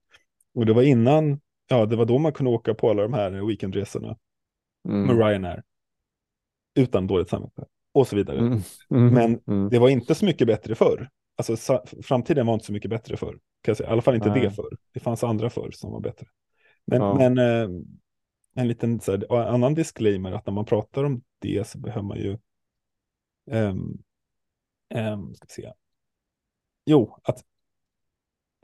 Och 0.55 0.67
det 0.67 0.73
var 0.73 0.83
innan, 0.83 1.41
ja, 1.69 1.87
det 1.87 1.97
var 1.97 2.05
då 2.05 2.19
man 2.19 2.33
kunde 2.33 2.51
åka 2.51 2.75
på 2.75 2.91
alla 2.91 3.03
de 3.03 3.13
här 3.13 3.47
weekendresorna. 3.47 4.17
med 4.85 5.05
Mm. 5.11 5.19
Ryanair. 5.19 5.63
Utan 6.79 7.07
dåligt 7.07 7.29
samvete. 7.29 7.65
Och 7.95 8.09
så 8.09 8.17
vidare. 8.17 8.39
Mm. 8.39 8.61
Mm. 8.91 9.15
Men 9.15 9.41
Mm. 9.47 9.69
det 9.71 9.79
var 9.79 9.89
inte 9.89 10.15
så 10.15 10.25
mycket 10.25 10.47
bättre 10.47 10.75
förr. 10.75 11.09
Alltså 11.37 11.79
framtiden 12.03 12.47
var 12.47 12.55
inte 12.55 12.67
så 12.67 12.73
mycket 12.73 12.91
bättre 12.91 13.17
förr. 13.17 13.33
Kan 13.33 13.39
jag 13.73 13.77
säga. 13.77 13.89
I 13.89 13.93
alla 13.93 14.03
fall 14.03 14.15
inte 14.15 14.29
Nej. 14.29 14.41
det 14.41 14.51
förr. 14.51 14.77
Det 14.95 15.01
fanns 15.01 15.25
andra 15.25 15.51
förr 15.51 15.71
som 15.71 15.93
var 15.93 16.01
bättre. 16.01 16.27
Men, 16.87 17.01
Ja. 17.03 17.15
men 17.15 17.39
eh, 17.39 17.69
en 18.57 18.69
liten 18.69 19.01
så 19.01 19.13
här, 19.13 19.49
annan 19.49 19.75
disclaimer 19.75 20.33
att 20.33 20.47
när 20.47 20.53
man 20.53 20.65
pratar 20.65 21.05
om 21.05 21.23
det 21.39 21.69
så 21.69 21.79
behöver 21.79 22.03
man 22.03 22.19
ju 22.19 22.39
ehm, 23.51 23.99
ehm, 24.95 25.35
ska 25.35 25.47
se. 25.49 25.73
Jo, 26.87 27.19
att 27.23 27.45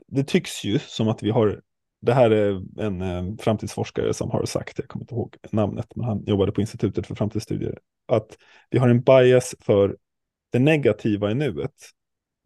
det 0.07 0.23
tycks 0.23 0.63
ju 0.63 0.79
som 0.79 1.07
att 1.07 1.23
vi 1.23 1.29
har, 1.29 1.61
det 2.01 2.13
här 2.13 2.31
är 2.31 2.81
en 2.81 3.01
eh, 3.01 3.35
framtidsforskare 3.39 4.13
som 4.13 4.31
har 4.31 4.45
sagt, 4.45 4.79
jag 4.79 4.87
kommer 4.87 5.03
inte 5.03 5.15
ihåg 5.15 5.37
namnet, 5.51 5.95
men 5.95 6.05
han 6.05 6.23
jobbade 6.25 6.51
på 6.51 6.61
Institutet 6.61 7.07
för 7.07 7.15
framtidsstudier, 7.15 7.79
att 8.05 8.37
vi 8.69 8.79
har 8.79 8.87
en 8.87 9.01
bias 9.01 9.55
för 9.59 9.97
det 10.51 10.59
negativa 10.59 11.31
i 11.31 11.35
nuet 11.35 11.75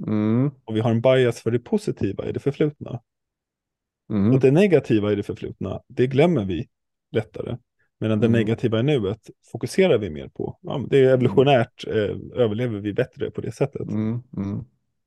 Mm. 0.03 0.51
och 0.65 0.75
vi 0.75 0.79
har 0.79 0.91
en 0.91 1.01
bias 1.01 1.41
för 1.41 1.51
det 1.51 1.59
positiva 1.59 2.25
i 2.25 2.31
det 2.31 2.39
förflutna. 2.39 3.01
Mm. 4.09 4.33
Och 4.33 4.39
det 4.39 4.51
negativa 4.51 5.11
i 5.11 5.15
det 5.15 5.23
förflutna, 5.23 5.81
det 5.87 6.07
glömmer 6.07 6.45
vi 6.45 6.69
lättare. 7.12 7.58
Medan 7.99 8.20
det 8.20 8.28
Mm. 8.28 8.39
negativa 8.39 8.80
i 8.80 8.84
nuet 8.84 9.30
fokuserar 9.51 9.97
vi 9.97 10.10
mer 10.10 10.28
på. 10.28 10.60
Ja, 10.62 10.86
det 10.89 10.99
är 10.99 11.14
evolutionärt, 11.14 11.88
eh, 11.88 12.41
överlever 12.43 12.80
vi 12.80 12.93
bättre 12.93 13.32
på 13.32 13.41
det 13.41 13.51
sättet. 13.51 13.82
Mm. 13.82 14.22
Mm. 14.38 14.66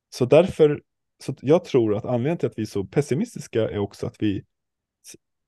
Så 0.09 0.25
därför, 0.25 0.81
så 1.23 1.35
jag 1.41 1.63
tror 1.65 1.95
att 1.95 2.05
anledningen 2.05 2.37
till 2.37 2.47
att 2.47 2.57
vi 2.57 2.61
är 2.61 2.65
så 2.67 2.83
pessimistiska 2.83 3.69
är 3.69 3.77
också 3.77 4.07
att 4.07 4.15
vi, 4.19 4.43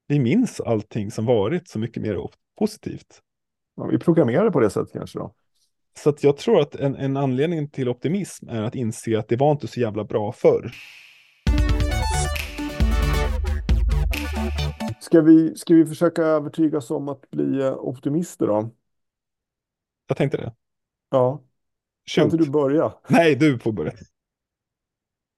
vi 0.07 0.19
minns 0.19 0.61
allting 0.61 1.11
som 1.11 1.25
varit 1.25 1.67
så 1.67 1.79
mycket 1.79 2.03
mer 2.03 2.29
positivt. 2.59 3.21
Ja, 3.75 3.85
vi 3.85 3.99
programmerar 3.99 4.49
på 4.49 4.59
det 4.59 4.69
sättet 4.69 4.93
kanske 4.93 5.19
då. 5.19 5.33
Så 5.97 6.15
jag 6.21 6.37
tror 6.37 6.59
att 6.59 6.75
en, 6.75 6.95
en 6.95 7.17
anledning 7.17 7.69
till 7.69 7.89
optimism 7.89 8.49
är 8.49 8.63
att 8.63 8.75
inse 8.75 9.19
att 9.19 9.27
det 9.27 9.35
var 9.35 9.51
inte 9.51 9.67
så 9.67 9.79
jävla 9.79 10.03
bra 10.03 10.31
förr. 10.31 10.71
Ska 15.13 15.21
vi, 15.21 15.55
ska 15.55 15.73
vi 15.73 15.85
försöka 15.85 16.21
övertygas 16.23 16.91
om 16.91 17.09
att 17.09 17.31
bli 17.31 17.61
eh, 17.61 17.73
optimister 17.73 18.47
då? 18.47 18.69
Jag 20.07 20.17
tänkte 20.17 20.37
det. 20.37 20.53
Ja, 21.09 21.41
kan 22.15 22.23
inte 22.23 22.37
Shoot. 22.37 22.45
du 22.45 22.51
börja? 22.51 22.93
Nej, 23.09 23.35
du 23.35 23.59
får 23.59 23.71
börja. 23.71 23.91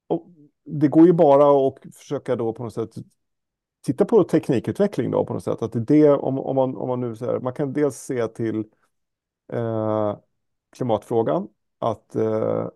Och 0.08 0.28
det 0.66 0.88
går 0.88 1.06
ju 1.06 1.14
bara 1.14 1.68
att 1.68 1.96
försöka 1.96 2.36
då 2.36 2.54
på 2.54 2.64
något 2.64 2.74
sätt 2.74 2.90
titta 3.86 4.06
på 4.06 4.24
teknikutveckling 4.24 5.12
då 5.12 5.26
på 5.26 5.34
något 5.34 5.44
sätt. 5.44 5.62
Att 5.62 5.72
det 5.72 5.80
det, 5.80 6.12
om, 6.12 6.40
om, 6.40 6.56
man, 6.56 6.76
om 6.76 6.88
man 6.88 7.00
nu 7.02 7.16
säger, 7.16 7.40
man 7.40 7.54
kan 7.54 7.74
dels 7.74 7.98
se 7.98 8.28
till 8.28 8.66
eh, 9.54 10.18
klimatfrågan, 10.76 11.48
att 11.80 12.16
eh, 12.16 12.68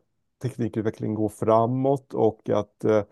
teknikutveckling 0.41 1.13
går 1.13 1.29
framåt 1.29 2.13
och 2.13 2.49
att 2.49 2.83
eh, 2.83 3.03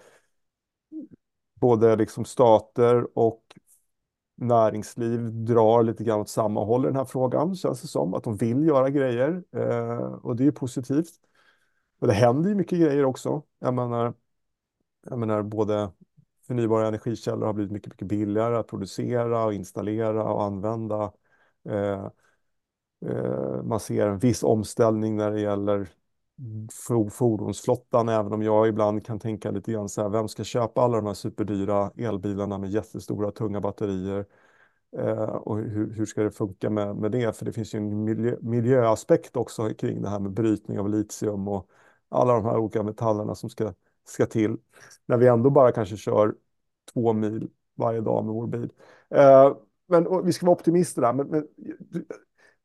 både 1.59 1.95
liksom 1.95 2.25
stater 2.25 3.17
och 3.17 3.43
näringsliv 4.37 5.45
drar 5.45 5.83
lite 5.83 6.03
grann 6.03 6.19
åt 6.19 6.29
samma 6.29 6.65
håll 6.65 6.85
i 6.85 6.87
den 6.87 6.95
här 6.95 7.05
frågan, 7.05 7.55
känns 7.55 7.81
det 7.81 7.87
som. 7.87 8.13
Att 8.13 8.23
de 8.23 8.37
vill 8.37 8.67
göra 8.67 8.89
grejer 8.89 9.43
eh, 9.55 9.97
och 9.97 10.35
det 10.35 10.43
är 10.43 10.45
ju 10.45 10.51
positivt. 10.51 11.13
Och 11.99 12.07
det 12.07 12.13
händer 12.13 12.49
ju 12.49 12.55
mycket 12.55 12.79
grejer 12.79 13.05
också. 13.05 13.43
Jag 13.59 13.73
menar, 13.73 14.13
jag 15.09 15.19
menar 15.19 15.43
både 15.43 15.91
förnybara 16.47 16.87
energikällor 16.87 17.45
har 17.45 17.53
blivit 17.53 17.71
mycket, 17.71 17.93
mycket 17.93 18.07
billigare 18.07 18.55
att 18.57 18.67
producera 18.67 19.45
och 19.45 19.53
installera 19.53 20.23
och 20.23 20.43
använda. 20.43 21.13
Eh, 21.69 22.09
eh, 23.05 23.63
man 23.63 23.79
ser 23.79 24.07
en 24.07 24.19
viss 24.19 24.43
omställning 24.43 25.15
när 25.15 25.31
det 25.31 25.41
gäller 25.41 25.89
fordonsflottan, 27.11 28.09
även 28.09 28.33
om 28.33 28.41
jag 28.41 28.67
ibland 28.67 29.05
kan 29.05 29.19
tänka 29.19 29.51
lite 29.51 29.71
grann 29.71 29.89
så 29.89 30.01
här, 30.01 30.09
vem 30.09 30.27
ska 30.27 30.43
köpa 30.43 30.81
alla 30.81 30.97
de 30.97 31.05
här 31.05 31.13
superdyra 31.13 31.91
elbilarna 31.97 32.57
med 32.57 32.69
jättestora 32.69 33.31
tunga 33.31 33.61
batterier? 33.61 34.25
Eh, 34.97 35.23
och 35.23 35.57
hur, 35.57 35.93
hur 35.93 36.05
ska 36.05 36.23
det 36.23 36.31
funka 36.31 36.69
med, 36.69 36.95
med 36.95 37.11
det? 37.11 37.37
För 37.37 37.45
det 37.45 37.53
finns 37.53 37.75
ju 37.75 37.77
en 37.77 38.03
miljö, 38.03 38.35
miljöaspekt 38.41 39.35
också 39.37 39.69
kring 39.69 40.01
det 40.01 40.09
här 40.09 40.19
med 40.19 40.31
brytning 40.31 40.79
av 40.79 40.89
litium 40.89 41.47
och 41.47 41.69
alla 42.09 42.33
de 42.33 42.45
här 42.45 42.57
olika 42.57 42.83
metallerna 42.83 43.35
som 43.35 43.49
ska, 43.49 43.73
ska 44.05 44.25
till. 44.25 44.57
När 45.05 45.17
vi 45.17 45.27
ändå 45.27 45.49
bara 45.49 45.71
kanske 45.71 45.97
kör 45.97 46.35
två 46.93 47.13
mil 47.13 47.49
varje 47.75 48.01
dag 48.01 48.25
med 48.25 48.33
vår 48.33 48.47
bil. 48.47 48.69
Eh, 49.09 49.55
men 49.87 50.07
och 50.07 50.27
vi 50.27 50.33
ska 50.33 50.45
vara 50.45 50.55
optimister 50.55 51.01
där. 51.01 51.13
Men, 51.13 51.27
men, 51.27 51.47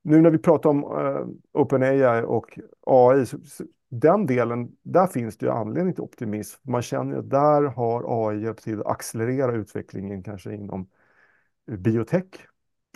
nu 0.03 0.21
när 0.21 0.31
vi 0.31 0.39
pratar 0.39 0.71
om 0.71 0.85
eh, 0.85 1.61
OpenAI 1.61 2.23
och 2.27 2.59
AI, 2.87 3.27
så, 3.27 3.39
så, 3.45 3.65
den 3.89 4.27
delen, 4.27 4.77
där 4.83 5.07
finns 5.07 5.37
det 5.37 5.47
ju 5.47 5.53
anledning 5.53 5.95
till 5.95 6.03
optimism. 6.03 6.61
Man 6.71 6.83
känner 6.83 7.19
att 7.19 7.31
där 7.31 7.63
har 7.63 8.31
AI 8.31 8.43
hjälpt 8.43 8.63
till 8.63 8.81
att 8.81 8.87
accelerera 8.87 9.55
utvecklingen 9.57 10.23
kanske 10.23 10.55
inom 10.55 10.89
eh, 11.71 11.77
biotech, 11.77 12.25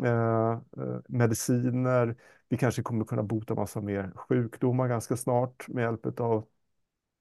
eh, 0.04 0.50
eh, 0.52 0.98
mediciner. 1.08 2.16
Vi 2.48 2.56
kanske 2.56 2.82
kommer 2.82 3.04
kunna 3.04 3.22
bota 3.22 3.54
massa 3.54 3.80
mer 3.80 4.12
sjukdomar 4.16 4.88
ganska 4.88 5.16
snart 5.16 5.68
med 5.68 5.82
hjälp 5.82 6.20
av 6.20 6.46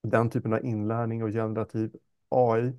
den 0.03 0.29
typen 0.29 0.53
av 0.53 0.65
inlärning 0.65 1.23
och 1.23 1.29
generativ 1.31 1.95
AI. 2.29 2.73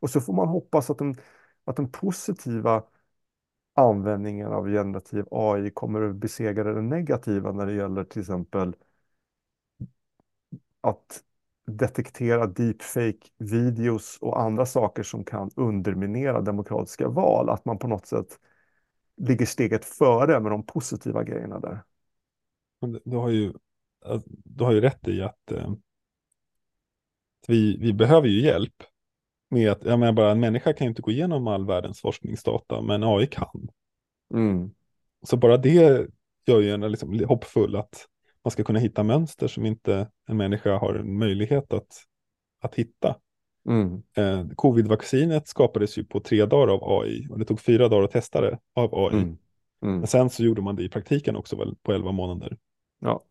Och 0.00 0.10
så 0.10 0.20
får 0.20 0.32
man 0.32 0.48
hoppas 0.48 0.90
att 0.90 0.98
den, 0.98 1.16
att 1.64 1.76
den 1.76 1.90
positiva 1.92 2.84
användningen 3.76 4.52
av 4.52 4.68
generativ 4.68 5.24
AI 5.30 5.70
kommer 5.70 6.02
att 6.02 6.16
besegra 6.16 6.74
det 6.74 6.82
negativa 6.82 7.52
när 7.52 7.66
det 7.66 7.72
gäller 7.72 8.04
till 8.04 8.20
exempel 8.20 8.76
att 10.80 11.22
detektera 11.66 12.46
deepfake-videos 12.46 14.18
och 14.20 14.40
andra 14.40 14.66
saker 14.66 15.02
som 15.02 15.24
kan 15.24 15.50
underminera 15.56 16.40
demokratiska 16.40 17.08
val. 17.08 17.50
Att 17.50 17.64
man 17.64 17.78
på 17.78 17.88
något 17.88 18.06
sätt 18.06 18.38
ligger 19.16 19.46
steget 19.46 19.84
före 19.84 20.40
med 20.40 20.52
de 20.52 20.66
positiva 20.66 21.24
grejerna 21.24 21.60
där. 21.60 21.82
Du 23.04 23.16
har 23.16 23.28
ju, 23.28 23.52
alltså, 24.04 24.28
du 24.30 24.64
har 24.64 24.72
ju 24.72 24.80
rätt 24.80 25.08
i 25.08 25.22
att 25.22 25.52
eh, 25.52 25.72
vi, 27.48 27.76
vi 27.80 27.92
behöver 27.92 28.28
ju 28.28 28.40
hjälp 28.40 28.82
med 29.56 29.70
att, 29.70 29.84
jag 29.84 29.98
menar 29.98 30.12
bara 30.12 30.30
en 30.30 30.40
människa 30.40 30.72
kan 30.72 30.84
ju 30.84 30.88
inte 30.88 31.02
gå 31.02 31.10
igenom 31.10 31.46
all 31.46 31.66
världens 31.66 32.00
forskningsdata, 32.00 32.82
men 32.82 33.02
AI 33.04 33.26
kan. 33.26 33.68
Mm. 34.34 34.70
Så 35.22 35.36
bara 35.36 35.56
det 35.56 36.08
gör 36.46 36.60
ju 36.60 36.70
en 36.70 36.80
liksom 36.80 37.24
hoppfull 37.28 37.76
att 37.76 38.06
man 38.44 38.50
ska 38.50 38.64
kunna 38.64 38.78
hitta 38.78 39.02
mönster 39.02 39.48
som 39.48 39.66
inte 39.66 40.10
en 40.28 40.36
människa 40.36 40.78
har 40.78 40.94
en 40.94 41.18
möjlighet 41.18 41.72
att, 41.72 42.02
att 42.60 42.74
hitta. 42.74 43.16
Mm. 43.68 44.02
Eh, 44.16 44.46
Covid-vaccinet 44.54 45.48
skapades 45.48 45.98
ju 45.98 46.04
på 46.04 46.20
tre 46.20 46.46
dagar 46.46 46.74
av 46.74 47.00
AI 47.00 47.26
och 47.30 47.38
det 47.38 47.44
tog 47.44 47.60
fyra 47.60 47.88
dagar 47.88 48.04
att 48.04 48.10
testa 48.10 48.40
det 48.40 48.58
av 48.74 48.94
AI. 48.94 49.16
Mm. 49.16 49.38
Mm. 49.82 49.98
Men 49.98 50.06
sen 50.06 50.30
så 50.30 50.44
gjorde 50.44 50.62
man 50.62 50.76
det 50.76 50.82
i 50.82 50.88
praktiken 50.88 51.36
också 51.36 51.56
väl 51.56 51.74
på 51.82 51.92
elva 51.92 52.12
månader. 52.12 52.56
Ja. 53.00 53.24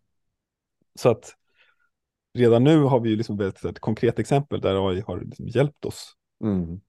Så 1.00 1.10
att 1.10 1.36
redan 2.36 2.64
nu 2.64 2.84
har 2.84 3.00
vi 3.00 3.10
ju 3.10 3.16
liksom 3.16 3.40
ett, 3.40 3.66
ett 3.66 3.80
konkret 3.80 4.20
exempel 4.20 4.62
där 4.62 4.90
AI 4.90 5.02
har 5.02 5.22
liksom 5.22 5.48
hjälpt 5.48 5.86
oss. 5.86 6.14
Mm. 6.44 6.82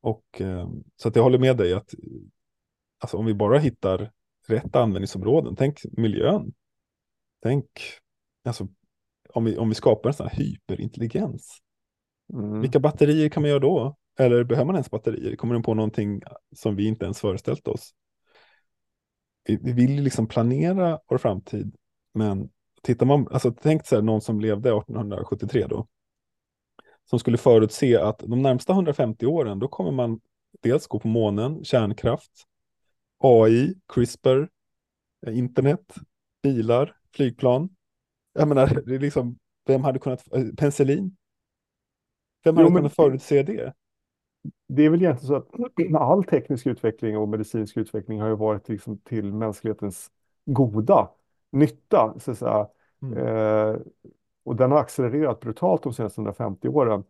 Och 0.00 0.40
eh, 0.40 0.68
så 0.96 1.08
att 1.08 1.16
jag 1.16 1.22
håller 1.22 1.38
med 1.38 1.56
dig 1.56 1.72
att 1.72 1.94
alltså, 2.98 3.16
om 3.16 3.26
vi 3.26 3.34
bara 3.34 3.58
hittar 3.58 4.12
rätt 4.46 4.76
användningsområden, 4.76 5.56
tänk 5.56 5.80
miljön. 5.92 6.52
Tänk, 7.42 7.66
alltså, 8.44 8.68
om 9.34 9.44
vi, 9.44 9.58
om 9.58 9.68
vi 9.68 9.74
skapar 9.74 10.10
en 10.10 10.14
sån 10.14 10.28
här 10.28 10.36
hyperintelligens. 10.36 11.58
Mm. 12.32 12.60
Vilka 12.60 12.80
batterier 12.80 13.28
kan 13.28 13.42
man 13.42 13.50
göra 13.50 13.60
då? 13.60 13.96
Eller 14.18 14.44
behöver 14.44 14.66
man 14.66 14.74
ens 14.74 14.90
batterier? 14.90 15.36
Kommer 15.36 15.54
den 15.54 15.62
på 15.62 15.74
någonting 15.74 16.22
som 16.56 16.76
vi 16.76 16.86
inte 16.86 17.04
ens 17.04 17.20
föreställt 17.20 17.68
oss? 17.68 17.90
Vi, 19.44 19.58
vi 19.62 19.72
vill 19.72 19.90
ju 19.90 20.00
liksom 20.00 20.26
planera 20.28 21.00
vår 21.08 21.18
framtid, 21.18 21.76
men 22.14 22.50
tittar 22.88 23.06
man, 23.06 23.28
alltså 23.30 23.52
tänk 23.62 23.86
så 23.86 23.94
här, 23.94 24.02
någon 24.02 24.20
som 24.20 24.40
levde 24.40 24.68
1873 24.68 25.66
då, 25.66 25.86
som 27.10 27.18
skulle 27.18 27.38
förutse 27.38 27.96
att 27.96 28.18
de 28.18 28.42
närmsta 28.42 28.72
150 28.72 29.26
åren, 29.26 29.58
då 29.58 29.68
kommer 29.68 29.90
man 29.90 30.20
dels 30.60 30.86
gå 30.86 31.00
på 31.00 31.08
månen, 31.08 31.64
kärnkraft, 31.64 32.32
AI, 33.18 33.74
CRISPR, 33.88 34.48
eh, 35.26 35.38
internet, 35.38 35.94
bilar, 36.42 36.96
flygplan. 37.14 37.68
Jag 38.32 38.48
menar, 38.48 38.82
det 38.86 38.94
är 38.94 38.98
liksom, 38.98 39.38
vem 39.66 39.84
hade 39.84 39.98
kunnat, 39.98 40.32
eh, 40.32 40.44
penicillin? 40.58 41.16
Vem 42.44 42.56
hade 42.56 42.68
Jo, 42.68 42.72
men- 42.72 42.78
kunnat 42.80 42.94
förutse 42.94 43.42
det? 43.42 43.74
Det 44.68 44.82
är 44.82 44.90
väl 44.90 45.02
egentligen 45.02 45.28
så 45.28 45.34
att 45.36 45.48
all 45.94 46.24
teknisk 46.24 46.66
utveckling 46.66 47.16
och 47.18 47.28
medicinsk 47.28 47.76
utveckling 47.76 48.20
har 48.20 48.28
ju 48.28 48.36
varit 48.36 48.68
liksom 48.68 48.98
till 48.98 49.32
mänsklighetens 49.32 50.10
goda 50.44 51.10
nytta, 51.52 52.14
så 52.20 52.30
att 52.30 52.38
säga. 52.38 52.68
Mm. 53.02 53.18
Eh, 53.18 53.76
och 54.44 54.56
den 54.56 54.70
har 54.72 54.78
accelererat 54.78 55.40
brutalt 55.40 55.82
de 55.82 55.92
senaste 55.92 56.20
150 56.20 56.68
åren. 56.68 57.04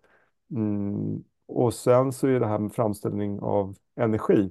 Mm. 0.51 1.25
Och 1.47 1.75
sen 1.75 2.13
så 2.13 2.27
är 2.27 2.41
det 2.41 2.47
här 2.47 2.59
med 2.59 2.73
framställning 2.73 3.41
av 3.41 3.77
energi 3.97 4.51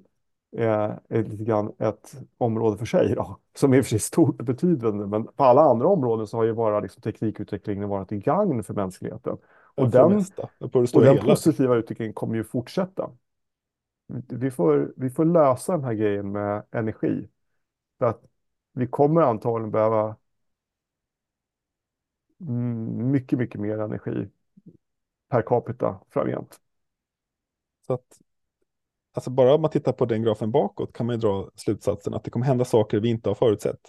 är, 0.52 1.00
är 1.10 1.24
lite 1.24 1.44
grann 1.44 1.72
ett 1.80 2.16
område 2.38 2.78
för 2.78 2.86
sig 2.86 3.16
då, 3.16 3.40
som 3.56 3.74
är 3.74 3.82
för 3.82 3.90
sig 3.90 4.00
stort 4.00 4.40
och 4.40 4.46
betydande. 4.46 5.06
Men 5.06 5.24
på 5.24 5.44
alla 5.44 5.62
andra 5.62 5.88
områden 5.88 6.28
så 6.28 6.38
har 6.38 6.44
ju 6.44 6.54
bara 6.54 6.80
liksom, 6.80 7.02
teknikutvecklingen 7.02 7.90
varit 7.90 8.10
till 8.10 8.20
gagn 8.20 8.64
för 8.64 8.74
mänskligheten. 8.74 9.38
Och 9.76 9.90
den, 9.90 10.26
och 10.94 11.02
den 11.02 11.18
positiva 11.18 11.76
utvecklingen 11.76 12.14
kommer 12.14 12.36
ju 12.36 12.44
fortsätta. 12.44 13.10
Vi 14.28 14.52
får, 14.52 14.94
vi 14.98 15.10
får 15.10 15.26
lösa 15.26 15.72
den 15.72 15.84
här 15.84 15.94
grejen 15.94 16.32
med 16.32 16.64
energi. 16.72 17.28
För 18.00 18.06
att 18.06 18.22
vi 18.74 18.88
kommer 18.88 19.22
antagligen 19.22 19.72
behöva 19.72 20.16
mycket, 22.38 23.40
mycket 23.40 23.62
mer 23.62 23.80
energi 23.80 24.30
per 25.30 25.42
capita 25.42 26.00
framgent. 26.10 26.60
Så 27.88 27.94
att, 27.94 28.22
alltså 29.14 29.30
bara 29.30 29.56
om 29.56 29.62
man 29.62 29.72
tittar 29.72 29.92
på 29.92 30.06
den 30.06 30.24
grafen 30.24 30.52
bakåt 30.52 30.94
kan 30.94 31.06
man 31.06 31.16
ju 31.16 31.20
dra 31.22 31.50
slutsatsen 31.56 32.14
att 32.14 32.24
det 32.24 32.32
kommer 32.32 32.46
hända 32.46 32.66
saker 32.66 33.00
vi 33.00 33.10
inte 33.10 33.30
har 33.30 33.36
förutsett. 33.36 33.80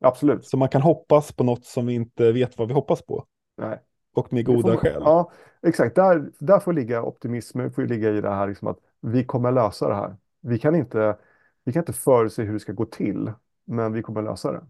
Absolut. 0.00 0.44
Så 0.44 0.56
man 0.56 0.68
kan 0.68 0.82
hoppas 0.82 1.32
på 1.32 1.44
något 1.44 1.64
som 1.64 1.86
vi 1.86 1.94
inte 1.94 2.32
vet 2.32 2.58
vad 2.58 2.68
vi 2.68 2.74
hoppas 2.74 3.02
på. 3.02 3.26
Nej. 3.56 3.82
Och 4.14 4.32
med 4.32 4.44
goda 4.44 4.72
får, 4.72 4.76
skäl. 4.76 5.02
Ja, 5.04 5.32
exakt. 5.62 5.96
Där, 5.96 6.30
där 6.38 6.60
får 6.60 6.72
ligga 6.72 7.02
optimismen, 7.02 7.72
får 7.72 7.82
ligga 7.82 8.10
i 8.10 8.20
det 8.20 8.30
här 8.30 8.48
liksom 8.48 8.68
att 8.68 8.78
vi 9.00 9.24
kommer 9.24 9.52
lösa 9.52 9.88
det 9.88 9.94
här. 9.94 10.16
Vi 10.40 10.58
kan 10.58 10.74
inte, 10.74 11.18
vi 11.64 11.72
kan 11.72 11.80
inte 11.80 11.92
förutse 11.92 12.42
hur 12.42 12.52
det 12.52 12.60
ska 12.60 12.72
gå 12.72 12.84
till, 12.84 13.32
men 13.64 13.92
vi 13.92 14.02
kommer 14.02 14.22
lösa 14.22 14.52
det. 14.52 14.66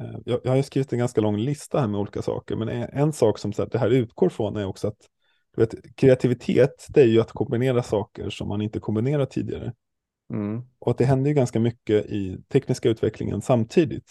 Eh, 0.00 0.18
Jag, 0.24 0.40
jag 0.44 0.50
har 0.52 0.62
skrivit 0.62 0.92
en 0.92 0.98
ganska 0.98 1.20
lång 1.20 1.36
lista 1.36 1.80
här 1.80 1.86
med 1.86 2.00
olika 2.00 2.22
saker, 2.22 2.56
men 2.56 2.68
en, 2.68 3.12
sak 3.12 3.38
som 3.38 3.52
så 3.52 3.62
här, 3.62 3.68
det 3.70 3.78
här 3.78 3.90
utgår 3.90 4.28
från 4.28 4.56
är 4.56 4.66
också 4.66 4.88
att 4.88 5.08
vet, 5.56 5.96
kreativitet, 5.96 6.86
det 6.88 7.00
är 7.00 7.06
ju 7.06 7.20
att 7.20 7.32
kombinera 7.32 7.82
saker 7.82 8.30
som 8.30 8.48
man 8.48 8.62
inte 8.62 8.80
kombinerat 8.80 9.30
tidigare. 9.30 9.72
Mm. 10.30 10.62
Och 10.78 10.90
att 10.90 10.98
det 10.98 11.04
händer 11.04 11.28
ju 11.28 11.34
ganska 11.34 11.60
mycket 11.60 12.06
i 12.06 12.38
tekniska 12.48 12.88
utvecklingen 12.88 13.42
samtidigt. 13.42 14.10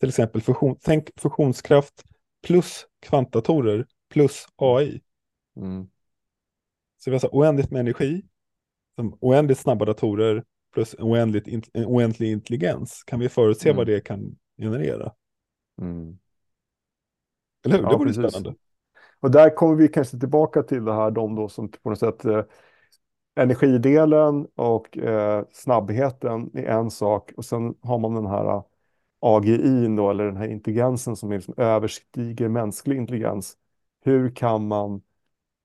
Till 0.00 0.08
exempel 0.08 0.42
fusion, 0.42 0.76
tänk 0.80 1.10
fusionskraft 1.20 2.04
plus 2.46 2.86
kvantdatorer 3.02 3.86
plus 4.10 4.46
AI. 4.56 5.00
Mm. 5.56 5.86
Så 6.98 7.10
vi 7.10 7.14
har 7.14 7.18
så 7.20 7.26
här 7.26 7.34
oändligt 7.34 7.70
med 7.70 7.80
energi, 7.80 8.22
oändligt 9.20 9.58
snabba 9.58 9.84
datorer 9.84 10.44
plus 10.74 10.94
oändligt, 10.94 11.68
oändlig 11.74 12.32
intelligens. 12.32 13.02
Kan 13.06 13.20
vi 13.20 13.28
förutse 13.28 13.68
Mm. 13.68 13.76
vad 13.76 13.86
det 13.86 14.00
kan 14.00 14.36
generera? 14.56 15.12
Mm. 15.80 16.18
Eller 17.64 17.76
hur? 17.76 17.84
Ja, 17.84 17.90
det 17.90 17.96
vore 17.96 18.12
precis. 18.12 18.32
spännande. 18.32 18.58
Och 19.20 19.30
där 19.30 19.56
kommer 19.56 19.74
vi 19.74 19.88
kanske 19.88 20.18
tillbaka 20.18 20.62
till 20.62 20.84
det 20.84 20.94
här, 20.94 21.10
de 21.10 21.34
då 21.34 21.48
som 21.48 21.68
på 21.68 21.90
något 21.90 21.98
sätt 21.98 22.24
eh, 22.24 22.44
energidelen 23.34 24.46
och 24.54 24.98
eh, 24.98 25.44
snabbheten 25.52 26.50
är 26.54 26.64
en 26.64 26.90
sak 26.90 27.32
och 27.36 27.44
sen 27.44 27.74
har 27.80 27.98
man 27.98 28.14
den 28.14 28.26
här 28.26 28.44
eh, 28.44 28.62
AGI 29.20 29.96
då, 29.96 30.10
eller 30.10 30.24
den 30.24 30.36
här 30.36 30.48
intelligensen 30.48 31.16
som 31.16 31.30
är 31.32 31.36
liksom 31.36 31.54
överstiger 31.56 32.48
mänsklig 32.48 32.96
intelligens. 32.96 33.56
Hur 34.04 34.30
kan 34.36 34.68
man 34.68 35.02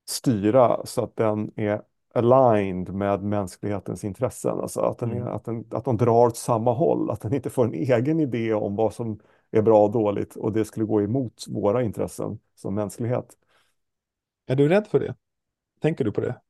styra 0.08 0.86
så 0.86 1.04
att 1.04 1.16
den 1.16 1.50
är 1.56 1.82
aligned 2.14 2.94
med 2.94 3.22
mänsklighetens 3.22 4.04
intressen? 4.04 4.60
Alltså 4.60 4.80
att, 4.80 4.98
den 4.98 5.12
Mm. 5.12 5.28
att, 5.28 5.44
den, 5.44 5.64
att 5.70 5.84
de 5.84 5.96
drar 5.96 6.26
åt 6.26 6.36
samma 6.36 6.72
håll, 6.72 7.10
att 7.10 7.20
den 7.20 7.34
inte 7.34 7.50
får 7.50 7.64
en 7.64 7.74
egen 7.74 8.20
idé 8.20 8.54
om 8.54 8.76
vad 8.76 8.94
som 8.94 9.20
är 9.50 9.62
bra 9.62 9.84
och 9.84 9.92
dåligt 9.92 10.36
och 10.36 10.52
det 10.52 10.64
skulle 10.64 10.86
gå 10.86 11.02
emot 11.02 11.44
våra 11.48 11.82
intressen 11.82 12.38
som 12.54 12.74
mänsklighet. 12.74 13.36
Är 14.46 14.56
du 14.56 14.68
rädd 14.68 14.86
för 14.86 15.00
det? 15.00 15.14
Tänker 15.80 16.04
du 16.04 16.12
på 16.12 16.20
det? 16.20 16.40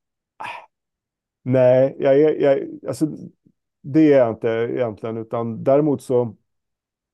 Nej, 1.43 1.97
jag 1.99 2.21
är, 2.21 2.41
jag, 2.41 2.69
alltså, 2.89 3.07
det 3.83 4.13
är 4.13 4.19
jag 4.19 4.31
inte 4.31 4.49
egentligen, 4.49 5.17
utan 5.17 5.65
däremot 5.65 6.03
så 6.03 6.37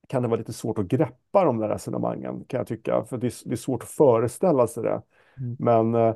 kan 0.08 0.22
det 0.22 0.28
vara 0.28 0.38
lite 0.38 0.52
svårt 0.52 0.78
att 0.78 0.86
greppa 0.86 1.44
de 1.44 1.58
där 1.58 1.68
resonemangen, 1.68 2.44
kan 2.44 2.58
jag 2.58 2.66
tycka, 2.66 3.04
för 3.04 3.18
det 3.18 3.26
är, 3.26 3.48
det 3.48 3.54
är 3.54 3.56
svårt 3.56 3.82
att 3.82 3.88
föreställa 3.88 4.66
sig 4.66 4.82
det. 4.82 5.02
Mm. 5.38 5.56
Men 5.58 5.94
eh, 5.94 6.14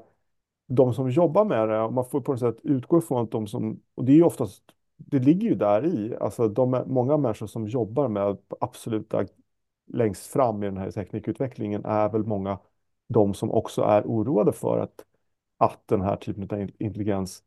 de 0.71 0.95
som 0.95 1.11
jobbar 1.11 1.45
med 1.45 1.69
det, 1.69 1.91
man 1.91 2.05
får 2.05 2.21
på 2.21 2.33
något 2.33 2.41
sätt 2.41 2.57
utgå 2.63 2.99
ifrån 2.99 3.23
att 3.25 3.31
de 3.31 3.47
som, 3.47 3.83
och 3.95 4.05
det 4.05 4.13
är 4.13 4.17
ju 4.17 4.23
oftast, 4.23 4.63
det 4.97 5.19
ligger 5.19 5.49
ju 5.49 5.55
där 5.55 5.87
i, 5.87 6.17
alltså 6.21 6.49
de, 6.49 6.85
många 6.87 7.17
människor 7.17 7.47
som 7.47 7.67
jobbar 7.67 8.09
med 8.09 8.39
absoluta 8.61 9.27
längst 9.87 10.27
fram 10.27 10.63
i 10.63 10.67
den 10.67 10.77
här 10.77 10.91
teknikutvecklingen 10.91 11.85
är 11.85 12.09
väl 12.09 12.25
många 12.25 12.59
de 13.09 13.35
som 13.35 13.51
också 13.51 13.83
är 13.83 14.03
oroade 14.03 14.53
för 14.53 14.79
att, 14.79 15.05
att 15.59 15.89
den 15.89 16.01
här 16.01 16.17
typen 16.17 16.49
av 16.51 16.71
intelligens 16.79 17.43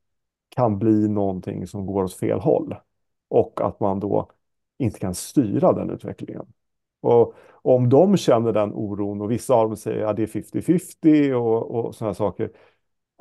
kan 0.50 0.80
bli 0.80 1.08
någonting 1.08 1.68
som 1.68 1.86
går 1.86 2.04
åt 2.04 2.14
fel 2.14 2.40
håll 2.40 2.76
och 3.30 3.62
att 3.62 3.80
man 3.80 4.00
då 4.00 4.32
inte 4.78 5.00
kan 5.00 5.16
styra 5.16 5.74
den 5.74 5.90
utvecklingen. 5.90 6.46
Och 7.02 7.36
om 7.52 7.90
de 7.90 8.18
känner 8.18 8.54
den 8.54 8.74
oron 8.74 9.22
och 9.22 9.32
vissa 9.32 9.54
av 9.54 9.68
dem 9.68 9.78
säger 9.78 10.06
att 10.06 10.16
det 10.16 10.24
är 10.24 10.28
50-50 10.28 11.34
och, 11.34 11.86
och 11.86 11.96
sådana 11.96 12.14
saker, 12.14 12.52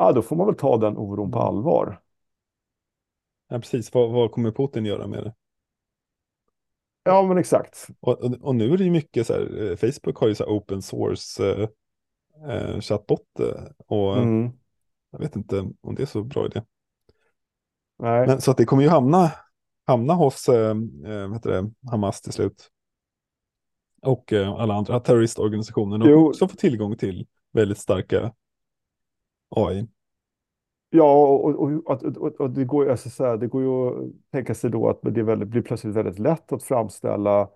ja, 0.03 0.13
då 0.13 0.23
får 0.23 0.37
man 0.37 0.47
väl 0.47 0.57
ta 0.57 0.77
den 0.77 0.97
oron 0.97 1.31
på 1.31 1.39
allvar. 1.39 2.01
Ja, 3.49 3.59
precis. 3.59 3.95
Vad, 3.95 4.11
vad 4.11 4.31
kommer 4.31 4.51
Putin 4.51 4.87
göra 4.87 5.07
med 5.07 5.25
det? 5.25 5.35
Ja, 7.05 7.23
men 7.23 7.39
exakt. 7.39 7.89
Och, 8.01 8.25
och, 8.43 8.55
nu 8.55 8.73
är 8.73 8.79
det 8.79 8.85
ju 8.85 8.91
mycket 8.91 9.27
så 9.27 9.33
här, 9.33 9.71
eh, 9.71 9.77
Facebook 9.77 10.17
har 10.17 10.29
ju 10.29 10.35
så 10.35 10.45
här 10.45 10.51
open 10.51 10.83
source 10.83 11.53
eh, 11.53 11.69
eh, 12.51 12.81
chatbot 12.81 13.41
eh, 13.41 13.65
och 13.87 14.17
Mm. 14.19 14.53
jag 15.11 15.19
vet 15.19 15.37
inte 15.37 15.71
om 15.81 15.95
det 15.95 16.03
är 16.03 16.07
så 16.07 16.23
bra 16.23 16.47
idé. 16.47 16.63
Nej. 17.99 18.27
Men 18.27 18.41
så 18.41 18.51
att 18.51 18.57
det 18.57 18.65
kommer 18.65 18.83
ju 18.83 18.89
hamna, 18.89 19.33
hamna 19.87 20.15
hos 20.15 20.49
eh, 20.49 20.75
det, 21.43 21.71
Hamas 21.91 22.21
till 22.21 22.33
slut. 22.33 22.69
Och 24.03 24.33
eh, 24.33 24.53
alla 24.53 24.75
andra 24.75 25.01
terroristorganisationer 25.01 26.03
och 26.03 26.11
Jo. 26.11 26.29
också 26.29 26.49
få 26.49 26.57
tillgång 26.57 26.97
till 26.97 27.27
väldigt 27.53 27.79
starka 27.79 28.33
AI. 29.57 29.89
Ja, 30.91 31.27
och, 31.27 31.55
och, 31.55 31.93
och, 32.07 32.41
och, 32.41 32.51
det 32.51 32.65
går, 32.65 32.91
alltså, 32.91 33.11
så 33.11 33.25
här, 33.25 33.37
det 33.37 33.47
går 33.47 33.63
ju 33.63 33.69
att 33.69 34.13
tänka 34.33 34.55
sig 34.55 34.71
då 34.71 34.89
att 34.89 34.99
det 35.03 35.23
väldigt, 35.23 35.49
blir 35.49 35.63
plötsligt 35.63 35.95
väldigt 35.97 36.19
lätt 36.19 36.53
att 36.53 36.63
framställa 36.63 37.49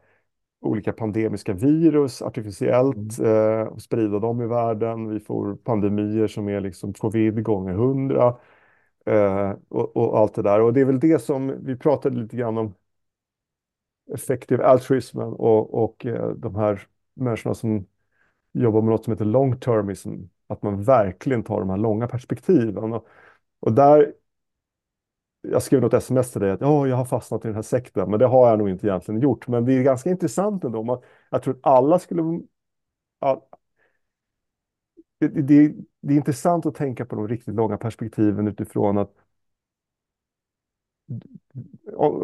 olika 0.60 0.92
pandemiska 0.92 1.52
virus 1.52 2.22
artificiellt 2.22 3.18
eh, 3.20 3.60
och 3.60 3.82
sprida 3.82 4.18
dem 4.18 4.42
i 4.42 4.46
världen. 4.46 5.08
Vi 5.08 5.20
får 5.20 5.56
pandemier 5.56 6.26
som 6.26 6.48
är 6.48 6.60
liksom 6.60 6.92
covid 6.94 7.42
gånger 7.44 7.74
hundra 7.74 8.36
eh, 9.06 9.52
och, 9.68 9.96
och 9.96 10.18
allt 10.18 10.34
det 10.34 10.42
där. 10.42 10.60
Och 10.60 10.72
det 10.72 10.80
är 10.80 10.84
väl 10.84 11.00
det 11.00 11.18
som 11.18 11.64
vi 11.64 11.76
pratade 11.76 12.16
lite 12.16 12.36
grann 12.36 12.58
om 12.58 12.74
effective 14.14 14.64
altruismen 14.64 15.32
och, 15.32 15.84
och 15.84 16.06
eh, 16.06 16.28
de 16.30 16.54
här 16.54 16.86
människorna 17.14 17.54
som 17.54 17.86
jobbar 18.52 18.82
med 18.82 18.90
något 18.90 19.04
som 19.04 19.12
heter 19.12 19.24
long 19.24 19.60
termism. 19.60 20.10
Att 20.46 20.62
man 20.62 20.82
verkligen 20.82 21.42
tar 21.42 21.60
de 21.60 21.70
här 21.70 21.76
långa 21.76 22.08
perspektiven. 22.08 22.92
Och, 22.92 23.06
och 23.60 23.72
där, 23.72 24.14
jag 25.42 25.62
skrev 25.62 25.80
något 25.80 25.94
sms 25.94 26.32
till 26.32 26.40
dig 26.40 26.50
att 26.50 26.62
oh, 26.62 26.88
jag 26.88 26.96
har 26.96 27.04
fastnat 27.04 27.44
i 27.44 27.48
den 27.48 27.54
här 27.54 27.62
sekten, 27.62 28.10
men 28.10 28.18
det 28.18 28.26
har 28.26 28.48
jag 28.50 28.58
nog 28.58 28.68
inte 28.68 28.86
egentligen 28.86 29.20
gjort. 29.20 29.48
Men 29.48 29.64
det 29.64 29.72
är 29.72 29.82
ganska 29.82 30.10
intressant 30.10 30.64
ändå. 30.64 30.82
Man, 30.82 31.02
jag 31.30 31.42
tror 31.42 31.54
att 31.54 31.66
alla 31.66 31.98
skulle... 31.98 32.22
All, 33.18 33.40
det, 35.18 35.28
det, 35.28 35.74
det 36.00 36.14
är 36.14 36.16
intressant 36.16 36.66
att 36.66 36.74
tänka 36.74 37.04
på 37.06 37.16
de 37.16 37.28
riktigt 37.28 37.54
långa 37.54 37.76
perspektiven 37.78 38.48
utifrån 38.48 38.98
att 38.98 39.14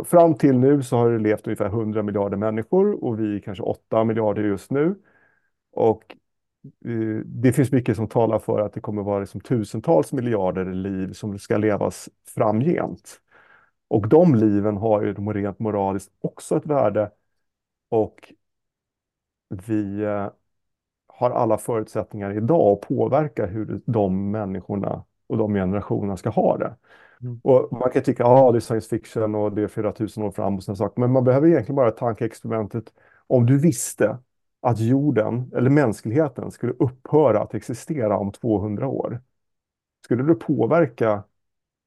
fram 0.04 0.34
till 0.34 0.58
nu 0.58 0.82
så 0.82 0.96
har 0.96 1.10
det 1.10 1.18
levt 1.18 1.46
ungefär 1.46 1.66
100 1.66 2.02
miljarder 2.02 2.36
människor 2.36 3.04
och 3.04 3.20
vi 3.20 3.36
är 3.36 3.40
kanske 3.40 3.62
8 3.64 4.04
miljarder 4.04 4.42
just 4.42 4.70
nu. 4.70 4.94
Och 5.72 6.16
det 7.24 7.52
finns 7.52 7.72
mycket 7.72 7.96
som 7.96 8.08
talar 8.08 8.38
för 8.38 8.60
att 8.60 8.72
det 8.72 8.80
kommer 8.80 9.02
vara 9.02 9.20
liksom 9.20 9.40
tusentals 9.40 10.12
miljarder 10.12 10.64
liv 10.64 11.12
som 11.12 11.38
ska 11.38 11.56
levas 11.56 12.08
framgent. 12.34 13.20
Och 13.88 14.08
de 14.08 14.34
liven 14.34 14.76
har 14.76 15.02
ju 15.02 15.14
rent 15.14 15.58
moraliskt 15.58 16.12
också 16.20 16.56
ett 16.56 16.66
värde. 16.66 17.10
Och 17.88 18.32
vi 19.48 20.02
eh, 20.02 20.30
har 21.06 21.30
alla 21.30 21.58
förutsättningar 21.58 22.36
idag 22.36 22.72
att 22.72 22.88
påverka 22.88 23.46
hur 23.46 23.80
de 23.86 24.30
människorna 24.30 25.04
och 25.26 25.38
de 25.38 25.54
generationerna 25.54 26.16
ska 26.16 26.30
ha 26.30 26.58
det. 26.58 26.76
Mm. 27.22 27.40
Och 27.44 27.72
man 27.72 27.90
kan 27.90 28.02
tycka 28.02 28.24
att 28.24 28.30
ah, 28.30 28.52
det 28.52 28.58
är 28.58 28.60
science 28.60 28.88
fiction 28.88 29.34
och 29.34 29.52
det 29.52 29.62
är 29.62 29.68
4000 29.68 30.22
år 30.22 30.30
fram 30.30 30.56
och 30.56 30.62
sådana 30.62 30.76
saker. 30.76 31.00
Men 31.00 31.12
man 31.12 31.24
behöver 31.24 31.48
egentligen 31.48 31.76
bara 31.76 31.90
tankeexperimentet. 31.90 32.84
Om 33.26 33.46
du 33.46 33.58
visste 33.58 34.18
att 34.62 34.80
jorden 34.80 35.52
eller 35.56 35.70
mänskligheten 35.70 36.52
skulle 36.52 36.74
upphöra 36.74 37.42
att 37.42 37.54
existera 37.54 38.18
om 38.18 38.32
200 38.32 38.88
år. 38.88 39.22
Skulle 40.04 40.24
det 40.24 40.36
påverka 40.36 41.24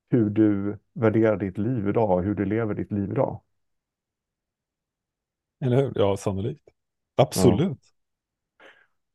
hur 0.10 0.32
du 0.32 0.80
värderar 0.94 1.38
ditt 1.38 1.60
liv 1.60 1.90
idag 1.90 2.12
och 2.12 2.24
hur 2.24 2.36
du 2.36 2.46
lever 2.46 2.76
ditt 2.76 2.92
liv 2.94 3.12
idag? 3.12 3.42
Eller 5.62 5.78
hur? 5.78 5.94
Ja, 5.96 6.18
sannolikt. 6.18 6.70
Absolut. 7.16 7.80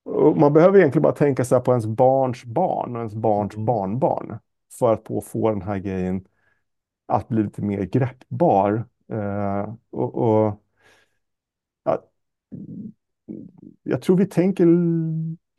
Och 0.03 0.37
man 0.37 0.53
behöver 0.53 0.79
egentligen 0.79 1.03
bara 1.03 1.13
tänka 1.15 1.45
sig 1.45 1.61
på 1.61 1.71
ens 1.73 1.87
barns 1.87 2.45
barn 2.45 2.93
och 2.97 3.01
ens 3.01 3.15
barns 3.15 3.57
Mm. 3.57 3.67
barnbarn 3.67 4.39
för 4.79 4.93
att 4.93 5.25
få 5.27 5.51
den 5.51 5.63
här 5.63 5.79
grejen 5.79 6.27
att 7.07 7.29
bli 7.29 7.43
lite 7.43 7.63
mer 7.63 7.83
greppbar. 7.85 8.89
Eh, 9.13 9.75
och, 9.91 10.15
och 10.15 10.63
ja, 11.85 12.03
jag 13.91 14.03
tror 14.03 14.17
vi 14.17 14.27
tänker 14.27 14.67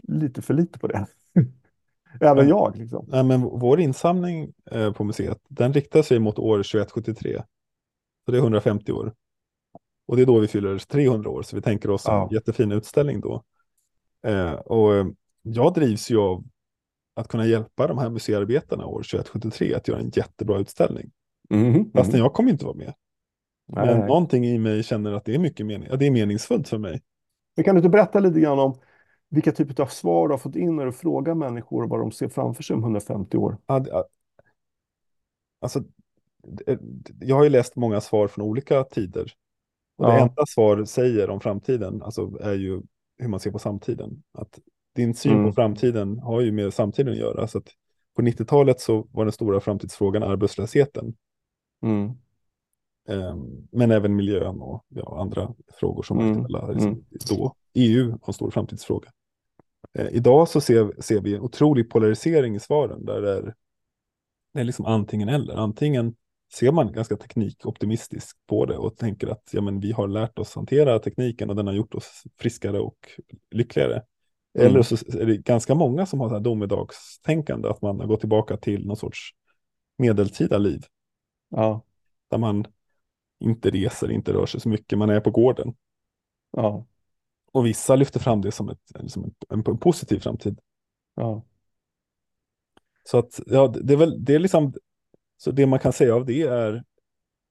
lite 0.07 0.41
för 0.41 0.53
lite 0.53 0.79
på 0.79 0.87
det. 0.87 1.05
Även 2.21 2.49
jag. 2.49 2.77
Liksom. 2.77 3.05
Nej, 3.07 3.23
men 3.23 3.41
vår 3.41 3.79
insamling 3.79 4.53
eh, 4.71 4.93
på 4.93 5.03
museet, 5.03 5.37
den 5.47 5.73
riktar 5.73 6.01
sig 6.01 6.19
mot 6.19 6.39
år 6.39 6.57
2173. 6.57 7.43
Så 8.25 8.31
det 8.31 8.37
är 8.37 8.41
150 8.41 8.91
år. 8.91 9.13
Och 10.07 10.15
det 10.15 10.21
är 10.21 10.25
då 10.25 10.39
vi 10.39 10.47
fyller 10.47 10.77
300 10.77 11.29
år, 11.29 11.41
så 11.41 11.55
vi 11.55 11.61
tänker 11.61 11.89
oss 11.89 12.07
en 12.07 12.13
Ja. 12.13 12.29
jättefin 12.31 12.71
utställning 12.71 13.21
då. 13.21 13.43
Eh, 14.27 14.51
och 14.53 14.95
eh, 14.95 15.05
jag 15.41 15.73
drivs 15.73 16.11
ju 16.11 16.17
av 16.17 16.43
att 17.15 17.27
kunna 17.27 17.45
hjälpa 17.45 17.87
de 17.87 17.97
här 17.97 18.09
museiarbetarna 18.09 18.85
år 18.85 19.03
2173 19.03 19.73
att 19.73 19.87
göra 19.87 19.99
en 19.99 20.09
jättebra 20.09 20.59
utställning. 20.59 21.11
Mhm, 21.49 21.91
Fastän 21.91 22.19
mhm. 22.19 22.23
jag 22.23 22.33
kommer 22.33 22.51
inte 22.51 22.65
vara 22.65 22.75
med. 22.75 22.93
Men 23.67 23.87
nej. 23.87 24.07
någonting 24.07 24.45
i 24.45 24.57
mig 24.57 24.83
känner 24.83 25.13
att 25.13 25.25
det 25.25 25.35
är 25.35 25.39
mycket 25.39 25.65
mening, 25.65 25.87
ja, 25.91 25.95
det 25.95 26.07
är 26.07 26.11
meningsfullt 26.11 26.67
för 26.67 26.77
mig. 26.77 27.01
Men 27.55 27.63
kan 27.65 27.75
du 27.75 27.79
inte 27.79 27.89
berätta 27.89 28.19
lite 28.19 28.39
grann 28.39 28.59
om 28.59 28.79
vilka 29.29 29.51
typer 29.51 29.83
av 29.83 29.87
svar 29.87 30.27
du 30.27 30.33
har 30.33 30.37
fått 30.39 30.55
in 30.55 30.75
när 30.75 30.85
du 30.85 30.91
frågar 30.91 31.35
människor 31.35 31.87
vad 31.87 31.99
de 31.99 32.11
ser 32.11 32.27
framför 32.27 32.63
sig 32.63 32.73
om 32.73 32.79
150 32.83 33.37
år? 33.37 33.57
Det- 33.67 34.03
Alltså, 35.61 35.83
det- 36.43 36.79
jag 37.19 37.35
har 37.35 37.43
ju 37.43 37.49
läst 37.49 37.75
många 37.75 38.01
svar 38.01 38.27
från 38.27 38.45
olika 38.45 38.83
tider. 38.83 39.33
Och 39.97 40.05
det 40.05 40.11
Ja. 40.13 40.19
enda 40.19 40.45
svar 40.45 40.85
säger 40.85 41.29
om 41.29 41.39
framtiden 41.39 42.01
alltså, 42.03 42.37
är 42.41 42.53
ju 42.53 42.81
hur 43.17 43.27
man 43.27 43.39
ser 43.39 43.51
på 43.51 43.59
samtiden. 43.59 44.23
Att 44.31 44.59
din 44.95 45.13
syn 45.13 45.31
Mm. 45.31 45.45
på 45.45 45.51
framtiden 45.53 46.19
har 46.19 46.41
ju 46.41 46.51
med 46.51 46.73
samtiden 46.73 47.11
att 47.13 47.19
göra. 47.19 47.47
Så 47.47 47.57
att 47.57 47.67
på 48.15 48.21
90-talet 48.21 48.79
så 48.79 49.07
var 49.11 49.25
den 49.25 49.31
stora 49.31 49.59
framtidsfrågan 49.59 50.23
arbetslösheten. 50.23 51.13
Mm. 51.83 52.11
Ehm, 53.09 53.67
men 53.71 53.91
även 53.91 54.15
miljön 54.15 54.61
och 54.61 54.85
ja, 54.89 55.21
andra 55.21 55.53
frågor 55.79 56.03
som 56.03 56.19
Mm. 56.19 56.31
aktuella 56.31 56.71
liksom, 56.71 56.89
Mm. 56.89 57.03
då. 57.29 57.55
EU 57.73 58.09
var 58.09 58.19
en 58.27 58.33
stor 58.33 58.51
framtidsfråga. 58.51 59.11
Eh, 59.93 60.07
idag 60.11 60.47
så 60.47 60.61
ser, 60.61 61.01
ser 61.01 61.21
vi 61.21 61.35
en 61.35 61.41
otrolig 61.41 61.89
polarisering 61.89 62.55
i 62.55 62.59
svaren 62.59 63.05
där 63.05 63.21
det 63.21 63.31
är, 63.37 63.55
det 64.53 64.59
är 64.59 64.63
liksom 64.63 64.85
antingen 64.85 65.29
eller. 65.29 65.53
Antingen 65.55 66.15
ser 66.53 66.71
man 66.71 66.93
ganska 66.93 67.15
teknikoptimistiskt 67.17 68.47
på 68.47 68.65
det 68.65 68.77
och 68.77 68.97
tänker 68.97 69.27
att 69.27 69.49
ja, 69.51 69.61
men 69.61 69.79
vi 69.79 69.91
har 69.91 70.07
lärt 70.07 70.39
oss 70.39 70.55
hantera 70.55 70.99
tekniken 70.99 71.49
och 71.49 71.55
den 71.55 71.67
har 71.67 71.73
gjort 71.73 71.95
oss 71.95 72.23
friskare 72.39 72.79
och 72.79 72.97
lyckligare. 73.51 74.03
Mm. 74.59 74.67
Eller 74.67 74.81
så 74.81 74.95
är 75.19 75.25
det 75.25 75.37
ganska 75.37 75.75
många 75.75 76.05
som 76.05 76.19
har 76.19 76.29
så 76.29 76.35
här 76.35 76.41
domedagstänkande, 76.41 77.69
att 77.69 77.81
man 77.81 77.99
har 77.99 78.07
gått 78.07 78.19
tillbaka 78.19 78.57
till 78.57 78.87
någon 78.87 78.97
sorts 78.97 79.29
medeltida 79.97 80.57
liv. 80.57 80.83
Ja. 81.49 81.83
Där 82.29 82.37
man 82.37 82.65
inte 83.41 83.69
reser, 83.69 84.11
inte 84.11 84.33
rör 84.33 84.45
sig 84.45 84.59
så 84.61 84.69
mycket, 84.69 84.97
man 84.97 85.09
är 85.09 85.19
på 85.19 85.31
gården. 85.31 85.73
Ja. 86.51 86.85
Och 87.51 87.65
vissa 87.65 87.95
lyfter 87.95 88.19
fram 88.19 88.41
det 88.41 88.51
som, 88.51 88.69
ett, 88.69 88.91
som 89.07 89.23
en, 89.23 89.63
en 89.65 89.77
positiv 89.77 90.19
framtid. 90.19 90.59
Ja. 91.15 91.43
Så 93.03 93.17
att, 93.17 93.39
ja, 93.45 93.67
det 93.67 93.93
är 93.93 93.97
väl, 93.97 94.25
det 94.25 94.35
är 94.35 94.39
liksom, 94.39 94.73
så 95.37 95.51
det 95.51 95.65
man 95.65 95.79
kan 95.79 95.93
säga 95.93 96.15
av 96.15 96.25
det 96.25 96.41
är, 96.41 96.83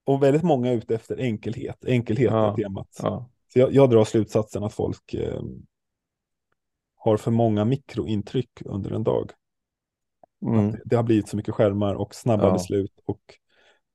och 0.03 0.23
väldigt 0.23 0.43
många 0.43 0.69
är 0.71 0.75
ute 0.75 0.95
efter 0.95 1.17
enkelhet, 1.17 1.85
enkelhet 1.85 2.31
Ja. 2.31 2.51
är 2.51 2.55
temat. 2.55 2.99
Ja. 3.01 3.29
Så 3.53 3.59
jag, 3.59 3.73
jag 3.73 3.89
drar 3.89 4.03
slutsatsen 4.03 4.63
att 4.63 4.73
folk 4.73 5.13
eh, 5.13 5.41
har 6.95 7.17
för 7.17 7.31
många 7.31 7.65
mikrointryck 7.65 8.61
under 8.65 8.91
en 8.91 9.03
dag. 9.03 9.31
Mm. 10.45 10.69
Att 10.69 10.75
det 10.85 10.95
har 10.95 11.03
blivit 11.03 11.27
så 11.27 11.37
mycket 11.37 11.53
skärmar 11.53 11.95
och 11.95 12.15
snabba 12.15 12.47
Ja. 12.47 12.53
beslut 12.53 12.99
och 13.05 13.37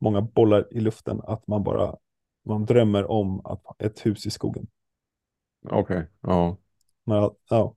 många 0.01 0.21
bollar 0.21 0.69
i 0.71 0.81
luften 0.81 1.21
att 1.25 1.47
man 1.47 1.63
bara, 1.63 1.97
man 2.45 2.65
drömmer 2.67 3.11
om 3.11 3.47
att 3.47 3.63
ett 3.79 4.07
hus 4.07 4.27
i 4.27 4.31
skogen. 4.31 4.67
Okej. 5.71 6.09
Ja. 6.21 6.57
Men, 7.05 7.31
ja, 7.51 7.75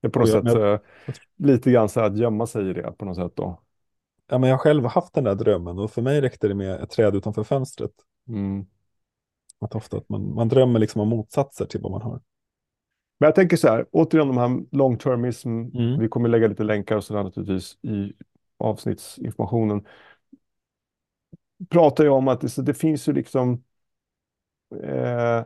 Det 0.00 0.06
är 0.06 0.10
på 0.10 0.18
något 0.18 0.28
jag- 0.28 0.44
sätt 0.44 0.54
men 0.54 0.62
jag- 0.62 0.72
eh, 0.74 0.80
lite 1.36 1.70
grann 1.70 1.88
så 1.88 2.00
här 2.00 2.06
att 2.06 2.16
gömma 2.18 2.46
sig 2.46 2.70
i 2.70 2.72
det 2.72 2.92
på 2.98 3.04
något 3.04 3.16
sätt 3.16 3.32
då. 3.36 3.60
ja, 4.26 4.38
men 4.38 4.48
jag 4.50 4.56
har 4.56 4.62
själv 4.62 4.84
haft 4.84 5.14
den 5.14 5.24
där 5.24 5.34
drömmen 5.34 5.78
och 5.78 5.90
för 5.90 6.02
mig 6.02 6.20
räckte 6.20 6.48
det 6.48 6.54
med 6.54 6.80
ett 6.80 6.90
träd 6.90 7.16
utanför 7.16 7.44
fönstret. 7.44 7.92
Mm. 8.28 8.66
Att 9.58 9.74
ofta 9.74 9.96
att 9.96 10.08
man, 10.08 10.34
man 10.34 10.48
drömmer 10.48 10.78
liksom 10.78 11.00
om 11.00 11.08
motsatser 11.08 11.64
till 11.66 11.80
vad 11.80 11.92
man 11.92 12.02
har. 12.02 12.20
Men 13.20 13.26
jag 13.26 13.34
tänker 13.34 13.56
så 13.56 13.68
här, 13.68 13.86
återigen 13.92 14.28
de 14.28 14.36
här 14.38 14.76
long 14.76 14.98
termism, 14.98 15.48
Mm. 15.48 15.98
vi 16.00 16.08
kommer 16.08 16.28
lägga 16.28 16.48
lite 16.48 16.62
länkar 16.64 16.96
och 16.96 17.04
sådär 17.04 17.22
naturligtvis 17.24 17.78
i 17.82 18.12
avsnittsinformationen. 18.58 19.86
Pratar 21.68 22.04
ju 22.04 22.10
om 22.10 22.28
att 22.28 22.40
det, 22.40 22.48
så 22.48 22.62
det 22.62 22.74
finns 22.74 23.08
ju 23.08 23.12
liksom 23.12 23.62
eh, 24.82 25.44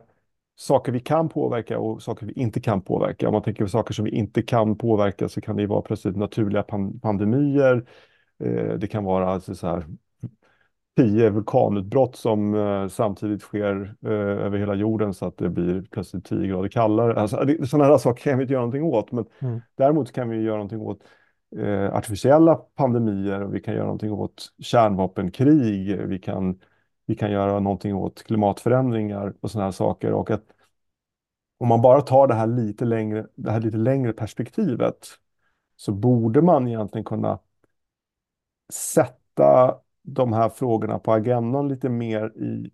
saker 0.55 0.91
vi 0.91 0.99
kan 0.99 1.29
påverka 1.29 1.79
och 1.79 2.03
saker 2.03 2.25
vi 2.25 2.33
inte 2.33 2.61
kan 2.61 2.81
påverka. 2.81 3.27
Om 3.27 3.33
man 3.33 3.43
tänker 3.43 3.63
på 3.63 3.69
saker 3.69 3.93
som 3.93 4.05
vi 4.05 4.11
inte 4.11 4.41
kan 4.41 4.77
påverka 4.77 5.29
så 5.29 5.41
kan 5.41 5.55
det 5.55 5.61
ju 5.61 5.67
vara 5.67 5.81
plötsligt 5.81 6.15
naturliga 6.15 6.63
pan 6.63 6.99
pandemier. 6.99 7.85
Eh, 8.43 8.73
det 8.73 8.87
kan 8.87 9.03
vara 9.03 9.29
alltså 9.29 9.55
så 9.55 9.67
här 9.67 9.85
tio 10.97 11.29
vulkanutbrott 11.29 12.15
som 12.15 12.55
eh, 12.55 12.87
samtidigt 12.87 13.41
sker 13.41 13.95
eh, 14.05 14.11
över 14.11 14.57
hela 14.57 14.75
jorden 14.75 15.13
så 15.13 15.25
att 15.25 15.37
det 15.37 15.49
blir 15.49 15.81
plötsligt 15.91 16.25
10 16.25 16.47
grader 16.47 16.69
kallare. 16.69 17.19
Alltså, 17.21 17.37
det, 17.37 17.67
sådana 17.67 17.85
här 17.89 17.97
saker 17.97 18.23
kan 18.23 18.37
vi 18.37 18.41
inte 18.43 18.53
göra 18.53 18.61
någonting 18.65 18.83
åt, 18.83 19.11
men 19.11 19.25
Mm. 19.39 19.61
däremot 19.75 20.11
kan 20.11 20.29
vi 20.29 20.41
göra 20.41 20.55
någonting 20.55 20.81
åt 20.81 20.99
eh, 21.57 21.95
artificiella 21.95 22.55
pandemier 22.55 23.41
och 23.41 23.55
vi 23.55 23.59
kan 23.61 23.73
göra 23.73 23.83
någonting 23.83 24.11
åt 24.11 24.53
kärnvapenkrig. 24.59 26.01
Vi 26.07 26.19
kan, 26.19 26.59
vi 27.05 27.15
kan 27.15 27.31
göra 27.31 27.59
någonting 27.59 27.95
åt 27.95 28.23
klimatförändringar 28.23 29.33
och 29.41 29.51
sådana 29.51 29.65
här 29.65 29.71
saker. 29.71 30.11
Och 30.13 30.31
att 30.31 30.43
om 31.57 31.67
man 31.67 31.81
bara 31.81 32.01
tar 32.01 32.27
det 32.27 32.33
här 32.33 32.47
lite 32.47 32.85
längre, 32.85 33.27
det 33.35 33.51
här 33.51 33.59
lite 33.59 33.77
längre 33.77 34.13
perspektivet 34.13 35.07
så 35.75 35.91
borde 35.91 36.41
man 36.41 36.67
egentligen 36.67 37.05
kunna 37.05 37.39
sätta 38.73 39.79
de 40.01 40.33
här 40.33 40.49
frågorna 40.49 40.99
på 40.99 41.13
agendan 41.13 41.67
lite 41.67 41.89
mer 41.89 42.37
i 42.37 42.71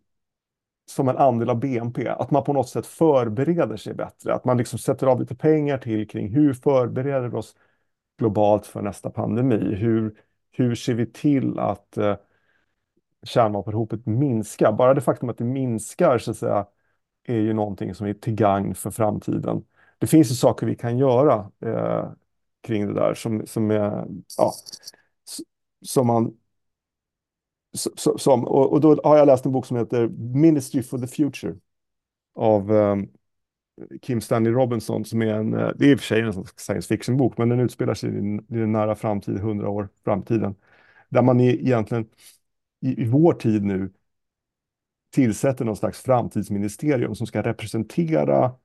som 0.85 1.09
en 1.09 1.17
andel 1.17 1.49
av 1.49 1.59
BNP. 1.59 2.09
Att 2.09 2.31
man 2.31 2.43
på 2.43 2.53
något 2.53 2.69
sätt 2.69 2.85
förbereder 2.85 3.77
sig 3.77 3.93
bättre. 3.93 4.33
Att 4.33 4.45
man 4.45 4.57
liksom 4.57 4.79
sätter 4.79 5.07
av 5.07 5.19
lite 5.19 5.35
pengar 5.35 5.77
till 5.77 6.07
kring 6.07 6.33
hur 6.33 6.53
förbereder 6.53 7.27
vi 7.27 7.37
oss 7.37 7.55
globalt 8.17 8.65
för 8.65 8.81
nästa 8.81 9.09
pandemi? 9.09 9.75
Hur, 9.75 10.21
hur 10.51 10.75
ser 10.75 10.93
vi 10.93 11.05
till 11.05 11.59
att 11.59 11.97
eh, 11.97 12.15
kärnvapenhotet 13.23 14.05
minskar? 14.05 14.71
Bara 14.71 14.93
det 14.93 15.01
faktum 15.01 15.29
att 15.29 15.37
det 15.37 15.43
minskar 15.43 16.17
så 16.17 16.31
att 16.31 16.37
säga, 16.37 16.65
är 17.23 17.37
ju 17.37 17.53
någonting 17.53 17.95
som 17.95 18.07
är 18.07 18.13
till 18.13 18.35
gagn 18.35 18.75
för 18.75 18.91
framtiden. 18.91 19.65
Det 19.99 20.07
finns 20.07 20.31
ju 20.31 20.35
saker 20.35 20.67
vi 20.67 20.75
kan 20.75 20.97
göra 20.97 21.51
eh, 21.65 22.11
kring 22.61 22.87
det 22.87 22.93
där 22.93 23.13
som, 23.13 23.45
som 23.47 23.71
är, 23.71 24.07
ja, 24.37 24.53
som 25.81 26.07
man 26.07 26.37
som, 28.17 28.47
och, 28.47 28.71
och 28.73 28.81
då 28.81 29.01
har 29.03 29.17
jag 29.17 29.25
läst 29.25 29.45
en 29.45 29.51
bok 29.51 29.65
som 29.65 29.77
heter 29.77 30.07
Ministry 30.17 30.83
for 30.83 30.97
the 30.97 31.07
Future 31.07 31.55
av 32.35 32.71
ehm, 32.71 33.09
Kim 34.01 34.21
Stanley 34.21 34.51
Robinson 34.51 35.05
som 35.05 35.21
är 35.21 35.33
en, 35.33 35.53
eh, 35.53 35.69
det 35.75 35.85
är 35.85 35.91
i 35.91 35.95
och 35.95 35.99
för 35.99 36.05
sig 36.05 36.21
en 36.21 36.33
science 36.55 36.87
fiction-bok, 36.87 37.37
men 37.37 37.49
den 37.49 37.59
utspelar 37.59 37.93
sig 37.93 38.09
i 38.09 38.17
en, 38.17 38.39
i 38.39 38.57
den 38.57 38.71
nära 38.71 38.95
framtid, 38.95 39.39
hundra 39.39 39.69
år 39.69 39.89
framtiden, 40.03 40.55
där 41.09 41.21
man 41.21 41.39
egentligen 41.39 42.09
i, 42.81 43.01
i 43.01 43.05
vår 43.05 43.33
tid 43.33 43.63
nu 43.63 43.91
tillsätter 45.11 45.65
någon 45.65 45.77
slags 45.77 46.01
framtidsministerium 46.01 47.15
som 47.15 47.27
ska 47.27 47.41
representera 47.41 48.55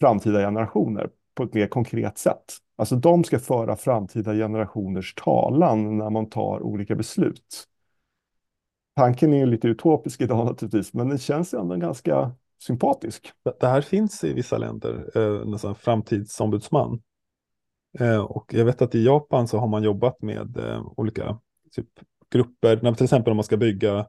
framtida 0.00 0.38
generationer 0.38 1.10
på 1.34 1.42
ett 1.42 1.54
mer 1.54 1.66
konkret 1.66 2.18
sätt. 2.18 2.44
Alltså 2.76 2.96
de 2.96 3.24
ska 3.24 3.38
föra 3.38 3.76
framtida 3.76 4.34
generationers 4.34 5.14
talan 5.14 5.98
när 5.98 6.10
man 6.10 6.30
tar 6.30 6.62
olika 6.62 6.94
beslut. 6.94 7.66
Tanken 8.96 9.32
är 9.32 9.38
ju 9.38 9.46
lite 9.46 9.68
utopisk 9.68 10.20
idag 10.20 10.46
naturligtvis, 10.46 10.94
men 10.94 11.08
den 11.08 11.18
känns 11.18 11.54
ändå 11.54 11.76
ganska 11.76 12.32
sympatisk. 12.66 13.32
Det 13.60 13.66
här 13.66 13.80
finns 13.80 14.24
i 14.24 14.32
vissa 14.32 14.58
länder, 14.58 15.10
eh, 15.14 15.58
här 15.62 15.74
framtidsombudsman. 15.74 17.02
Eh, 17.98 18.18
och 18.20 18.54
jag 18.54 18.64
vet 18.64 18.82
att 18.82 18.94
i 18.94 19.04
Japan 19.04 19.48
så 19.48 19.58
har 19.58 19.68
man 19.68 19.82
jobbat 19.82 20.22
med 20.22 20.56
eh, 20.56 20.92
olika 20.96 21.38
typ, 21.72 21.88
grupper, 22.30 22.80
när, 22.82 22.94
till 22.94 23.04
exempel 23.04 23.30
om 23.30 23.36
man 23.36 23.44
ska 23.44 23.56
bygga 23.56 24.06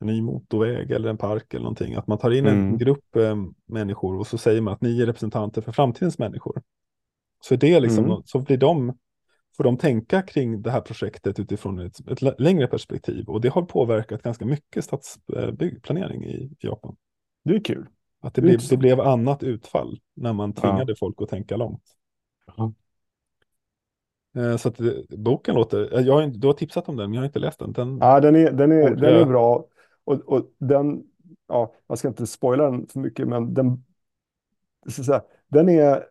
en 0.00 0.06
ny 0.06 0.22
motorväg 0.22 0.90
eller 0.90 1.10
en 1.10 1.18
park 1.18 1.54
eller 1.54 1.62
någonting, 1.62 1.94
att 1.94 2.06
man 2.06 2.18
tar 2.18 2.30
in 2.30 2.46
en 2.46 2.60
Mm. 2.60 2.78
grupp 2.78 3.16
eh, 3.16 3.36
människor 3.66 4.18
och 4.18 4.26
så 4.26 4.38
säger 4.38 4.60
man 4.60 4.74
att 4.74 4.80
ni 4.80 5.00
är 5.02 5.06
representanter 5.06 5.60
för 5.62 5.72
framtidens 5.72 6.18
människor. 6.18 6.62
Så, 7.44 7.56
det 7.56 7.80
liksom, 7.80 8.04
Mm. 8.04 8.22
så 8.24 8.38
blir 8.38 8.56
de, 8.56 8.98
får 9.56 9.64
de 9.64 9.76
tänka 9.76 10.22
kring 10.22 10.62
det 10.62 10.70
här 10.70 10.80
projektet 10.80 11.38
utifrån 11.40 11.78
ett, 11.78 12.08
ett 12.08 12.22
lä- 12.22 12.34
längre 12.38 12.66
perspektiv 12.66 13.28
och 13.28 13.40
det 13.40 13.48
har 13.48 13.62
påverkat 13.62 14.22
ganska 14.22 14.44
mycket 14.44 14.84
stadsbyggplanering 14.84 16.24
i 16.24 16.56
Japan. 16.60 16.96
Det 17.42 17.54
är 17.54 17.60
kul. 17.64 17.86
Att 18.20 18.34
det, 18.34 18.40
Det 18.40 18.42
blev, 18.42 18.52
intressant. 18.54 18.70
det 18.70 18.76
blev 18.86 19.00
annat 19.00 19.42
utfall 19.42 20.00
när 20.14 20.32
man 20.32 20.52
tvingade 20.54 20.96
folk 20.96 21.22
att 21.22 21.28
tänka 21.28 21.56
långt. 21.56 21.82
Eh, 24.36 24.56
Så 24.56 24.68
att 24.68 24.80
eh, 24.80 24.86
boken 25.08 25.54
låter, 25.54 25.94
eh, 25.98 26.00
jag 26.06 26.14
har, 26.14 26.22
inte- 26.22 26.38
du 26.38 26.46
har 26.46 26.54
tipsat 26.54 26.88
om 26.88 26.96
den, 26.96 27.10
men 27.10 27.14
jag 27.14 27.20
har 27.20 27.26
inte 27.26 27.38
läst 27.38 27.58
den. 27.58 27.72
den 27.72 27.98
Ja, 27.98 28.20
den 28.20 28.36
är, 28.36 28.52
den 28.52 28.72
är, 28.72 28.90
den 28.96 29.14
är 29.14 29.24
bra. 29.24 29.66
Och, 30.04 30.14
och 30.28 30.50
den, 30.58 31.02
ja, 31.48 31.74
jag 31.86 31.98
ska 31.98 32.08
inte 32.08 32.26
spoila 32.26 32.70
den 32.70 32.86
för 32.86 33.00
mycket, 33.00 33.28
men 33.28 33.54
den, 33.54 33.84
så 34.88 35.02
att 35.02 35.06
säga, 35.06 35.22
den 35.48 35.68
är 35.68 36.04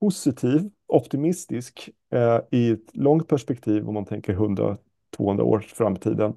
positiv, 0.00 0.70
optimistisk 0.86 1.90
eh, 2.10 2.40
i 2.50 2.70
ett 2.70 2.96
långt 2.96 3.28
perspektiv 3.28 3.88
om 3.88 3.94
man 3.94 4.04
tänker 4.04 4.34
100-200 4.34 5.42
år 5.42 5.60
fram 5.60 5.92
i 5.96 5.98
tiden. 5.98 6.34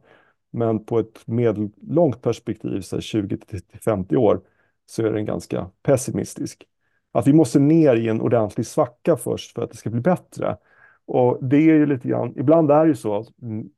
Men 0.55 0.85
på 0.85 0.99
ett 0.99 1.27
medellångt 1.27 2.21
perspektiv, 2.21 2.81
så 2.81 2.95
här 2.95 3.01
20-50 3.01 4.15
år, 4.15 4.41
så 4.85 5.05
är 5.05 5.11
den 5.11 5.25
ganska 5.25 5.69
pessimistisk. 5.83 6.67
Att 7.11 7.27
vi 7.27 7.33
måste 7.33 7.59
ner 7.59 7.95
i 7.95 8.07
en 8.07 8.21
ordentlig 8.21 8.65
svacka 8.65 9.17
först 9.17 9.53
för 9.53 9.61
att 9.61 9.71
det 9.71 9.77
ska 9.77 9.89
bli 9.89 10.01
bättre. 10.01 10.57
Och 11.05 11.43
det 11.45 11.57
är 11.57 11.61
ju 11.61 11.85
lite 11.85 12.07
grann, 12.07 12.33
ibland 12.37 12.71
är 12.71 12.83
det 12.83 12.87
ju 12.87 12.95
så 12.95 13.19
att, 13.19 13.41
mm, 13.41 13.69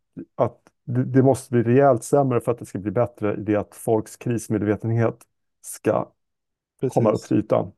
det, 0.86 1.24
måste 1.24 1.52
bli 1.52 1.64
rejält 1.64 2.04
sämre 2.04 2.42
för 2.42 2.52
att 2.52 2.60
det 2.60 2.66
ska 2.66 2.80
bli 2.80 2.92
bättre 2.92 3.34
i 3.34 3.44
det 3.44 3.56
att 3.56 3.76
folks 3.76 4.18
krismedvetenhet 4.18 5.18
ska 5.62 6.12
komma 6.94 7.10
upp 7.10 7.14
precis. 7.14 7.28
till 7.28 7.38
ytan. 7.38 7.72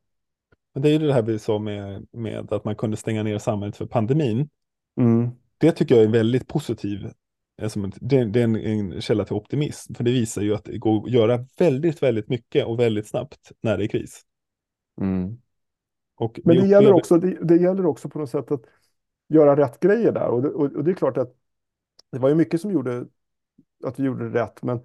Men 0.73 0.83
det 0.83 0.89
är 0.89 0.99
ju 0.99 1.07
det 1.07 1.13
här 1.13 1.21
vi 1.21 1.39
sa 1.39 1.59
med, 1.59 2.07
med 2.11 2.53
att 2.53 2.65
man 2.65 2.75
kunde 2.75 2.97
stänga 2.97 3.23
ner 3.23 3.37
samhället 3.37 3.77
för 3.77 3.85
pandemin. 3.85 4.49
Mm, 4.99 5.29
Det 5.57 5.71
tycker 5.71 5.95
jag 5.95 6.03
är 6.03 6.09
väldigt 6.09 6.47
positiv. 6.47 7.11
Eh, 7.61 7.67
som 7.67 7.85
ett- 7.85 7.97
Det, 8.01 8.25
det 8.25 8.39
är 8.39 8.43
en, 8.43 8.55
en 8.55 9.01
källa 9.01 9.25
till 9.25 9.35
optimism. 9.35 9.93
För 9.93 10.03
det 10.03 10.11
visar 10.11 10.41
ju 10.41 10.55
att 10.55 10.63
det 10.65 10.77
går 10.77 11.05
att 11.05 11.11
göra 11.11 11.45
väldigt, 11.57 12.03
väldigt 12.03 12.29
mycket 12.29 12.65
och 12.65 12.79
väldigt 12.79 13.07
snabbt 13.07 13.51
när 13.61 13.77
det 13.77 13.85
är 13.85 13.87
kris. 13.87 14.21
mm. 15.01 15.37
Och 16.15 16.39
Men 16.43 16.55
det 16.55 16.67
gäller, 16.67 16.77
upplever- 16.77 16.93
också, 16.93 17.17
det, 17.17 17.37
det 17.41 17.55
gäller 17.55 17.85
också 17.85 18.09
på 18.09 18.19
något 18.19 18.29
sätt 18.29 18.51
att 18.51 18.61
göra 19.29 19.57
rätt 19.57 19.79
grejer 19.79 20.11
där. 20.11 20.27
Och 20.27 20.41
det, 20.41 20.49
och, 20.49 20.75
och 20.75 20.83
det 20.83 20.91
är 20.91 20.95
klart 20.95 21.17
att 21.17 21.35
det 22.11 22.19
var 22.19 22.29
ju 22.29 22.35
mycket 22.35 22.61
som 22.61 22.71
gjorde 22.71 23.05
att 23.83 23.99
vi 23.99 24.03
gjorde 24.03 24.29
det 24.29 24.43
rätt. 24.43 24.63
Men 24.63 24.79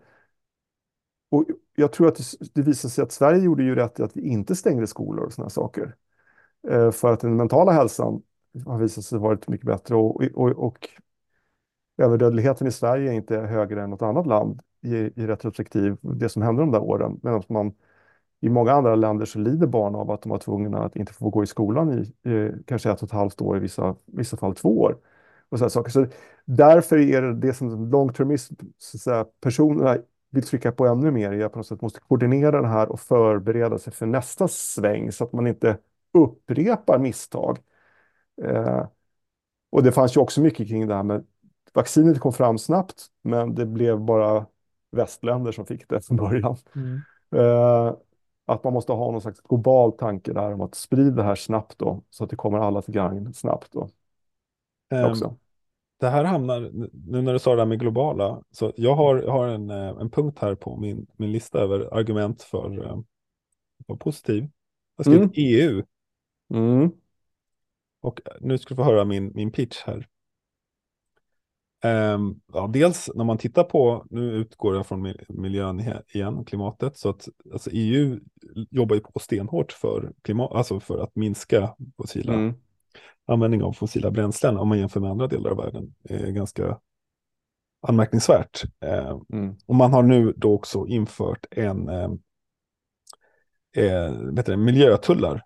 och 1.30 1.44
jag 1.74 1.92
tror 1.92 2.08
att 2.08 2.16
det, 2.16 2.24
det 2.54 2.62
visade 2.62 2.92
sig 2.92 3.02
att 3.04 3.12
Sverige 3.12 3.42
gjorde 3.42 3.62
ju 3.62 3.74
rätt 3.74 4.00
i 4.00 4.02
att 4.02 4.16
vi 4.16 4.22
inte 4.22 4.56
stängde 4.56 4.86
skolor 4.86 5.24
och 5.24 5.32
sådana 5.32 5.50
saker. 5.50 5.96
Eh, 6.68 6.90
för 6.90 7.12
att 7.12 7.20
den 7.20 7.36
mentala 7.36 7.72
hälsan 7.72 8.22
har 8.66 8.78
visat 8.78 9.04
sig 9.04 9.18
varit 9.18 9.48
mycket 9.48 9.66
bättre. 9.66 9.94
Och, 9.96 10.22
och, 10.34 10.50
och 10.50 10.88
överdödligheten 11.98 12.66
i 12.66 12.70
Sverige 12.72 13.10
är 13.10 13.14
inte 13.14 13.36
högre 13.36 13.82
än 13.82 13.90
något 13.90 14.02
annat 14.02 14.26
land 14.26 14.60
i, 14.82 14.96
i 14.96 15.26
retrospektiv. 15.26 15.96
Det 16.00 16.28
som 16.28 16.42
hände 16.42 16.62
de 16.62 16.70
där 16.70 16.82
åren. 16.82 17.20
Medan 17.22 17.42
man 17.48 17.72
i 18.40 18.48
många 18.48 18.72
andra 18.72 18.94
länder 18.94 19.26
så 19.26 19.38
lider 19.38 19.66
barn 19.66 19.94
av 19.94 20.10
att 20.10 20.22
de 20.22 20.28
var 20.28 20.38
tvungna 20.38 20.84
att 20.84 20.96
inte 20.96 21.12
få 21.12 21.30
gå 21.30 21.42
i 21.42 21.46
skolan 21.46 21.92
i 21.92 22.30
eh, 22.30 22.52
kanske 22.66 22.90
ett 22.90 23.02
och 23.02 23.08
ett 23.08 23.12
halvt 23.12 23.40
år, 23.40 23.56
i 23.56 23.60
vissa, 23.60 23.96
vissa 24.06 24.36
fall 24.36 24.54
två 24.54 24.80
år. 24.80 24.98
Och 25.48 25.58
så 25.58 25.70
saker. 25.70 25.90
Så 25.90 26.06
därför 26.44 26.98
är 26.98 27.22
det 27.22 27.34
det 27.34 27.54
som 27.54 27.90
långtermism, 27.90 28.54
så 28.78 28.96
att 28.96 29.00
säga, 29.00 29.26
personerna 29.40 29.98
vill 30.30 30.42
trycka 30.42 30.72
på 30.72 30.86
ännu 30.86 31.10
mer, 31.10 31.32
är 31.32 31.44
att 31.44 31.52
på 31.52 31.58
något 31.58 31.66
sätt 31.66 31.82
måste 31.82 32.00
koordinera 32.00 32.62
det 32.62 32.68
här 32.68 32.88
och 32.88 33.00
förbereda 33.00 33.78
sig 33.78 33.92
för 33.92 34.06
nästa 34.06 34.48
sväng 34.48 35.12
så 35.12 35.24
att 35.24 35.32
man 35.32 35.46
inte 35.46 35.78
upprepar 36.12 36.98
misstag. 36.98 37.58
Eh, 38.42 38.86
och 39.70 39.82
det 39.82 39.92
fanns 39.92 40.16
ju 40.16 40.20
också 40.20 40.40
mycket 40.40 40.68
kring 40.68 40.86
det 40.86 40.94
här 40.94 41.02
med 41.02 41.26
vaccinet 41.74 42.20
kom 42.20 42.32
fram 42.32 42.58
snabbt, 42.58 43.06
men 43.22 43.54
det 43.54 43.66
blev 43.66 44.00
bara 44.00 44.46
västländer 44.90 45.52
som 45.52 45.66
fick 45.66 45.88
det 45.88 46.00
från 46.00 46.16
början. 46.16 46.56
Mm. 46.76 47.00
Eh, 47.36 47.94
att 48.46 48.64
man 48.64 48.72
måste 48.72 48.92
ha 48.92 49.10
någon 49.10 49.20
slags 49.20 49.40
global 49.40 49.92
tanke 49.92 50.32
där 50.32 50.52
om 50.52 50.60
att 50.60 50.74
sprida 50.74 51.16
det 51.16 51.22
här 51.22 51.34
snabbt 51.34 51.78
då, 51.78 52.02
så 52.10 52.24
att 52.24 52.30
det 52.30 52.36
kommer 52.36 52.58
alla 52.58 52.82
till 52.82 52.94
gagn 52.94 53.34
snabbt 53.34 53.72
då 53.72 53.88
Ehm, 54.90 55.10
också. 55.10 55.36
Det 56.00 56.08
här 56.08 56.24
hamnar, 56.24 56.70
nu 56.92 57.22
när 57.22 57.32
du 57.32 57.38
sa 57.38 57.54
det 57.54 57.60
här 57.60 57.66
med 57.66 57.80
globala, 57.80 58.42
så 58.50 58.72
jag 58.76 58.94
har, 58.94 59.22
har 59.22 59.48
en, 59.48 59.70
eh, 59.70 59.88
en 59.88 60.10
punkt 60.10 60.38
här 60.40 60.54
på 60.54 60.76
min, 60.76 61.06
min 61.16 61.32
lista 61.32 61.58
över 61.58 61.94
argument 61.98 62.42
för 62.42 62.84
eh, 62.84 62.92
att 62.92 63.88
vara 63.88 63.98
positiv. 63.98 64.42
Jag 64.96 65.04
har 65.04 65.12
skrivit 65.12 65.32
EU 65.34 65.82
Mm. 66.54 66.90
och 68.00 68.20
nu 68.40 68.58
ska 68.58 68.74
du 68.74 68.76
få 68.76 68.82
höra 68.82 69.04
min, 69.04 69.32
min 69.34 69.50
pitch 69.50 69.82
här. 69.86 70.08
Ehm, 71.84 72.40
ja, 72.52 72.66
dels 72.72 73.10
när 73.14 73.24
man 73.24 73.38
tittar 73.38 73.64
på, 73.64 74.06
nu 74.10 74.32
utgår 74.32 74.76
jag 74.76 74.86
från 74.86 75.02
mil- 75.02 75.24
miljön 75.28 75.80
igen, 76.08 76.44
klimatet, 76.44 76.96
så 76.96 77.08
att 77.08 77.28
alltså 77.52 77.70
EU 77.72 78.20
jobbar 78.70 78.94
ju 78.96 79.00
på 79.00 79.18
stenhårt 79.18 79.72
för, 79.72 80.12
klimat, 80.22 80.52
alltså 80.52 80.80
för 80.80 80.98
att 80.98 81.16
minska 81.16 81.74
fossila 81.96 82.34
Mm. 82.34 82.54
användning 83.26 83.62
av 83.62 83.72
fossila 83.72 84.10
bränslen 84.10 84.56
om 84.56 84.68
man 84.68 84.78
jämför 84.78 85.00
med 85.00 85.10
andra 85.10 85.26
delar 85.26 85.50
av 85.50 85.56
världen 85.56 85.94
är 86.04 86.30
ganska 86.30 86.80
anmärkningsvärt. 87.80 88.62
Eh, 88.80 89.20
Mm. 89.32 89.56
och 89.66 89.74
man 89.74 89.92
har 89.92 90.02
nu 90.02 90.32
då 90.36 90.54
också 90.54 90.86
infört 90.86 91.46
en 91.50 91.88
eh, 91.88 92.10
eh, 93.76 94.12
det, 94.12 94.56
miljötullar 94.56 95.42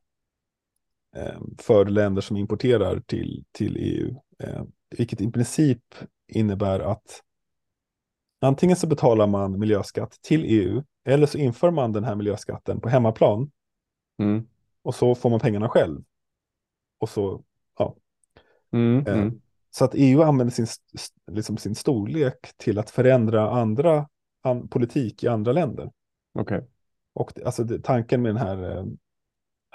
eh, 1.17 1.41
för 1.59 1.85
länder 1.85 2.23
som 2.23 2.37
importerar 2.37 3.01
till, 3.01 3.45
till 3.53 3.77
EU. 3.77 4.15
Eh, 4.39 4.63
vilket 4.99 5.21
i 5.21 5.31
princip 5.31 5.83
innebär 6.29 6.81
att 6.81 7.23
antingen 8.41 8.77
så 8.77 8.87
betalar 8.87 9.27
man 9.27 9.59
miljöskatt 9.59 10.19
till 10.23 10.45
EU 10.45 10.83
eller 11.05 11.27
så 11.27 11.39
inför 11.39 11.71
man 11.71 11.93
den 11.93 12.05
här 12.05 12.15
miljöskatten 12.15 12.81
på 12.81 12.89
hemmaplan 12.89 13.51
Mm. 14.21 14.47
och 14.83 14.95
så 14.95 15.15
får 15.15 15.31
man 15.31 15.41
pengarna 15.41 15.69
själv. 15.69 16.03
Och 16.99 17.09
så, 17.09 17.45
ja, 17.79 17.97
Mm. 18.71 19.07
Eh, 19.07 19.19
Mm. 19.19 19.41
Så 19.71 19.85
att 19.85 19.95
EU 19.95 20.23
använder 20.23 20.55
sin, 20.55 20.67
liksom 21.31 21.57
sin 21.57 21.75
storlek 21.75 22.53
till 22.57 22.79
att 22.79 22.91
förändra 22.91 23.51
andra 23.51 24.09
an, 24.43 24.69
politik 24.69 25.23
i 25.25 25.29
andra 25.29 25.53
länder. 25.53 25.93
Okej. 26.35 26.65
Och 27.15 27.33
det, 27.35 27.45
alltså 27.45 27.65
det, 27.65 27.81
tanken 27.83 28.23
med 28.23 28.35
den 28.35 28.43
här 28.47 28.77
eh, 28.79 28.85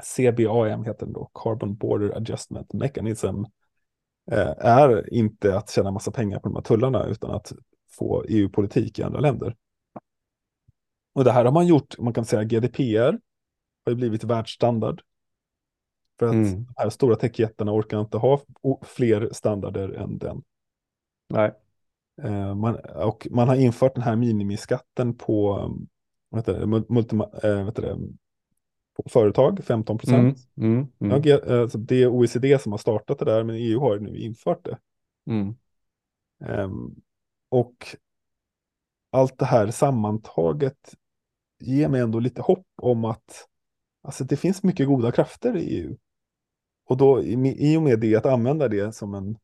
CBAM 0.04 0.84
heter 0.84 1.06
den 1.06 1.14
då, 1.14 1.32
Carbon 1.34 1.76
Border 1.76 2.18
Adjustment 2.18 2.74
Mechanism, 2.74 3.44
är 4.58 5.14
inte 5.14 5.58
att 5.58 5.70
tjäna 5.70 5.92
massa 5.92 6.12
pengar 6.12 6.40
på 6.40 6.50
de 6.50 6.56
här 6.56 6.62
tullarna 6.62 7.06
utan 7.06 7.32
att 7.32 7.52
få 7.92 8.24
EU-politik 8.28 9.00
i 9.00 9.04
andra 9.04 9.20
länder. 9.20 9.56
Och 11.16 11.24
det 11.24 11.32
här 11.32 11.46
har 11.46 11.52
man 11.52 11.68
gjort, 11.68 12.00
man 12.00 12.14
kan 12.14 12.26
säga 12.26 12.44
GDPR 12.44 13.20
har 13.86 13.90
ju 13.90 13.96
blivit 13.96 14.24
världsstandard. 14.24 15.02
För 16.20 16.26
att 16.26 16.34
Mm. 16.34 16.66
de 16.66 16.74
här 16.78 16.90
stora 16.90 17.16
techjättarna 17.16 17.72
orkar 17.72 18.02
inte 18.02 18.18
ha 18.18 18.42
fler 18.82 19.30
standarder 19.32 19.90
än 19.90 20.18
den. 20.18 20.44
Nej. 21.30 21.52
Eh, 22.22 22.56
man, 22.56 22.76
och 22.96 23.28
man 23.32 23.48
har 23.48 23.56
infört 23.56 23.96
den 23.96 24.04
här 24.04 24.16
minimiskatten 24.16 25.18
på, 25.18 25.54
vad 26.30 26.40
heter 26.42 26.60
det, 26.60 26.66
mul- 26.66 26.86
multima, 26.90 27.24
eh, 27.24 27.56
vad 27.56 27.66
heter 27.66 27.82
det, 27.82 27.98
på 28.96 29.10
företag, 29.10 29.64
15 29.64 29.98
procent. 29.98 30.40
Mm. 30.58 30.72
Mm. 30.74 30.88
Mm. 31.02 31.22
G- 31.22 31.32
eh, 31.32 31.68
så 31.68 31.78
det 31.78 32.04
är 32.04 32.08
OECD 32.08 32.60
som 32.60 32.72
har 32.72 32.80
startat 32.80 33.20
det 33.20 33.26
där, 33.26 33.44
men 33.44 33.56
EU 33.56 33.80
har 33.80 34.00
nu 34.00 34.18
infört 34.18 34.66
det. 34.66 34.78
Mm. 35.28 35.56
Ehm, 36.46 36.96
och 37.50 37.76
allt 39.12 39.38
det 39.40 39.46
här 39.46 39.72
sammantaget 39.72 40.96
ger 41.60 41.88
mig 41.90 42.02
ändå 42.02 42.20
lite 42.20 42.42
hopp 42.42 42.68
om 42.82 43.06
att 43.06 43.48
alltså, 44.02 44.24
det 44.24 44.38
finns 44.38 44.64
mycket 44.64 44.88
goda 44.88 45.12
krafter 45.12 45.58
i 45.58 45.80
EU. 45.80 45.98
Och 46.86 46.98
då 46.98 47.24
i, 47.24 47.78
och 47.78 47.82
med 47.82 48.00
det 48.00 48.16
att 48.16 48.26
använda 48.26 48.68
det 48.68 48.96
som 48.96 49.14
en, 49.14 49.38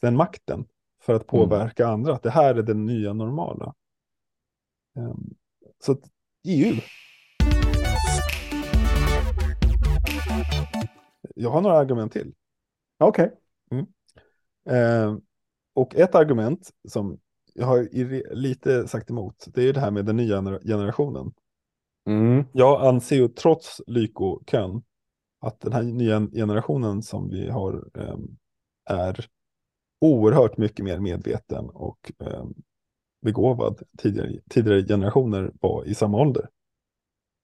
den 0.00 0.16
makten 0.16 0.66
för 1.02 1.14
att 1.14 1.26
påverka 1.26 1.86
andra, 1.86 2.14
att 2.14 2.22
det 2.22 2.30
här 2.30 2.54
är 2.54 2.62
den 2.62 2.86
nya 2.86 3.12
normala. 3.12 3.74
Ehm, 4.96 5.34
så 5.80 5.92
att 5.92 6.00
EU. 6.44 6.74
Jag 11.40 11.50
har 11.50 11.60
några 11.60 11.76
argument 11.76 12.12
till. 12.12 12.34
Okej. 12.98 13.32
Ehm, 14.70 15.20
och 15.74 15.96
ett 15.96 16.14
argument 16.14 16.70
som 16.88 17.18
jag 17.54 17.66
har 17.66 17.88
lite 18.34 18.88
sagt 18.88 19.10
emot, 19.10 19.46
det 19.54 19.62
är 19.62 19.72
det 19.72 19.80
här 19.80 19.90
med 19.90 20.04
den 20.04 20.16
nya 20.16 20.36
gener- 20.36 20.60
generationen. 20.64 21.32
Mm. 22.06 22.44
Jag 22.52 22.86
anser 22.86 23.16
ju 23.16 23.28
trots 23.28 23.80
Lyko-kön 23.86 24.82
att 25.40 25.60
den 25.60 25.72
här 25.72 25.82
nya 25.82 26.20
generationen 26.32 27.02
som 27.02 27.30
vi 27.30 27.50
har 27.50 27.88
ehm, 27.94 28.36
är 28.90 29.26
oerhört 30.00 30.56
mycket 30.56 30.84
mer 30.84 30.98
medveten 30.98 31.70
och 31.70 32.12
ehm, 32.18 32.54
begåvad. 33.22 33.82
Tidigare, 33.98 34.40
tidigare 34.50 34.82
generationer 34.82 35.52
var 35.60 35.84
i 35.84 35.94
samma 35.94 36.18
ålder. 36.18 36.48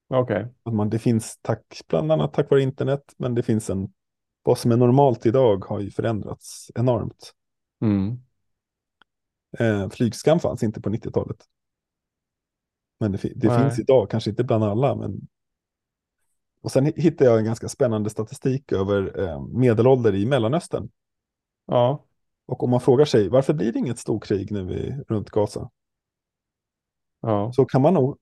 Okej. 0.08 0.46
Man, 0.70 0.90
det 0.90 0.98
finns 0.98 1.38
tack, 1.42 1.80
bland 1.88 2.12
annat 2.12 2.32
tack 2.32 2.50
vare 2.50 2.62
internet, 2.62 3.14
men 3.16 3.34
det 3.34 3.42
finns 3.42 3.70
en, 3.70 3.92
vad 4.42 4.58
som 4.58 4.72
är 4.72 4.76
normalt 4.76 5.26
idag 5.26 5.64
har 5.64 5.80
ju 5.80 5.90
förändrats 5.90 6.70
enormt. 6.74 7.32
Mm. 7.82 8.18
Eh, 9.58 9.88
flygskam 9.88 10.40
fanns 10.40 10.62
inte 10.62 10.80
på 10.80 10.90
90-talet. 10.90 11.44
Men 13.00 13.12
det, 13.12 13.18
det 13.36 13.58
finns 13.58 13.78
idag, 13.78 14.10
kanske 14.10 14.30
inte 14.30 14.44
bland 14.44 14.64
alla. 14.64 14.94
Men... 14.94 15.20
Och 16.62 16.72
sen 16.72 16.86
hi- 16.86 17.00
hittade 17.00 17.30
jag 17.30 17.38
en 17.38 17.44
ganska 17.44 17.68
spännande 17.68 18.10
statistik 18.10 18.72
över 18.72 19.20
eh, 19.20 19.46
medelålder 19.46 20.14
i 20.14 20.26
Mellanöstern. 20.26 20.90
Ja. 21.66 22.04
Och 22.46 22.62
om 22.62 22.70
man 22.70 22.80
frågar 22.80 23.04
sig 23.04 23.28
varför 23.28 23.54
blir 23.54 23.72
det 23.72 23.78
inget 23.78 23.98
storkrig 23.98 24.52
nu 24.52 24.72
i, 24.72 25.04
runt 25.08 25.30
Gaza? 25.30 25.70
Ja. 27.20 27.52
Så 27.52 27.64
kan 27.64 27.82
man 27.82 27.94
nog, 27.94 28.18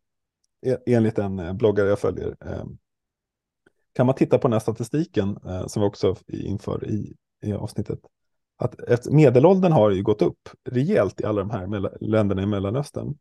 enligt 0.87 1.19
en 1.19 1.39
eh, 1.39 1.53
bloggare 1.53 1.89
jag 1.89 1.99
följer, 1.99 2.37
eh, 2.41 2.65
kan 3.93 4.07
man 4.07 4.15
titta 4.15 4.39
på 4.39 4.49
den 4.49 4.53
här 4.53 4.61
statistiken 4.61 5.39
eh, 5.47 5.67
som 5.67 5.83
vi 5.83 5.89
också 5.89 6.17
inför 6.29 6.91
i, 6.91 7.17
i 7.43 7.53
avsnittet. 7.53 8.01
Att 8.57 9.07
medelåldern 9.07 9.73
har 9.73 9.91
ju 9.91 10.03
gått 10.03 10.23
upp 10.23 10.49
rejält 10.71 11.21
i 11.21 11.25
alla 11.25 11.41
de 11.41 11.51
här 11.51 11.99
länderna 12.01 12.43
i 12.43 12.47
Mellanöstern. 12.47 13.19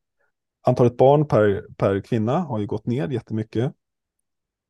Antalet 0.67 0.97
barn 0.97 1.27
per, 1.27 1.65
per 1.77 2.01
kvinna 2.01 2.39
har 2.39 2.59
ju 2.59 2.67
gått 2.67 2.85
ner 2.85 3.07
jättemycket. 3.07 3.73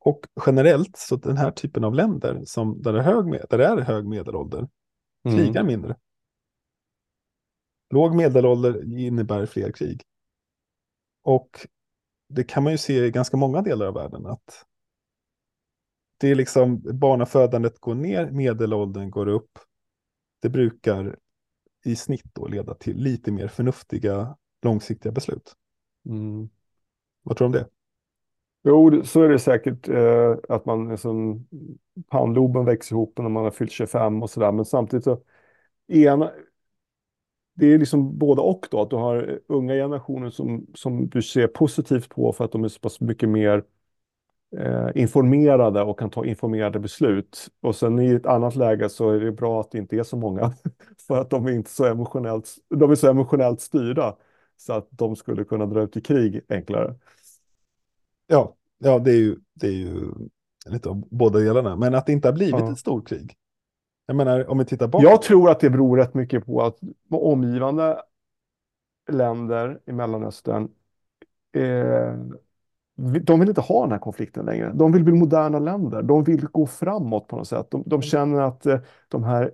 Och 0.00 0.20
generellt 0.46 0.96
så 0.96 1.16
den 1.16 1.36
här 1.36 1.50
typen 1.50 1.84
av 1.84 1.94
länder 1.94 2.42
som, 2.44 2.82
där, 2.82 2.92
det 2.92 2.98
är 2.98 3.02
hög, 3.02 3.40
där 3.50 3.58
det 3.58 3.66
är 3.66 3.76
hög 3.76 4.06
medelålder 4.06 4.68
Mm. 5.24 5.38
krigar 5.38 5.62
mindre. 5.62 5.96
Låg 7.90 8.14
medelålder 8.14 8.98
innebär 8.98 9.46
fler 9.46 9.72
krig. 9.72 10.02
Och 11.22 11.66
det 12.32 12.44
kan 12.44 12.62
man 12.62 12.72
ju 12.72 12.78
se 12.78 13.04
i 13.04 13.10
ganska 13.10 13.36
många 13.36 13.62
delar 13.62 13.86
av 13.86 13.94
världen 13.94 14.26
att 14.26 14.64
det 16.18 16.30
är 16.30 16.34
liksom 16.34 16.98
barnafödandet 16.98 17.80
går 17.80 17.94
ner, 17.94 18.30
medelåldern 18.30 19.10
går 19.10 19.28
upp. 19.28 19.58
Det 20.42 20.48
brukar 20.48 21.18
i 21.84 21.96
snitt 21.96 22.34
då 22.34 22.46
leda 22.46 22.74
till 22.74 22.96
lite 22.96 23.32
mer 23.32 23.48
förnuftiga 23.48 24.36
långsiktiga 24.62 25.12
beslut. 25.12 25.52
Mm. 26.06 26.48
Vad 27.22 27.36
tror 27.36 27.48
du 27.48 27.58
om 27.58 27.64
det? 27.64 27.68
Jo, 28.64 29.04
så 29.04 29.22
är 29.22 29.28
det 29.28 29.38
säkert 29.38 29.88
eh, 29.88 30.36
att 30.48 30.66
man 30.66 30.88
liksom, 30.88 31.46
pannloben 32.10 32.64
växer 32.64 32.96
ihop 32.96 33.18
när 33.18 33.28
man 33.28 33.44
har 33.44 33.50
fyllt 33.50 33.72
25 33.72 34.22
och 34.22 34.30
sådär. 34.30 34.52
Men 34.52 34.64
samtidigt 34.64 35.04
så, 35.04 35.22
ena, 35.88 36.32
det 37.54 37.66
är 37.66 37.78
liksom 37.78 38.18
både 38.18 38.40
och 38.40 38.66
då. 38.70 38.82
Att 38.82 38.90
du 38.90 38.96
har 38.96 39.40
unga 39.48 39.74
generationer 39.74 40.30
som, 40.30 40.66
som 40.74 41.08
du 41.08 41.22
ser 41.22 41.46
positivt 41.46 42.08
på 42.08 42.32
för 42.32 42.44
att 42.44 42.52
de 42.52 42.64
är 42.64 42.68
så 42.68 42.80
pass 42.80 43.00
mycket 43.00 43.28
mer 43.28 43.64
eh, 44.58 44.88
informerade 44.94 45.82
och 45.82 45.98
kan 45.98 46.10
ta 46.10 46.24
informerade 46.24 46.78
beslut. 46.78 47.48
Och 47.60 47.76
sen 47.76 47.98
i 47.98 48.12
ett 48.14 48.26
annat 48.26 48.56
läge 48.56 48.88
så 48.88 49.10
är 49.10 49.20
det 49.20 49.32
bra 49.32 49.60
att 49.60 49.70
det 49.70 49.78
inte 49.78 49.96
är 49.96 50.02
så 50.02 50.16
många. 50.16 50.52
för 51.06 51.20
att 51.20 51.30
de 51.30 51.46
är 51.46 51.52
inte 51.52 51.70
så 51.70 51.84
emotionellt, 51.84 52.54
de 52.68 52.90
är 52.90 52.94
så 52.94 53.10
emotionellt 53.10 53.60
styrda. 53.60 54.16
Så 54.56 54.72
att 54.72 54.88
de 54.90 55.16
skulle 55.16 55.44
kunna 55.44 55.66
dra 55.66 55.82
ut 55.82 55.96
i 55.96 56.00
krig 56.00 56.40
enklare. 56.48 56.94
Ja, 58.26 58.56
ja 58.78 58.98
det, 58.98 59.10
är 59.10 59.16
ju, 59.16 59.36
det 59.54 59.66
är 59.66 59.72
ju 59.72 60.12
lite 60.66 60.88
av 60.88 61.08
båda 61.10 61.38
delarna. 61.38 61.76
Men 61.76 61.94
att 61.94 62.06
det 62.06 62.12
inte 62.12 62.28
har 62.28 62.32
blivit 62.32 62.54
Ja. 62.54 62.72
ett 62.72 62.78
storkrig. 62.78 63.36
Jag 64.12 64.16
menar, 64.16 64.50
om 64.50 64.58
vi 64.58 64.64
tittar 64.64 64.88
bakåt. 64.88 65.02
Jag 65.02 65.22
tror 65.22 65.50
att 65.50 65.60
det 65.60 65.70
beror 65.70 65.96
rätt 65.96 66.14
mycket 66.14 66.46
på 66.46 66.62
att 66.62 66.78
omgivande 67.10 68.02
länder 69.12 69.80
i 69.86 69.92
Mellanöstern, 69.92 70.68
eh, 71.56 72.14
de 73.22 73.40
vill 73.40 73.48
inte 73.48 73.60
ha 73.60 73.82
den 73.82 73.92
här 73.92 73.98
konflikten 73.98 74.44
längre. 74.44 74.72
De 74.74 74.92
vill 74.92 75.04
bli 75.04 75.12
moderna 75.12 75.58
länder. 75.58 76.02
De 76.02 76.24
vill 76.24 76.46
gå 76.46 76.66
framåt 76.66 77.28
på 77.28 77.36
något 77.36 77.48
sätt. 77.48 77.66
De, 77.70 77.82
de 77.86 78.02
känner 78.02 78.40
att 78.40 78.66
eh, 78.66 78.78
de 79.08 79.24
här 79.24 79.50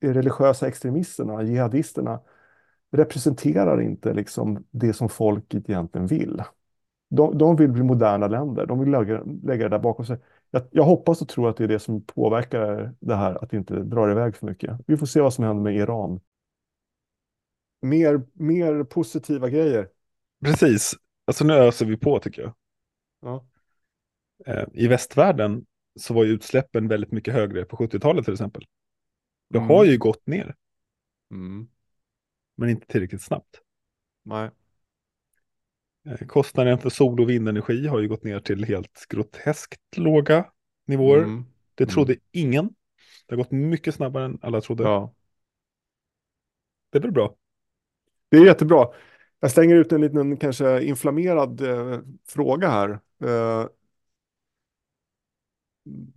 religiösa 0.00 0.68
extremisterna, 0.68 1.42
jihadisterna, 1.42 2.20
representerar 2.90 3.80
inte 3.80 4.12
liksom 4.12 4.64
det 4.70 4.92
som 4.92 5.08
folket 5.08 5.70
egentligen 5.70 6.06
vill. 6.06 6.42
De, 7.10 7.38
de 7.38 7.56
vill 7.56 7.72
bli 7.72 7.82
moderna 7.82 8.28
länder. 8.28 8.66
De 8.66 8.80
vill 8.80 8.90
lägga, 8.90 9.22
lägga 9.42 9.64
det 9.64 9.68
där 9.68 9.78
bakom 9.78 10.04
sig. 10.04 10.18
Jag, 10.50 10.62
jag 10.70 10.84
hoppas 10.84 11.22
och 11.22 11.28
tror 11.28 11.48
att 11.48 11.56
det 11.56 11.64
är 11.64 11.68
det 11.68 11.78
som 11.78 12.02
påverkar 12.04 12.94
det 13.00 13.14
här, 13.16 13.44
att 13.44 13.50
det 13.50 13.56
inte 13.56 13.74
drar 13.82 14.10
iväg 14.10 14.36
för 14.36 14.46
mycket. 14.46 14.80
Vi 14.86 14.96
får 14.96 15.06
se 15.06 15.20
vad 15.20 15.34
som 15.34 15.44
händer 15.44 15.62
med 15.62 15.76
Iran. 15.76 16.20
Mer, 17.82 18.22
mer 18.32 18.84
positiva 18.84 19.48
grejer. 19.48 19.88
Precis. 20.44 20.94
Alltså 21.24 21.44
nu 21.44 21.54
öser 21.54 21.86
vi 21.86 21.96
på 21.96 22.18
tycker 22.18 22.42
jag. 22.42 22.54
Ja. 23.20 23.44
Eh, 24.46 24.64
I 24.72 24.88
västvärlden 24.88 25.66
så 26.00 26.14
var 26.14 26.24
ju 26.24 26.30
utsläppen 26.32 26.88
väldigt 26.88 27.12
mycket 27.12 27.34
högre 27.34 27.64
på 27.64 27.76
70-talet 27.76 28.24
till 28.24 28.34
exempel. 28.34 28.64
Det 29.50 29.58
Mm. 29.58 29.68
har 29.70 29.84
ju 29.84 29.98
gått 29.98 30.26
ner, 30.26 30.54
Mm. 31.30 31.68
men 32.56 32.68
inte 32.68 32.86
tillräckligt 32.86 33.22
snabbt. 33.22 33.60
Nej. 34.22 34.50
Eh, 36.08 36.26
Kostnaden 36.26 36.78
för 36.78 36.90
sol 36.90 37.20
och 37.20 37.30
vindenergi 37.30 37.86
har 37.86 38.00
ju 38.00 38.08
gått 38.08 38.24
ner 38.24 38.40
till 38.40 38.64
helt 38.64 39.06
groteskt 39.08 39.96
låga 39.96 40.46
nivåer. 40.86 41.18
Mm. 41.22 41.44
Det 41.74 41.86
trodde 41.86 42.16
ingen. 42.32 42.74
Det 43.26 43.34
har 43.34 43.36
gått 43.36 43.50
mycket 43.50 43.94
snabbare 43.94 44.24
än 44.24 44.38
alla 44.42 44.60
trodde. 44.60 44.82
Ja. 44.82 45.14
Det 46.90 46.98
är 46.98 47.02
väl 47.02 47.12
bra. 47.12 47.36
Det 48.28 48.36
är 48.36 48.46
jättebra. 48.46 48.88
Jag 49.40 49.50
stänger 49.50 49.76
ut 49.76 49.92
en 49.92 50.00
liten 50.00 50.36
kanske 50.36 50.82
inflammerad 50.82 51.60
eh, 51.60 52.00
fråga 52.28 52.68
här. 52.68 53.00
Eh, 53.24 53.66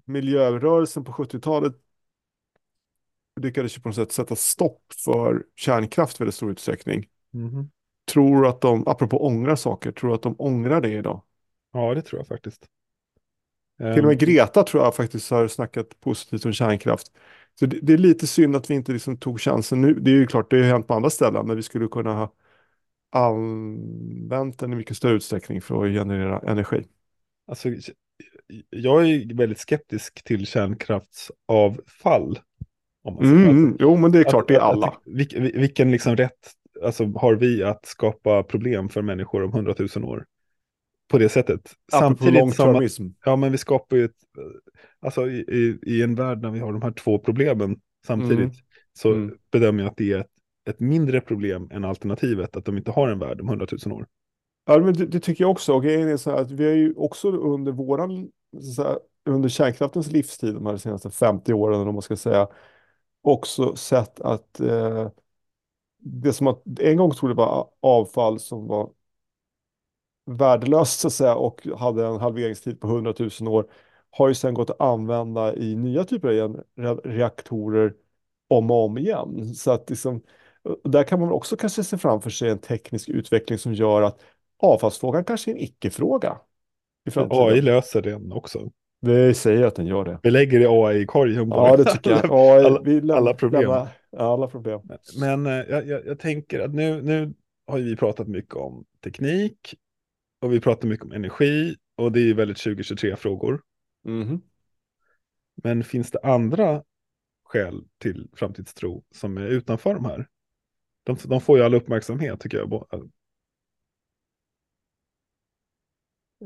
miljörörelsen 0.06 1.04
på 1.04 1.12
70-talet 1.12 1.74
lyckades 3.42 3.78
ju 3.78 3.82
på 3.82 3.90
något 3.90 3.96
sätt 3.96 4.12
sätta 4.12 4.36
stopp 4.36 4.84
för 5.06 5.46
kärnkraft 5.56 6.20
i 6.20 6.24
väldigt 6.24 6.36
stor 6.36 6.52
utsträckning. 6.52 7.08
Mhm. 7.32 7.70
Tror 8.14 8.48
att 8.48 8.62
de, 8.62 8.88
apropå 8.88 9.26
ångra 9.26 9.58
saker, 9.58 9.92
tror 9.92 10.14
att 10.16 10.22
de 10.22 10.36
ångrar 10.38 10.82
det 10.82 10.90
idag? 10.90 11.22
Ja, 11.74 11.94
det 11.94 12.02
tror 12.02 12.20
jag 12.20 12.28
faktiskt. 12.28 12.66
Till 13.78 14.00
och 14.00 14.08
med 14.08 14.14
Ehm, 14.14 14.18
Greta 14.18 14.64
tror 14.64 14.84
jag 14.84 14.96
faktiskt 14.96 15.32
har 15.32 15.48
snackat 15.48 16.00
positivt 16.00 16.46
om 16.46 16.54
kärnkraft. 16.54 17.08
Så 17.60 17.66
det, 17.66 17.80
det 17.82 17.94
är 17.94 17.98
lite 17.98 18.28
synd 18.28 18.56
att 18.56 18.70
vi 18.70 18.74
inte 18.74 18.92
liksom 18.92 19.18
tog 19.18 19.42
chansen 19.42 19.82
nu. 19.82 19.94
Det 19.94 20.12
är 20.12 20.16
ju 20.16 20.28
klart, 20.28 20.50
det 20.50 20.58
har 20.58 20.64
hänt 20.64 20.88
på 20.88 20.94
andra 20.94 21.10
ställen, 21.10 21.48
men 21.48 21.56
vi 21.56 21.64
skulle 21.64 21.88
kunna 21.88 22.14
ha 22.14 22.34
använt 23.12 24.60
den 24.60 24.74
i 24.74 24.76
mycket 24.76 24.98
större 24.98 25.14
utsträckning 25.14 25.62
för 25.62 25.86
att 25.86 25.92
generera 25.92 26.40
energi. 26.40 26.84
Alltså, 27.48 27.70
jag 28.70 29.10
är 29.10 29.36
väldigt 29.36 29.60
skeptisk 29.60 30.24
till 30.24 30.48
kärnkraftsavfall. 30.48 32.40
Om 33.04 33.16
man. 33.16 33.26
Mm, 33.26 33.50
mm. 33.50 33.78
Jo, 33.80 33.98
men 33.98 34.12
det 34.12 34.20
är 34.20 34.24
klart, 34.24 34.48
det 34.48 34.56
är 34.56 34.58
att- 34.58 34.64
att- 34.64 34.74
alla. 34.74 34.88
att- 34.88 35.04
vilk- 35.06 35.40
vil- 35.40 35.60
vilken 35.60 35.92
liksom 35.92 36.16
rätt 36.16 36.52
alltså, 36.84 37.06
har 37.06 37.36
vi 37.36 37.64
att 37.64 37.86
skapa 37.86 38.44
problem 38.44 38.90
för 38.90 39.02
människor 39.02 39.44
om 39.44 39.52
hundratusen 39.54 40.04
år? 40.04 40.26
På 41.08 41.18
det 41.18 41.30
sättet. 41.30 41.74
Samtidigt 41.92 42.56
som 42.56 43.16
ja 43.26 43.36
men 43.36 43.52
vi 43.52 43.58
skapar 43.58 43.98
ju 43.98 44.06
ett, 44.06 44.12
eh, 44.38 44.44
alltså 45.02 45.28
i, 45.30 45.38
i, 45.40 45.80
i 45.96 46.02
en 46.02 46.16
värld 46.16 46.42
när 46.42 46.52
vi 46.52 46.60
har 46.60 46.74
de 46.74 46.82
här 46.82 46.92
två 46.92 47.20
problemen 47.20 47.80
samtidigt, 48.08 48.40
Mm. 48.40 48.52
så 48.94 49.14
Mm. 49.14 49.36
bedömer 49.52 49.84
jag 49.84 49.90
att 49.92 49.98
det 49.98 50.12
är 50.14 50.20
ett, 50.20 50.28
ett 50.70 50.80
mindre 50.80 51.22
problem 51.22 51.70
än 51.72 51.86
alternativet, 51.86 52.56
att 52.56 52.66
de 52.66 52.78
inte 52.78 52.92
har 52.92 53.10
en 53.10 53.20
värld 53.20 53.42
om 53.42 53.48
hundratusen 53.50 53.92
år. 53.92 54.08
Ja, 54.66 54.78
men 54.80 54.94
det, 54.94 55.06
det 55.06 55.20
tycker 55.20 55.44
jag 55.44 55.52
också. 55.52 55.74
Och 55.74 55.84
grejen 55.84 56.08
är 56.10 56.18
så 56.18 56.32
här 56.32 56.38
att 56.38 56.52
vi 56.52 56.66
har 56.66 56.74
ju 56.74 56.94
också 56.94 57.32
under 57.32 57.72
våran, 57.72 58.32
här, 58.78 59.00
under 59.26 59.50
kärnkraftens 59.50 60.12
livstid, 60.12 60.54
de 60.54 60.66
här 60.66 60.78
senaste 60.78 61.10
50 61.12 61.54
åren, 61.54 61.86
vad 61.86 61.94
man 61.94 62.02
ska 62.02 62.16
säga, 62.16 62.48
också 63.22 63.76
sett 63.76 64.22
att 64.22 64.60
eh, 64.60 65.10
det 66.02 66.34
som 66.34 66.48
att 66.48 66.64
en 66.80 66.98
gång 66.98 67.12
trodde 67.12 67.34
det 67.34 67.38
var 67.38 67.70
avfall 67.82 68.40
som 68.40 68.68
var 68.68 68.90
värdelöst 70.26 71.00
så 71.00 71.08
att 71.08 71.14
säga 71.14 71.36
och 71.36 71.68
hade 71.78 72.06
en 72.08 72.20
halveringstid 72.20 72.80
på 72.80 72.88
100 72.88 73.14
000 73.20 73.48
år 73.48 73.66
har 74.12 74.28
ju 74.28 74.34
sen 74.36 74.54
gått 74.54 74.70
att 74.70 74.82
använda 74.82 75.56
i 75.56 75.76
nya 75.76 76.04
typer 76.04 76.40
av 76.88 77.02
reaktorer 77.04 77.94
om 78.48 78.72
och 78.72 78.86
om 78.86 78.98
igen. 78.98 79.56
Så 79.56 79.72
att 79.72 79.90
liksom, 79.90 80.22
där 80.84 81.04
kan 81.04 81.20
man 81.20 81.32
också 81.32 81.56
kanske 81.58 81.84
se 81.84 81.98
framför 81.98 82.30
sig 82.30 82.50
en 82.50 82.60
teknisk 82.60 83.10
utveckling 83.10 83.58
som 83.60 83.74
gör 83.74 84.02
att 84.02 84.22
avfallsfrågan 84.60 85.26
kanske 85.26 85.52
är 85.52 85.56
en 85.56 85.62
icke-fråga 85.62 86.38
i. 87.08 87.12
AI 87.30 87.62
löser 87.62 88.02
den 88.02 88.32
också. 88.32 88.72
Vi 89.00 89.34
säger 89.34 89.64
att 89.64 89.76
den 89.76 89.86
gör 89.86 90.06
det. 90.06 90.20
Vi 90.24 90.32
lägger 90.32 90.60
det 90.60 90.68
AI-korgen 90.70 91.50
bara. 91.50 91.70
Ja, 91.72 91.78
det 91.78 91.86
tycker 91.86 92.12
jag. 92.12 92.26
Ja, 92.30 92.66
alla, 92.66 92.82
vi 92.82 93.02
läm- 93.02 93.18
alla 93.18 93.34
problem. 93.34 93.62
lämnar- 93.62 93.88
alla 94.18 94.48
problem. 94.48 94.82
Men 95.20 95.46
eh, 95.46 95.54
jag, 95.54 95.88
jag, 95.88 96.06
jag 96.06 96.20
tänker 96.20 96.60
att 96.60 96.74
nu, 96.74 97.02
nu 97.02 97.34
har 97.68 97.78
ju 97.78 97.84
vi 97.84 97.96
pratat 97.96 98.28
mycket 98.28 98.56
om 98.56 98.86
teknik 99.04 99.76
och 100.40 100.54
vi 100.54 100.62
pratar 100.62 100.88
mycket 100.88 101.06
om 101.06 101.12
energi 101.12 101.76
och 101.96 102.12
det 102.12 102.20
är 102.20 102.26
ju 102.26 102.34
väldigt 102.34 102.58
2023-frågor. 102.58 103.62
Mhm. 104.04 104.42
Men 105.56 105.84
finns 105.84 106.12
det 106.12 106.20
andra 106.24 106.84
skäl 107.44 107.84
till 107.98 108.30
framtidstro 108.34 109.04
som 109.12 109.38
är 109.38 109.48
utanför 109.48 109.94
de 109.94 110.06
här? 110.06 110.28
De, 111.04 111.18
de 111.26 111.42
får 111.42 111.58
ju 111.58 111.64
all 111.64 111.74
uppmärksamhet 111.74 112.40
tycker 112.40 112.58
jag. 112.58 112.88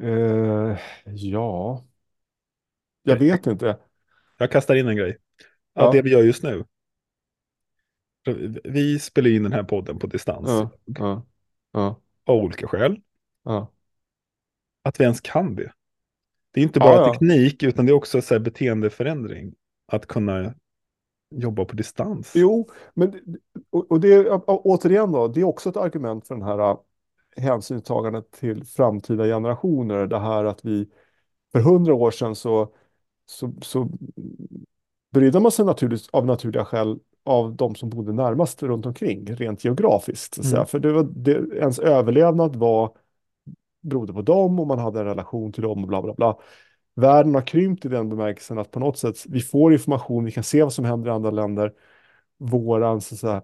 Eh, 0.01 0.77
ja, 1.05 1.83
jag 3.03 3.19
vet 3.19 3.47
inte. 3.47 3.77
Jag 4.37 4.51
kastar 4.51 4.75
in 4.75 4.87
en 4.87 4.95
grej. 4.95 5.17
Ja, 5.73 5.83
Ja. 5.85 5.91
Det 5.91 6.01
vi 6.01 6.09
gör 6.09 6.23
just 6.23 6.43
nu. 6.43 6.65
Vi 8.63 8.99
spelar 8.99 9.29
in 9.29 9.43
den 9.43 9.53
här 9.53 9.63
podden 9.63 9.99
på 9.99 10.07
distans 10.07 10.49
Ja, 10.49 10.71
ja, 10.85 11.25
ja, 11.71 12.01
av 12.25 12.37
olika 12.37 12.67
skäl. 12.67 13.01
Att 14.83 14.99
vi 14.99 15.03
ens 15.03 15.21
kan 15.21 15.55
det. 15.55 15.71
Det 16.51 16.59
är 16.59 16.63
inte 16.63 16.79
bara 16.79 17.11
teknik 17.11 17.63
utan 17.63 17.85
det 17.85 17.91
är 17.91 17.93
också 17.93 18.21
så 18.21 18.39
beteendeförändring. 18.39 19.53
Att 19.87 20.05
kunna 20.05 20.53
jobba 21.29 21.65
på 21.65 21.75
distans. 21.75 22.31
Jo, 22.35 22.69
men 22.93 23.37
och, 23.69 23.91
och 23.91 23.99
det 23.99 24.29
återigen 24.47 25.11
då, 25.11 25.27
det 25.27 25.39
är 25.39 25.43
också 25.43 25.69
ett 25.69 25.77
argument 25.77 26.27
för 26.27 26.35
den 26.35 26.43
här 26.43 26.59
äh, 26.59 26.77
hänsynstagandet 27.37 28.31
till 28.31 28.65
framtida 28.65 29.23
generationer. 29.23 30.07
Det 30.07 30.19
här 30.19 30.45
att 30.45 30.65
vi 30.65 30.89
för 31.51 31.59
hundra 31.59 31.93
år 31.93 32.11
sedan 32.11 32.35
så, 32.35 32.73
så, 33.25 33.53
så 33.61 33.89
brydde 35.11 35.39
man 35.39 35.51
sig 35.51 35.65
naturligt, 35.65 36.09
av 36.11 36.25
naturliga 36.25 36.65
skäl 36.65 36.99
av 37.25 37.55
de 37.55 37.75
som 37.75 37.89
bodde 37.89 38.13
närmast 38.13 38.63
runt 38.63 38.85
omkring, 38.85 39.35
rent 39.35 39.65
geografiskt. 39.65 40.37
Mm. 40.37 40.65
För 40.65 40.79
det 40.79 40.93
var, 40.93 41.03
det, 41.03 41.57
ens 41.57 41.79
överlevnad 41.79 42.55
var 42.55 42.91
berodde 43.81 44.13
på 44.13 44.21
dem 44.21 44.59
och 44.59 44.67
man 44.67 44.79
hade 44.79 44.99
en 44.99 45.05
relation 45.05 45.51
till 45.51 45.63
dem 45.63 45.81
och 45.81 45.87
bla 45.87 46.01
bla 46.01 46.13
bla. 46.13 46.37
Världen 46.95 47.35
har 47.35 47.41
krympt 47.41 47.85
i 47.85 47.89
den 47.89 48.09
bemärkelsen 48.09 48.59
att 48.59 48.71
på 48.71 48.79
något 48.79 48.97
sätt 48.97 49.25
vi 49.25 49.41
får 49.41 49.73
information, 49.73 50.25
vi 50.25 50.31
kan 50.31 50.43
se 50.43 50.63
vad 50.63 50.73
som 50.73 50.85
händer 50.85 51.09
i 51.09 51.13
andra 51.13 51.31
länder. 51.31 51.73
Våran 52.37 53.01
så 53.01 53.15
att 53.15 53.19
säga, 53.19 53.41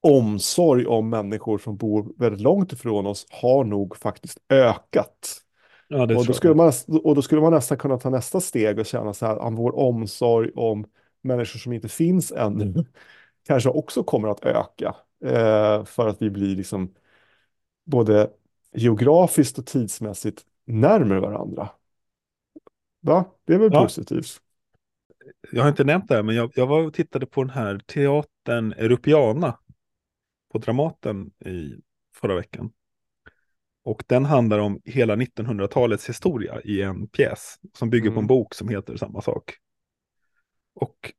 omsorg 0.00 0.86
om 0.86 1.08
människor 1.08 1.58
som 1.58 1.76
bor 1.76 2.12
väldigt 2.18 2.40
långt 2.40 2.72
ifrån 2.72 3.06
oss 3.06 3.26
har 3.30 3.64
nog 3.64 3.96
faktiskt 3.96 4.38
ökat. 4.48 5.42
Ja, 5.88 6.02
och, 6.02 6.26
då 6.26 6.32
skulle 6.32 6.54
man, 6.54 6.72
och 7.04 7.14
då 7.14 7.22
skulle 7.22 7.40
man 7.40 7.52
nästan 7.52 7.78
kunna 7.78 7.98
ta 7.98 8.10
nästa 8.10 8.40
steg 8.40 8.78
och 8.78 8.86
känna 8.86 9.14
så 9.14 9.26
här, 9.26 9.36
att 9.36 9.52
vår 9.52 9.78
omsorg 9.78 10.50
om 10.54 10.84
människor 11.22 11.58
som 11.58 11.72
inte 11.72 11.88
finns 11.88 12.32
ännu 12.32 12.84
kanske 13.46 13.68
också 13.68 14.04
kommer 14.04 14.28
att 14.28 14.44
öka. 14.44 14.96
Eh, 15.24 15.84
för 15.84 16.08
att 16.08 16.22
vi 16.22 16.30
blir 16.30 16.56
liksom 16.56 16.94
både 17.84 18.30
geografiskt 18.72 19.58
och 19.58 19.66
tidsmässigt 19.66 20.42
närmare 20.64 21.20
varandra. 21.20 21.68
Va? 23.00 23.24
Det 23.44 23.54
är 23.54 23.58
väl 23.58 23.70
ja. 23.72 23.82
positivt? 23.82 24.40
Jag 25.52 25.62
har 25.62 25.68
inte 25.68 25.84
nämnt 25.84 26.08
det 26.08 26.14
här, 26.14 26.22
men 26.22 26.34
jag, 26.34 26.52
jag 26.54 26.66
var 26.66 26.86
och 26.86 26.94
tittade 26.94 27.26
på 27.26 27.42
den 27.42 27.50
här 27.50 27.78
teatern 27.78 28.72
Europeana 28.72 29.58
på 30.52 30.58
Dramaten 30.58 31.30
i 31.44 31.74
förra 32.14 32.34
veckan. 32.34 32.72
Och 33.84 34.04
den 34.06 34.24
handlar 34.24 34.58
om 34.58 34.80
hela 34.84 35.16
1900-talets 35.16 36.08
historia 36.08 36.60
i 36.64 36.82
en 36.82 37.08
pjäs 37.08 37.56
som 37.72 37.90
bygger 37.90 38.06
mm. 38.06 38.14
på 38.14 38.18
en 38.18 38.24
mm. 38.24 38.26
bok 38.26 38.54
som 38.54 38.68
heter 38.68 38.96
samma 38.96 39.20
sak. 39.20 39.54
Och 40.74 41.12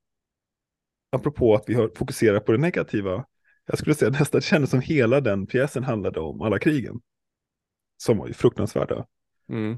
apropå 1.10 1.56
att 1.56 1.64
vi 1.68 1.74
har 1.74 1.92
fokuserat 1.96 2.46
på 2.46 2.52
det 2.52 2.58
negativa, 2.58 3.26
jag 3.66 3.78
skulle 3.78 3.96
säga 3.96 4.12
nästan 4.12 4.40
det 4.40 4.46
kändes 4.46 4.70
som 4.70 4.82
hela 4.82 5.22
den 5.22 5.48
pjäsen 5.48 5.84
handlade 5.84 6.20
om 6.20 6.42
alla 6.42 6.60
krigen. 6.60 7.02
Som 7.98 8.18
var 8.18 8.28
ju 8.28 8.34
fruktansvärda. 8.34 9.06
Mm. 9.50 9.78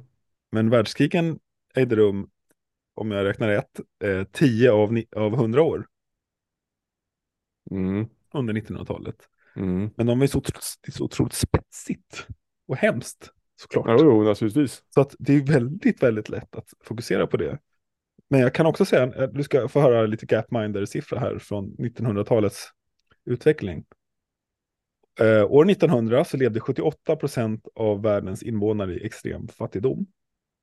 Men 0.52 0.70
världskrigen 0.70 1.40
ägde 1.76 1.96
rum, 1.96 2.30
om 2.94 3.12
jag 3.12 3.26
räknar 3.26 3.48
rätt, 3.48 3.80
eh, 4.04 4.24
10 4.24 4.72
av, 4.72 5.02
av 5.16 5.34
100 5.34 5.62
år. 5.62 5.88
Mm. 7.72 8.08
Under 8.34 8.54
1900-talet. 8.54 9.16
Mm. 9.56 9.90
Men 9.96 10.06
de 10.06 10.22
är 10.22 10.28
så, 10.28 10.42
så 10.94 11.04
otroligt 11.04 11.34
spetsigt 11.34 12.28
och 12.68 12.78
hemskt 12.78 13.32
såklart. 13.56 13.86
Ja, 13.88 13.98
jo, 14.00 14.24
naturligtvis. 14.24 14.84
Så 14.90 15.02
att 15.02 15.16
det 15.20 15.34
är 15.34 15.42
väldigt, 15.42 16.04
väldigt 16.04 16.30
lätt 16.30 16.56
att 16.56 16.70
fokusera 16.84 17.28
på 17.28 17.38
det. 17.38 17.60
Men 18.28 18.40
jag 18.40 18.54
kan 18.54 18.66
också 18.66 18.86
säga, 18.86 19.04
eh, 19.04 19.30
du 19.30 19.44
ska 19.44 19.68
få 19.68 19.80
höra 19.80 20.06
lite 20.06 20.26
Gapminder-siffra 20.26 21.20
här 21.20 21.40
från 21.40 21.76
1900-talets 21.78 22.70
utveckling. 23.26 23.86
Eh, 25.20 25.52
år 25.52 25.70
1900 25.70 26.26
så 26.26 26.38
levde 26.38 26.60
78 26.60 27.16
procent 27.16 27.68
av 27.76 28.02
världens 28.02 28.44
invånare 28.44 28.94
i 28.96 29.06
extrem 29.06 29.48
fattigdom. 29.48 30.06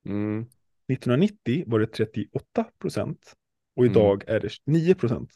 Mm. 0.06 0.46
1990 0.92 1.64
var 1.66 1.78
det 1.78 1.86
38 1.86 2.64
procent 2.78 3.34
och 3.76 3.82
mm. 3.82 3.92
idag 3.92 4.22
mm. 4.22 4.36
är 4.36 4.40
det 4.40 4.50
9 4.64 4.94
procent. 4.94 5.30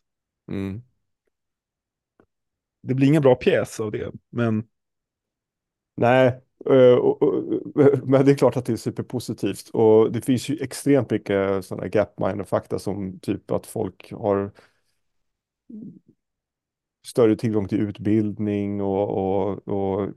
Mm. 0.50 0.82
Det 2.82 2.94
blir 2.94 3.06
ingen 3.08 3.22
bra 3.22 3.34
pjäs 3.34 3.80
av 3.80 3.92
det, 3.92 4.12
men... 4.30 4.68
Nej, 5.98 6.40
Eh, 6.70 6.98
men 8.04 8.24
det 8.24 8.32
är 8.32 8.36
klart 8.36 8.56
att 8.56 8.66
det 8.66 8.72
är 8.72 8.76
superpositivt 8.76 9.68
och 9.68 10.12
det 10.12 10.20
finns 10.20 10.48
ju 10.48 10.58
extremt 10.60 11.10
mycket 11.10 11.64
sådana 11.64 11.88
gapminder 11.88 12.44
fakta 12.44 12.78
som 12.78 13.18
typ 13.20 13.50
att 13.50 13.66
folk 13.66 14.12
har 14.12 14.52
större 17.06 17.36
tillgång 17.36 17.68
till 17.68 17.80
utbildning 17.80 18.82
och, 18.82 19.08
och, 19.08 19.68
och 19.68 20.08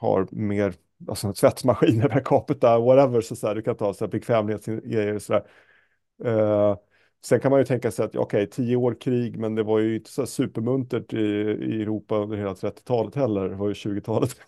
har 0.00 0.28
mer 0.30 0.74
alltså, 1.08 1.32
tvättmaskiner 1.32 2.08
per 2.08 2.20
capita, 2.24 2.78
whatever, 2.78 3.20
så, 3.20 3.36
så 3.36 3.46
här, 3.46 3.54
du 3.54 3.62
kan 3.62 3.76
ta 3.76 3.94
så 3.94 4.04
här, 4.04 4.12
bekvämlighetsgrejer 4.12 5.14
och 5.14 5.22
sådär. 5.22 5.46
Uh, 6.24 6.76
Sen 7.24 7.40
kan 7.40 7.50
man 7.50 7.60
ju 7.60 7.64
tänka 7.64 7.90
sig 7.90 8.04
att 8.04 8.16
okej, 8.16 8.20
okay, 8.20 8.46
tio 8.46 8.76
år 8.76 8.96
krig, 9.00 9.38
men 9.38 9.54
det 9.54 9.62
var 9.62 9.78
ju 9.78 9.96
inte 9.96 10.10
så 10.10 10.26
supermuntert 10.26 11.12
i, 11.12 11.18
i 11.18 11.82
Europa 11.82 12.18
under 12.18 12.36
hela 12.36 12.52
30-talet 12.54 13.14
heller. 13.14 13.48
Det 13.48 13.56
var 13.56 13.68
ju 13.68 13.74
20-talet 13.74 14.30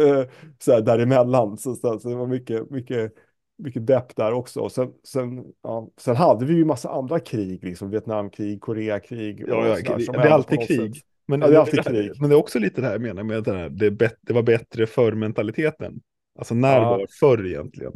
eh, 0.00 0.22
så 0.58 0.72
här 0.72 0.80
däremellan. 0.80 1.58
Så, 1.58 1.74
så, 1.74 1.98
så 1.98 2.08
det 2.08 2.14
var 2.14 2.26
mycket, 2.26 2.70
mycket, 2.70 3.12
mycket 3.58 3.86
depp 3.86 4.16
där 4.16 4.32
också. 4.32 4.68
Sen, 4.68 4.92
sen, 5.04 5.44
ja, 5.62 5.88
sen 5.96 6.16
hade 6.16 6.44
vi 6.44 6.54
ju 6.54 6.64
massa 6.64 6.90
andra 6.90 7.20
krig, 7.20 7.64
liksom 7.64 7.90
Vietnamkrig, 7.90 8.60
Koreakrig. 8.60 9.44
Ja, 9.48 9.68
ja, 9.68 9.74
där, 9.74 10.12
det 10.12 10.28
är 10.28 10.30
alltid 10.30 10.66
krig. 10.66 11.02
Men, 11.26 11.40
ja, 11.40 11.48
det 11.48 11.54
är 11.54 11.60
alltid 11.60 11.84
krig. 11.84 12.12
Men 12.20 12.30
det 12.30 12.36
är 12.36 12.38
också 12.38 12.58
lite 12.58 12.80
det 12.80 12.86
här 12.86 12.94
jag 12.94 13.02
menar 13.02 13.22
med 13.22 13.38
att 13.38 13.44
det, 13.78 13.90
det, 13.90 14.16
det 14.20 14.32
var 14.32 14.42
bättre 14.42 14.86
för 14.86 15.12
mentaliteten. 15.12 16.00
Alltså 16.38 16.54
när 16.54 16.76
ja. 16.76 16.90
var 16.90 17.06
förr 17.20 17.46
egentligen? 17.46 17.92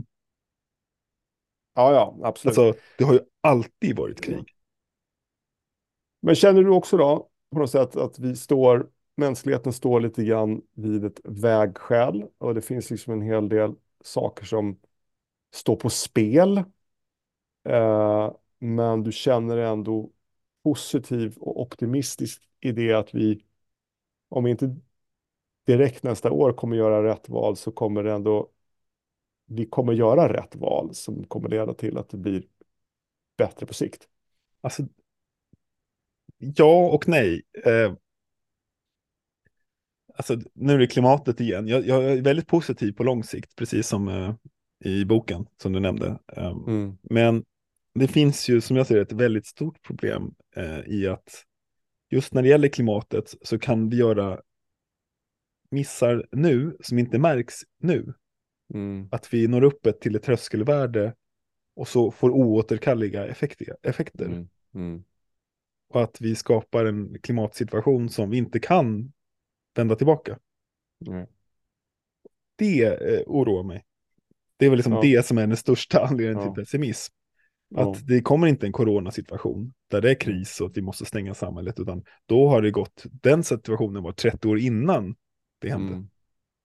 Ja, 1.76 1.92
ja, 1.92 2.28
absolut. 2.28 2.58
Alltså, 2.58 2.80
det 2.98 3.04
har 3.04 3.12
ju 3.12 3.20
alltid 3.40 3.96
varit 3.96 4.20
krig. 4.20 4.54
Men 6.20 6.34
känner 6.34 6.62
du 6.62 6.70
också 6.70 6.96
då 6.96 7.28
på 7.52 7.58
något 7.58 7.70
sätt 7.70 7.96
att 7.96 8.18
vi 8.18 8.36
står, 8.36 8.90
mänskligheten 9.16 9.72
står 9.72 10.00
lite 10.00 10.24
grann 10.24 10.62
vid 10.74 11.04
ett 11.04 11.20
vägskäl 11.24 12.24
och 12.38 12.54
det 12.54 12.62
finns 12.62 12.90
liksom 12.90 13.12
en 13.12 13.22
hel 13.22 13.48
del 13.48 13.74
saker 14.04 14.44
som 14.44 14.78
står 15.54 15.76
på 15.76 15.90
spel. 15.90 16.62
Eh, 17.68 18.32
men 18.58 19.02
du 19.02 19.12
känner 19.12 19.56
ändå 19.56 20.10
positiv 20.64 21.36
och 21.38 21.60
optimistisk 21.60 22.42
i 22.60 22.72
det 22.72 22.92
att 22.92 23.14
vi, 23.14 23.44
om 24.28 24.44
vi 24.44 24.50
inte 24.50 24.76
direkt 25.66 26.02
nästa 26.02 26.30
år 26.30 26.52
kommer 26.52 26.76
göra 26.76 27.04
rätt 27.04 27.28
val 27.28 27.56
så 27.56 27.72
kommer 27.72 28.02
det 28.02 28.12
ändå 28.12 28.50
vi 29.46 29.66
kommer 29.66 29.92
göra 29.92 30.32
rätt 30.32 30.56
val 30.56 30.94
som 30.94 31.24
kommer 31.24 31.48
leda 31.48 31.74
till 31.74 31.98
att 31.98 32.08
det 32.08 32.16
blir 32.16 32.44
bättre 33.38 33.66
på 33.66 33.74
sikt? 33.74 34.08
Alltså, 34.60 34.86
ja 36.38 36.88
och 36.88 37.08
nej. 37.08 37.42
Eh, 37.64 37.94
alltså, 40.14 40.40
nu 40.52 40.74
är 40.74 40.78
det 40.78 40.86
klimatet 40.86 41.40
igen. 41.40 41.68
Jag, 41.68 41.86
jag, 41.86 42.04
är 42.04 42.22
väldigt 42.22 42.46
positiv 42.46 42.92
på 42.92 43.02
lång 43.02 43.24
sikt, 43.24 43.56
precis 43.56 43.88
som 43.88 44.08
eh, 44.08 44.34
i 44.84 45.04
boken 45.04 45.46
som 45.62 45.72
du 45.72 45.80
nämnde. 45.80 46.18
Eh, 46.32 46.46
mm. 46.46 46.98
Men 47.02 47.44
det 47.94 48.08
finns 48.08 48.48
ju, 48.48 48.60
som 48.60 48.76
jag 48.76 48.86
ser 48.86 48.94
det, 48.94 49.02
ett 49.02 49.12
väldigt 49.12 49.46
stort 49.46 49.82
problem 49.82 50.34
eh, 50.56 50.80
i 50.80 51.06
att 51.06 51.44
just 52.10 52.34
när 52.34 52.42
det 52.42 52.48
gäller 52.48 52.68
klimatet 52.68 53.34
så 53.42 53.58
kan 53.58 53.88
vi 53.88 53.96
göra 53.96 54.40
missar 55.70 56.26
nu 56.32 56.76
som 56.80 56.98
inte 56.98 57.18
märks 57.18 57.54
nu. 57.78 58.14
Mm. 58.74 59.08
Att 59.10 59.34
vi 59.34 59.48
når 59.48 59.64
upp 59.64 59.86
ett 59.86 60.00
till 60.00 60.16
ett 60.16 60.22
tröskelvärde 60.22 61.14
och 61.76 61.88
så 61.88 62.10
får 62.10 62.30
oåterkalleliga 62.30 63.26
effekter. 63.82 64.26
Mm. 64.26 64.48
Mm. 64.74 65.04
Och 65.88 66.02
att 66.02 66.20
vi 66.20 66.34
skapar 66.34 66.84
en 66.84 67.18
klimatsituation 67.22 68.08
som 68.08 68.30
vi 68.30 68.36
inte 68.36 68.60
kan 68.60 69.12
vända 69.74 69.96
tillbaka. 69.96 70.38
Det 72.56 72.84
eh, 72.84 73.22
oroar 73.26 73.62
mig. 73.62 73.84
Det 74.56 74.66
är 74.66 74.70
väl 74.70 74.76
liksom 74.76 74.92
ja. 74.92 75.00
det 75.02 75.26
som 75.26 75.38
är 75.38 75.46
den 75.46 75.56
största 75.56 76.00
anledningen 76.10 76.46
ja. 76.46 76.54
till 76.54 76.62
pessimism. 76.62 77.14
Att 77.74 77.86
ja. 77.86 77.96
det 78.04 78.20
kommer 78.20 78.46
inte 78.46 78.66
en 78.66 78.72
coronasituation 78.72 79.72
där 79.90 80.00
det 80.00 80.10
är 80.10 80.14
kris 80.14 80.60
och 80.60 80.66
att 80.66 80.76
vi 80.76 80.82
måste 80.82 81.04
stänga 81.04 81.34
samhället, 81.34 81.80
utan 81.80 82.04
då 82.26 82.48
har 82.48 82.62
det 82.62 82.70
gått, 82.70 83.04
den 83.04 83.44
situationen 83.44 84.02
var 84.02 84.12
30 84.12 84.48
år 84.48 84.58
innan 84.58 85.16
det 85.58 85.70
hände. 85.70 85.92
Mm. 85.92 86.08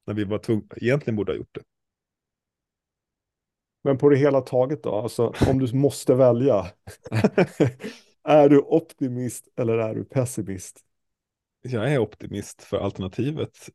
När 0.08 0.14
vi 0.14 0.24
var 0.24 0.38
tvungna, 0.38 0.66
egentligen 0.76 1.16
borde 1.16 1.32
ha 1.32 1.38
gjort 1.38 1.56
det. 1.56 1.62
Men 3.84 3.98
på 3.98 4.10
det 4.10 4.18
hela 4.18 4.42
taget 4.42 4.84
då, 4.84 4.96
alltså 4.96 5.34
om 5.50 5.60
du 5.60 5.78
måste 5.78 6.14
välja, 6.14 6.66
är 8.24 8.50
du 8.50 8.60
optimist 8.60 9.48
eller 9.56 9.78
är 9.78 9.96
du 9.96 10.04
pessimist? 10.04 10.80
Jag 11.62 11.94
är 11.94 12.00
optimist 12.00 12.62
för 12.64 12.78
alternativet 12.78 13.70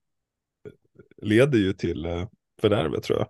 leder 1.16 1.58
ju 1.58 1.72
till 1.72 2.06
eh, 2.06 2.28
fördärvet 2.60 3.02
tror 3.02 3.18
jag. 3.18 3.28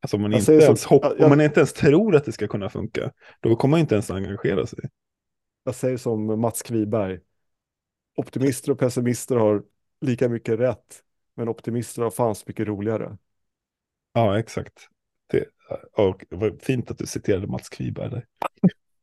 Alltså 0.00 0.16
om 0.16 0.22
man, 0.22 0.32
inte 0.32 0.52
ens, 0.52 0.84
hopp, 0.84 1.02
jag, 1.04 1.20
om 1.20 1.28
man 1.28 1.40
inte 1.40 1.60
ens 1.60 1.72
tror 1.72 2.16
att 2.16 2.24
det 2.24 2.32
ska 2.32 2.48
kunna 2.48 2.70
funka, 2.70 3.12
då 3.40 3.56
kommer 3.56 3.70
man 3.70 3.80
inte 3.80 3.94
ens 3.94 4.10
engagera 4.10 4.66
sig. 4.66 4.78
Jag 5.64 5.74
säger 5.74 5.96
som 5.96 6.40
Mats 6.40 6.62
Kviberg, 6.62 7.18
optimister 8.16 8.72
och 8.72 8.78
pessimister 8.78 9.36
har 9.36 9.62
lika 10.00 10.28
mycket 10.28 10.60
rätt, 10.60 11.02
men 11.34 11.48
optimister 11.48 12.02
har 12.02 12.10
fan 12.10 12.34
så 12.34 12.44
mycket 12.46 12.66
roligare. 12.66 13.18
Ja, 14.12 14.38
exakt. 14.38 14.88
Det, 15.32 15.44
och 15.92 16.24
vad 16.30 16.62
fint 16.62 16.90
att 16.90 16.98
du 16.98 17.06
citerade 17.06 17.46
Mats 17.46 17.68
Kviberg 17.68 18.10
där. 18.10 18.26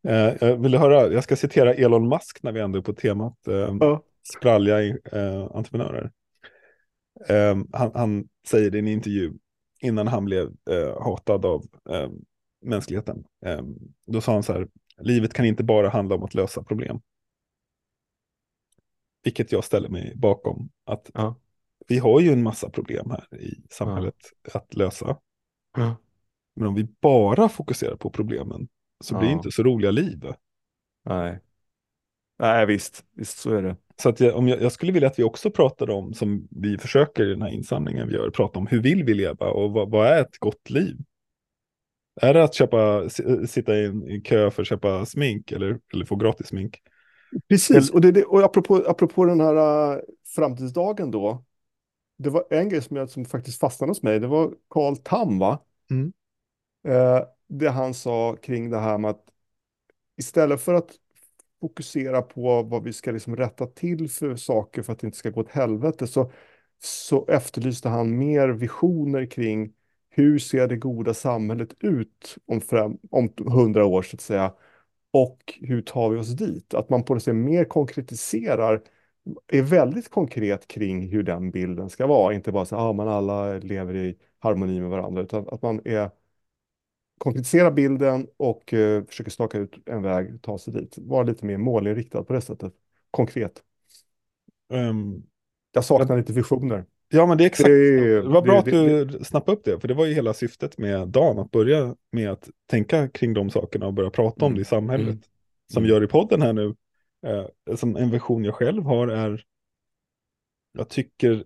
Eh, 0.07 0.35
jag 0.49 0.57
vill 0.57 0.75
höra, 0.75 1.07
jag 1.07 1.23
ska 1.23 1.35
citera 1.35 1.73
Elon 1.73 2.09
Musk 2.09 2.43
när 2.43 2.51
vi 2.51 2.59
ändå 2.59 2.77
är 2.77 2.83
på 2.83 2.93
temat 2.93 3.47
eh, 3.47 3.75
Ja. 3.79 4.03
spralliga 4.37 4.83
eh, 4.87 5.47
entreprenörer. 5.53 6.11
Eh, 7.29 7.57
han, 7.73 7.91
han 7.93 8.27
säger 8.47 8.71
det 8.71 8.77
i 8.77 8.79
en 8.79 8.87
intervju 8.87 9.33
innan 9.81 10.07
han 10.07 10.25
blev 10.25 10.47
eh, 10.69 11.01
hatad 11.03 11.45
av 11.45 11.65
eh, 11.89 12.09
mänskligheten. 12.61 13.23
Eh, 13.45 13.61
då 14.05 14.21
sa 14.21 14.33
han 14.33 14.43
så 14.43 14.53
här, 14.53 14.67
livet 15.01 15.33
kan 15.33 15.45
inte 15.45 15.63
bara 15.63 15.89
handla 15.89 16.15
om 16.15 16.23
att 16.23 16.33
lösa 16.33 16.63
problem. 16.63 17.01
Vilket 19.23 19.51
jag 19.51 19.63
ställer 19.63 19.89
mig 19.89 20.13
bakom. 20.15 20.69
Att 20.85 21.09
Ja. 21.13 21.35
vi 21.87 21.97
har 21.97 22.19
ju 22.19 22.31
en 22.31 22.43
massa 22.43 22.69
problem 22.69 23.09
här 23.09 23.41
i 23.41 23.61
samhället 23.69 24.15
att 24.53 24.73
lösa. 24.75 25.17
Ja. 25.77 25.95
Men 26.59 26.67
om 26.67 26.75
vi 26.75 26.87
bara 27.01 27.49
fokuserar 27.49 27.95
på 27.95 28.09
problemen 28.09 28.67
så 29.03 29.13
blir 29.17 29.27
det 29.27 29.31
Ja. 29.31 29.37
inte 29.37 29.51
så 29.51 29.63
roliga 29.63 29.91
liv. 29.91 30.25
Nej. 31.05 31.39
Nej, 32.39 32.65
visst. 32.65 33.05
Visst, 33.15 33.37
så 33.37 33.53
är 33.55 33.61
det. 33.61 33.75
Så 34.01 34.09
att 34.09 34.19
jag, 34.19 34.35
om 34.35 34.47
jag, 34.47 34.61
jag 34.61 34.71
skulle 34.71 34.91
vilja 34.91 35.07
att 35.07 35.19
vi 35.19 35.23
också 35.23 35.51
pratade 35.51 35.93
om, 35.93 36.13
som 36.13 36.47
vi 36.51 36.77
försöker 36.77 37.25
i 37.25 37.29
den 37.29 37.41
här 37.41 37.49
insamlingen 37.49 38.07
vi 38.07 38.13
gör, 38.13 38.29
prata 38.29 38.59
om 38.59 38.67
hur 38.67 38.81
vill 38.81 39.03
vi 39.03 39.13
leva 39.13 39.49
och 39.49 39.71
vad, 39.71 39.89
vad 39.89 40.07
är 40.07 40.21
ett 40.21 40.37
gott 40.39 40.69
liv? 40.69 40.97
Är 42.21 42.33
det 42.33 42.43
att 42.43 42.53
köpa, 42.53 43.09
sitta 43.47 43.77
i 43.77 43.85
en 43.85 44.21
kö 44.21 44.51
för 44.51 44.61
att 44.61 44.67
köpa 44.67 45.05
smink 45.05 45.51
eller, 45.51 45.79
eller 45.93 46.05
få 46.05 46.15
gratis 46.15 46.47
smink? 46.47 46.81
Precis, 47.49 47.89
och, 47.89 48.01
det, 48.01 48.11
det, 48.11 48.23
och 48.23 48.43
apropå, 48.43 48.83
apropå 48.87 49.25
den 49.25 49.41
här 49.41 49.55
uh, 49.95 49.99
framtidsdagen 50.35 51.11
då. 51.11 51.43
Det 52.17 52.29
var 52.29 52.43
en 52.49 52.69
grej 52.69 52.81
som, 52.81 52.97
jag, 52.97 53.09
som 53.09 53.25
faktiskt 53.25 53.59
fastnade 53.59 53.91
hos 53.91 54.03
mig. 54.03 54.19
Det 54.19 54.27
var 54.27 54.53
Carl 54.69 54.97
Tam, 54.97 55.39
va? 55.39 55.59
Mm. 55.91 56.13
Eh, 56.87 57.23
det 57.47 57.69
han 57.69 57.93
sa 57.93 58.35
kring 58.35 58.69
det 58.69 58.79
här 58.79 58.97
med 58.97 59.11
att 59.11 59.25
istället 60.17 60.61
för 60.61 60.73
att 60.73 60.91
fokusera 61.61 62.21
på 62.21 62.63
vad 62.63 62.83
vi 62.83 62.93
ska 62.93 63.11
liksom 63.11 63.35
rätta 63.35 63.65
till 63.65 64.09
för 64.09 64.35
saker 64.35 64.81
för 64.81 64.93
att 64.93 64.99
det 64.99 65.07
inte 65.07 65.17
ska 65.17 65.29
gå 65.29 65.41
åt 65.41 65.49
helvete 65.49 66.07
så, 66.07 66.31
så 66.83 67.27
efterlyste 67.27 67.89
han 67.89 68.17
mer 68.17 68.49
visioner 68.49 69.25
kring 69.25 69.73
hur 70.09 70.39
ser 70.39 70.67
det 70.67 70.77
goda 70.77 71.13
samhället 71.13 71.75
ut 71.79 72.35
om, 72.45 72.61
om 73.11 73.29
hundra 73.47 73.85
år 73.85 74.01
så 74.01 74.15
att 74.15 74.21
säga 74.21 74.53
och 75.11 75.59
hur 75.61 75.81
tar 75.81 76.09
vi 76.09 76.19
oss 76.19 76.27
dit? 76.29 76.73
Att 76.73 76.89
man 76.89 77.03
på 77.03 77.13
något 77.13 77.23
sätt 77.23 77.35
mer 77.35 77.65
konkretiserar 77.65 78.81
är 79.47 79.61
väldigt 79.61 80.09
konkret 80.09 80.67
kring 80.67 81.09
hur 81.09 81.23
den 81.23 81.51
bilden 81.51 81.89
ska 81.89 82.07
vara. 82.07 82.33
Inte 82.33 82.51
bara 82.51 82.65
så 82.65 82.75
att 82.75 82.81
ah, 82.81 82.93
man 82.93 83.07
alla 83.07 83.57
lever 83.57 83.95
i 83.95 84.17
harmoni 84.39 84.81
med 84.81 84.89
varandra, 84.89 85.21
utan 85.21 85.47
att 85.49 85.61
man 85.61 85.81
är 85.85 86.09
konkretisera 87.19 87.71
bilden 87.71 88.27
och 88.37 88.73
eh, 88.73 89.03
försöker 89.05 89.31
staka 89.31 89.57
ut 89.57 89.73
en 89.85 90.01
väg 90.01 90.41
ta 90.41 90.57
sig 90.57 90.73
dit. 90.73 90.95
Vara 90.97 91.23
lite 91.23 91.45
mer 91.45 91.57
målinriktad 91.57 92.23
på 92.23 92.33
det 92.33 92.41
sättet. 92.41 92.73
Konkret. 93.11 93.63
Ehm, 94.73 95.23
Jag 95.71 95.85
saknar 95.85 96.17
lite 96.17 96.33
visioner. 96.33 96.85
ja, 97.09 97.25
men 97.25 97.37
det 97.37 97.43
är 97.43 97.45
exakt. 97.45 97.67
Det- 97.67 98.21
Det 98.21 98.21
var 98.21 98.41
bra 98.41 98.61
det- 98.61 99.01
att 99.01 99.09
du 99.09 99.23
snappade 99.23 99.57
upp 99.57 99.63
det, 99.63 99.79
för 99.79 99.87
det 99.87 99.93
var 99.93 100.05
ju 100.05 100.13
hela 100.13 100.33
syftet 100.33 100.77
med 100.77 101.07
dagen, 101.07 101.39
att 101.39 101.51
börja 101.51 101.95
med 102.11 102.31
att 102.31 102.49
tänka 102.67 103.09
kring 103.09 103.33
de 103.33 103.49
sakerna 103.49 103.87
och 103.87 103.93
börja 103.93 104.09
prata 104.09 104.45
om 104.45 104.51
Mm. 104.51 104.55
det 104.55 104.61
i 104.61 104.65
samhället. 104.65 105.07
Mm. 105.07 105.19
Som 105.73 105.83
Mm. 105.83 105.89
gör 105.95 106.03
i 106.03 106.07
podden 106.07 106.41
här 106.41 106.53
nu. 106.53 106.75
Eh, 107.27 107.75
som 107.75 107.95
en 107.95 108.11
vision 108.11 108.43
jag 108.43 108.55
själv 108.55 108.83
har 108.83 109.07
är, 109.07 109.43
jag 110.77 110.89
tycker 110.89 111.43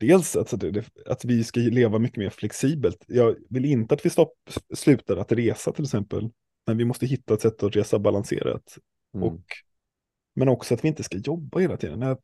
dels 0.00 0.36
att, 0.36 0.60
det, 0.60 0.84
att 1.06 1.24
vi 1.24 1.44
ska 1.44 1.60
leva 1.60 1.98
mycket 1.98 2.18
mer 2.18 2.30
flexibelt. 2.30 3.04
Jag 3.06 3.36
vill 3.50 3.64
inte 3.64 3.94
att 3.94 4.06
vi 4.06 4.10
stopp, 4.10 4.34
slutar 4.74 5.16
att 5.16 5.32
resa 5.32 5.72
till 5.72 5.84
exempel. 5.84 6.30
Men 6.66 6.76
vi 6.76 6.84
måste 6.84 7.06
hitta 7.06 7.34
ett 7.34 7.40
sätt 7.40 7.62
att 7.62 7.76
resa 7.76 7.98
balanserat. 7.98 8.78
Mm. 9.14 9.28
Och, 9.28 9.40
men 10.34 10.48
också 10.48 10.74
att 10.74 10.84
vi 10.84 10.88
inte 10.88 11.02
ska 11.02 11.18
jobba 11.18 11.58
hela 11.58 11.76
tiden. 11.76 12.02
Att, 12.02 12.20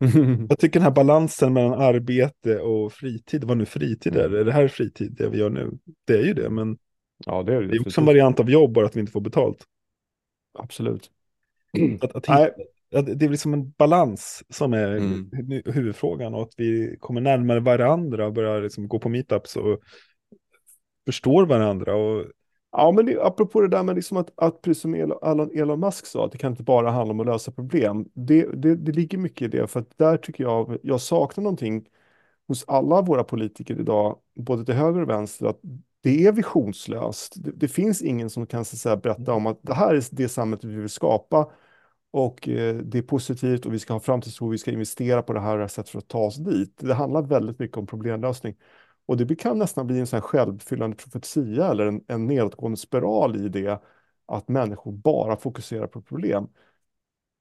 jag 0.48 0.58
tycker 0.58 0.80
den 0.80 0.82
här 0.82 0.90
balansen 0.90 1.52
mellan 1.52 1.80
arbete 1.80 2.58
och 2.58 2.92
fritid, 2.92 3.44
vad 3.44 3.56
nu 3.56 3.66
fritid 3.66 4.16
är, 4.16 4.26
Mm. 4.26 4.40
är 4.40 4.44
det 4.44 4.52
här 4.52 4.68
fritid 4.68 5.14
det 5.18 5.28
vi 5.28 5.38
gör 5.38 5.50
nu? 5.50 5.78
Det 6.04 6.12
är 6.12 6.24
ju 6.24 6.34
det, 6.34 6.50
men 6.50 6.78
ja, 7.26 7.42
det 7.42 7.54
är 7.54 7.60
det. 7.60 7.68
det 7.68 7.76
är 7.76 7.80
också 7.80 8.00
en 8.00 8.06
variant 8.06 8.40
av 8.40 8.50
jobb, 8.50 8.72
bara 8.72 8.86
att 8.86 8.96
vi 8.96 9.00
inte 9.00 9.12
får 9.12 9.20
betalt. 9.20 9.64
Absolut. 10.58 11.10
Att, 12.00 12.16
att 12.16 12.28
Nej. 12.28 12.50
Att 12.94 13.18
det 13.18 13.24
är 13.24 13.28
liksom 13.28 13.54
en 13.54 13.70
balans 13.70 14.44
som 14.48 14.72
är 14.72 14.96
Mm. 14.96 15.30
hu- 15.32 15.72
huvudfrågan 15.72 16.34
och 16.34 16.42
att 16.42 16.54
vi 16.56 16.96
kommer 17.00 17.20
närmare 17.20 17.60
varandra 17.60 18.26
och 18.26 18.32
börjar 18.32 18.62
liksom 18.62 18.88
gå 18.88 18.98
på 18.98 19.08
meetups 19.08 19.56
och 19.56 19.80
förstår 21.06 21.46
varandra. 21.46 21.94
Och, 21.96 22.24
Ja, 22.70 22.92
men 22.92 23.06
det, 23.06 23.22
apropå 23.22 23.60
det 23.60 23.68
där 23.68 23.82
med 23.82 23.94
liksom 23.96 24.16
att, 24.16 24.30
att 24.36 24.62
precis 24.62 24.82
som 24.82 24.94
Elon, 24.94 25.50
Elon 25.54 25.80
Musk 25.80 26.06
sa, 26.06 26.24
att 26.24 26.32
det 26.32 26.38
kan 26.38 26.52
inte 26.52 26.62
bara 26.62 26.90
handla 26.90 27.12
om 27.12 27.20
att 27.20 27.26
lösa 27.26 27.52
problem. 27.52 28.08
Det, 28.14 28.62
det, 28.62 28.76
det 28.76 28.92
ligger 28.92 29.18
mycket 29.18 29.42
i 29.42 29.58
det, 29.58 29.66
för 29.66 29.80
att 29.80 29.98
där 29.98 30.16
tycker 30.16 30.44
jag, 30.44 30.78
jag 30.82 31.00
saknar 31.00 31.44
någonting 31.44 31.88
hos 32.48 32.64
alla 32.68 33.02
våra 33.02 33.24
politiker 33.24 33.80
idag, 33.80 34.18
både 34.34 34.64
till 34.64 34.74
höger 34.74 35.00
och 35.00 35.08
vänster, 35.08 35.46
att 35.46 35.60
det 36.02 36.26
är 36.26 36.32
visionslöst. 36.32 37.44
Det, 37.44 37.50
det 37.50 37.68
finns 37.68 38.02
ingen 38.02 38.30
som 38.30 38.46
kan 38.46 38.64
så 38.64 38.74
att 38.74 38.80
säga, 38.80 38.96
berätta 38.96 39.32
om 39.32 39.46
att 39.46 39.58
det 39.62 39.74
här 39.74 39.94
är 39.94 40.04
det 40.10 40.28
samhället 40.28 40.64
vi 40.64 40.76
vill 40.76 40.88
skapa 40.88 41.50
och 42.10 42.48
eh, 42.48 42.76
det 42.76 42.98
är 42.98 43.02
positivt 43.02 43.66
och 43.66 43.74
vi 43.74 43.78
ska 43.78 43.92
ha 43.92 44.00
framtidstro, 44.00 44.48
vi 44.48 44.58
ska 44.58 44.70
investera 44.70 45.22
på 45.22 45.32
det 45.32 45.40
här 45.40 45.68
sättet 45.68 45.90
för 45.90 45.98
att 45.98 46.08
ta 46.08 46.18
oss 46.18 46.36
dit. 46.36 46.78
Det 46.78 46.94
handlar 46.94 47.22
väldigt 47.22 47.58
mycket 47.58 47.76
om 47.76 47.86
problemlösning. 47.86 48.56
Och 49.06 49.16
det 49.16 49.36
kan 49.36 49.58
nästan 49.58 49.86
bli 49.86 50.00
en 50.00 50.06
sån 50.06 50.16
här 50.16 50.28
självfyllande 50.28 50.96
profetia 50.96 51.70
eller 51.70 51.86
en, 51.86 52.04
en 52.08 52.26
nedåtgående 52.26 52.76
spiral 52.76 53.36
i 53.36 53.48
det 53.48 53.82
att 54.26 54.48
människor 54.48 54.92
bara 54.92 55.36
fokuserar 55.36 55.86
på 55.86 56.02
problem. 56.02 56.48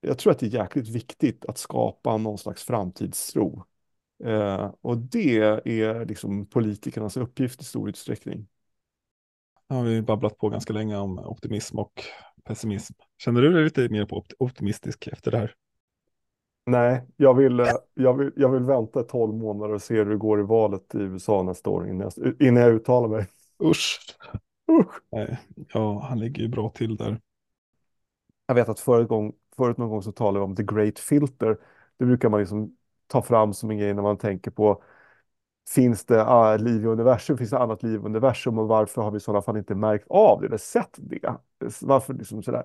Jag 0.01 0.17
tror 0.19 0.31
att 0.31 0.39
det 0.39 0.45
är 0.45 0.59
jäkligt 0.59 0.89
viktigt 0.89 1.45
att 1.45 1.57
skapa 1.57 2.17
någon 2.17 2.37
slags 2.37 2.63
framtidstro. 2.63 3.63
Eh, 4.23 4.73
och 4.81 4.97
det 4.97 5.37
är 5.37 6.05
liksom 6.05 6.45
politikernas 6.45 7.17
uppgift 7.17 7.61
i 7.61 7.65
stor 7.65 7.89
utsträckning. 7.89 8.47
nu 9.69 9.75
har 9.75 9.83
vi 9.83 10.01
babblat 10.01 10.37
på 10.37 10.49
ganska 10.49 10.73
länge 10.73 10.97
om 10.97 11.19
optimism 11.19 11.79
och 11.79 12.03
pessimism. 12.47 12.93
Känner 13.17 13.41
du 13.41 13.53
dig 13.53 13.63
lite 13.63 13.89
mer 13.89 14.05
på 14.05 14.23
optimistisk 14.39 15.07
efter 15.07 15.31
det 15.31 15.37
här? 15.37 15.53
Nej, 16.65 17.01
jag 17.17 17.33
vill, 17.33 17.59
eh, 17.59 17.67
jag 17.93 18.13
vill, 18.13 18.31
jag 18.35 18.49
vill 18.49 18.63
vänta 18.63 19.03
12 19.03 19.33
månader 19.33 19.73
och 19.73 19.81
se 19.81 19.93
hur 19.95 20.05
det 20.05 20.17
går 20.17 20.39
i 20.39 20.43
valet 20.43 20.95
i 20.95 20.97
USA 20.97 21.43
nästa 21.43 21.69
år 21.69 21.87
innan 21.89 22.11
jag, 22.15 22.41
innan 22.41 22.63
jag 22.63 22.73
uttalar 22.73 23.07
mig. 23.07 23.25
Usch. 23.63 23.99
Usch. 24.71 25.01
Nej, 25.11 25.39
ja, 25.73 25.99
han 25.99 26.19
ligger 26.19 26.41
ju 26.41 26.47
bra 26.47 26.69
till 26.69 26.95
där. 26.95 27.19
Jag 28.45 28.55
vet 28.55 28.69
att 28.69 28.79
förut, 28.79 29.07
gång, 29.07 29.33
förut 29.57 29.77
någon 29.77 29.89
gång 29.89 30.03
så 30.03 30.11
talade 30.11 30.39
vi 30.39 30.45
om 30.45 30.55
the 30.55 30.63
great 30.63 30.99
filter. 30.99 31.57
Det 31.97 32.05
brukar 32.05 32.29
man 32.29 32.39
liksom 32.39 32.75
ta 33.07 33.21
fram 33.21 33.53
som 33.53 33.71
en 33.71 33.77
grej 33.77 33.93
när 33.93 34.01
man 34.01 34.17
tänker 34.17 34.51
på 34.51 34.83
finns 35.69 36.05
det 36.05 36.23
ah, 36.23 36.57
liv 36.57 36.83
i 36.83 36.87
universum, 36.87 37.37
finns 37.37 37.49
det 37.49 37.59
annat 37.59 37.83
liv 37.83 37.93
i 37.95 38.05
universum 38.05 38.59
och 38.59 38.67
varför 38.67 39.01
har 39.01 39.11
vi 39.11 39.17
i 39.17 39.19
sådana 39.19 39.41
fall 39.41 39.57
inte 39.57 39.75
märkt 39.75 40.05
av 40.09 40.41
det 40.41 40.47
eller 40.47 40.57
sett 40.57 40.95
det? 40.97 41.37
Varför 41.81 42.13
liksom 42.13 42.43
sådär? 42.43 42.63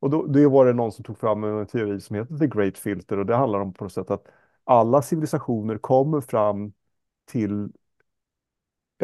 Och 0.00 0.10
då, 0.10 0.26
då 0.26 0.50
var 0.50 0.66
det 0.66 0.72
någon 0.72 0.92
som 0.92 1.04
tog 1.04 1.18
fram 1.18 1.44
en 1.44 1.66
teori 1.66 2.00
som 2.00 2.16
heter 2.16 2.38
the 2.38 2.46
great 2.46 2.78
filter 2.78 3.18
och 3.18 3.26
det 3.26 3.36
handlar 3.36 3.60
om 3.60 3.72
på 3.72 3.84
något 3.84 3.92
sätt 3.92 4.10
att 4.10 4.26
alla 4.64 5.02
civilisationer 5.02 5.78
kommer 5.78 6.20
fram 6.20 6.72
till 7.26 7.68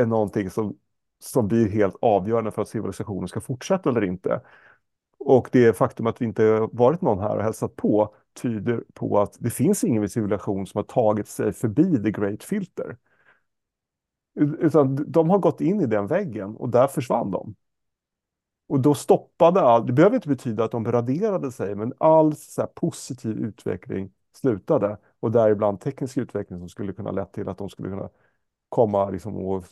någonting 0.07 0.51
som, 0.51 0.79
som 1.19 1.49
blir 1.49 1.69
helt 1.69 1.97
avgörande 2.01 2.51
för 2.51 2.63
att 2.63 2.69
civilisationen 2.69 3.29
ska 3.29 3.41
fortsätta 3.41 3.89
eller 3.91 4.05
inte. 4.05 4.41
Och 5.19 5.49
det 5.53 5.77
faktum 5.77 6.07
att 6.07 6.21
vi 6.21 6.25
inte 6.25 6.69
varit 6.73 7.01
någon 7.03 7.19
här 7.19 7.37
och 7.37 7.43
hälsat 7.43 7.77
på 7.77 8.15
tyder 8.43 8.85
på 8.95 9.21
att 9.21 9.37
det 9.41 9.51
finns 9.51 9.85
ingen 9.85 10.09
civilisation 10.09 10.67
som 10.67 10.79
har 10.79 10.85
tagit 10.85 11.29
sig 11.29 11.53
förbi 11.53 12.03
the 12.03 12.11
great 12.11 12.45
filter. 12.45 12.97
Utan 14.39 15.13
de 15.13 15.31
har 15.31 15.39
gått 15.39 15.61
in 15.61 15.81
i 15.81 15.87
den 15.87 16.07
väggen 16.07 16.57
och 16.57 16.69
där 16.69 16.87
försvann 16.87 17.31
de. 17.31 17.55
Och 18.69 18.81
då 18.81 18.95
stoppade 18.95 19.61
all, 19.61 19.87
det 19.87 19.93
behöver 19.93 20.17
inte 20.17 20.29
betyda 20.29 20.65
att 20.65 20.71
de 20.71 20.85
raderade 20.85 21.53
sig, 21.53 21.75
men 21.75 21.93
all 21.99 22.37
så 22.37 22.67
positiv 22.67 23.39
utveckling 23.39 24.11
slutade. 24.33 24.99
Och 25.21 25.31
däribland 25.31 25.81
teknisk 25.81 26.17
utveckling 26.17 26.59
som 26.59 26.69
skulle 26.69 26.93
kunna 26.93 27.11
lett 27.11 27.33
till 27.33 27.49
att 27.49 27.59
de 27.59 27.69
skulle 27.69 27.89
kunna 27.89 28.09
komma 28.69 29.11
liksom 29.11 29.37
och 29.37 29.65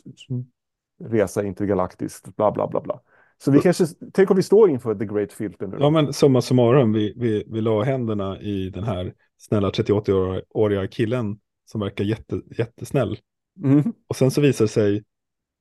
resa 1.03 1.43
intergalaktiskt, 1.43 2.35
bla 2.35 2.51
bla 2.51 2.67
bla 2.67 2.81
bla. 2.81 2.99
Så 3.37 3.51
vi 3.51 3.59
kanske, 3.59 3.85
tänk 4.13 4.29
om 4.29 4.35
vi 4.35 4.43
står 4.43 4.69
inför 4.69 4.95
the 4.95 5.05
great 5.05 5.33
filter 5.33 5.67
nu. 5.67 5.77
Ja, 5.79 5.89
men 5.89 6.13
summa 6.13 6.41
summarum, 6.41 6.93
vi, 6.93 7.13
vi, 7.17 7.43
vi 7.47 7.61
la 7.61 7.83
händerna 7.83 8.41
i 8.41 8.69
den 8.69 8.83
här 8.83 9.13
snälla 9.37 9.69
38-åriga 9.69 10.87
killen 10.87 11.39
som 11.65 11.81
verkar 11.81 12.03
jätte, 12.03 12.41
jättesnäll. 12.57 13.17
Mm. 13.63 13.93
Och 14.07 14.15
sen 14.15 14.31
så 14.31 14.41
visar 14.41 14.65
det 14.65 14.69
sig 14.69 15.03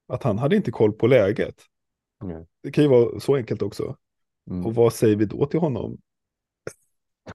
att 0.09 0.23
han 0.23 0.39
hade 0.39 0.57
inte 0.57 0.71
koll 0.71 0.93
på 0.93 1.07
läget. 1.07 1.63
Mm. 2.23 2.47
Det 2.63 2.73
kan 2.73 2.85
ju 2.85 2.91
vara 2.91 3.21
så 3.21 3.37
enkelt 3.37 3.63
också. 3.63 3.97
Mm. 4.51 4.67
Och 4.67 4.75
vad 4.75 4.93
säger 4.93 5.17
vi 5.17 5.25
då 5.25 5.47
till 5.47 5.61
honom? 5.61 5.99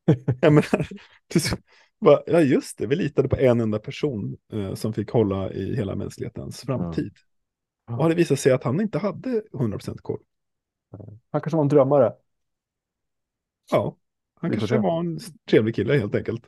Jag 0.42 0.54
menar, 0.54 0.88
va- 2.00 2.24
ja 2.26 2.42
just 2.42 2.78
det, 2.78 2.88
vi 2.88 2.96
litade 2.96 3.30
på 3.30 3.36
en 3.36 3.62
enda 3.62 3.80
person 3.80 4.38
eh, 4.54 4.74
som 4.74 4.94
fick 4.94 5.10
hålla 5.10 5.52
i 5.52 5.76
hela 5.76 5.96
mänsklighetens 5.96 6.62
framtid. 6.62 7.14
Ja. 7.88 7.98
Och 8.04 8.10
det 8.10 8.16
visade 8.16 8.38
sig 8.38 8.52
att 8.52 8.64
han 8.64 8.82
inte 8.82 8.98
hade 8.98 9.44
100% 9.52 9.98
koll. 10.02 10.22
Han 11.32 11.42
kanske 11.42 11.56
var 11.56 11.64
en 11.64 11.68
drömmare. 11.70 12.14
Ja, 13.72 13.98
han 14.36 14.52
kanske 14.52 14.78
var 14.78 15.00
en 15.00 15.20
trevlig 15.50 15.76
kille 15.76 15.98
helt 15.98 16.16
enkelt. 16.16 16.48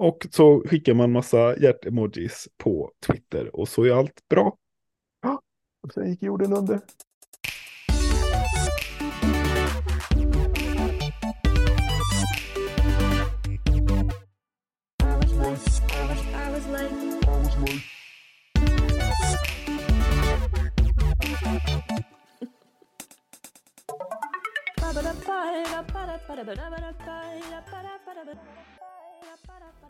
Och 0.00 0.26
så 0.30 0.62
skickar 0.66 0.94
man 0.94 1.12
massa 1.12 1.58
hjärtemojis 1.58 2.48
på 2.56 2.92
Twitter 3.06 3.56
och 3.56 3.68
så 3.68 3.84
är 3.84 3.92
allt 3.92 4.28
bra. 4.28 4.56
Och 5.82 5.92
sen 5.92 6.10
gick 6.10 6.22
jorden 6.22 6.52
under. 6.52 6.80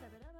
la 0.01 0.09
verdad 0.09 0.30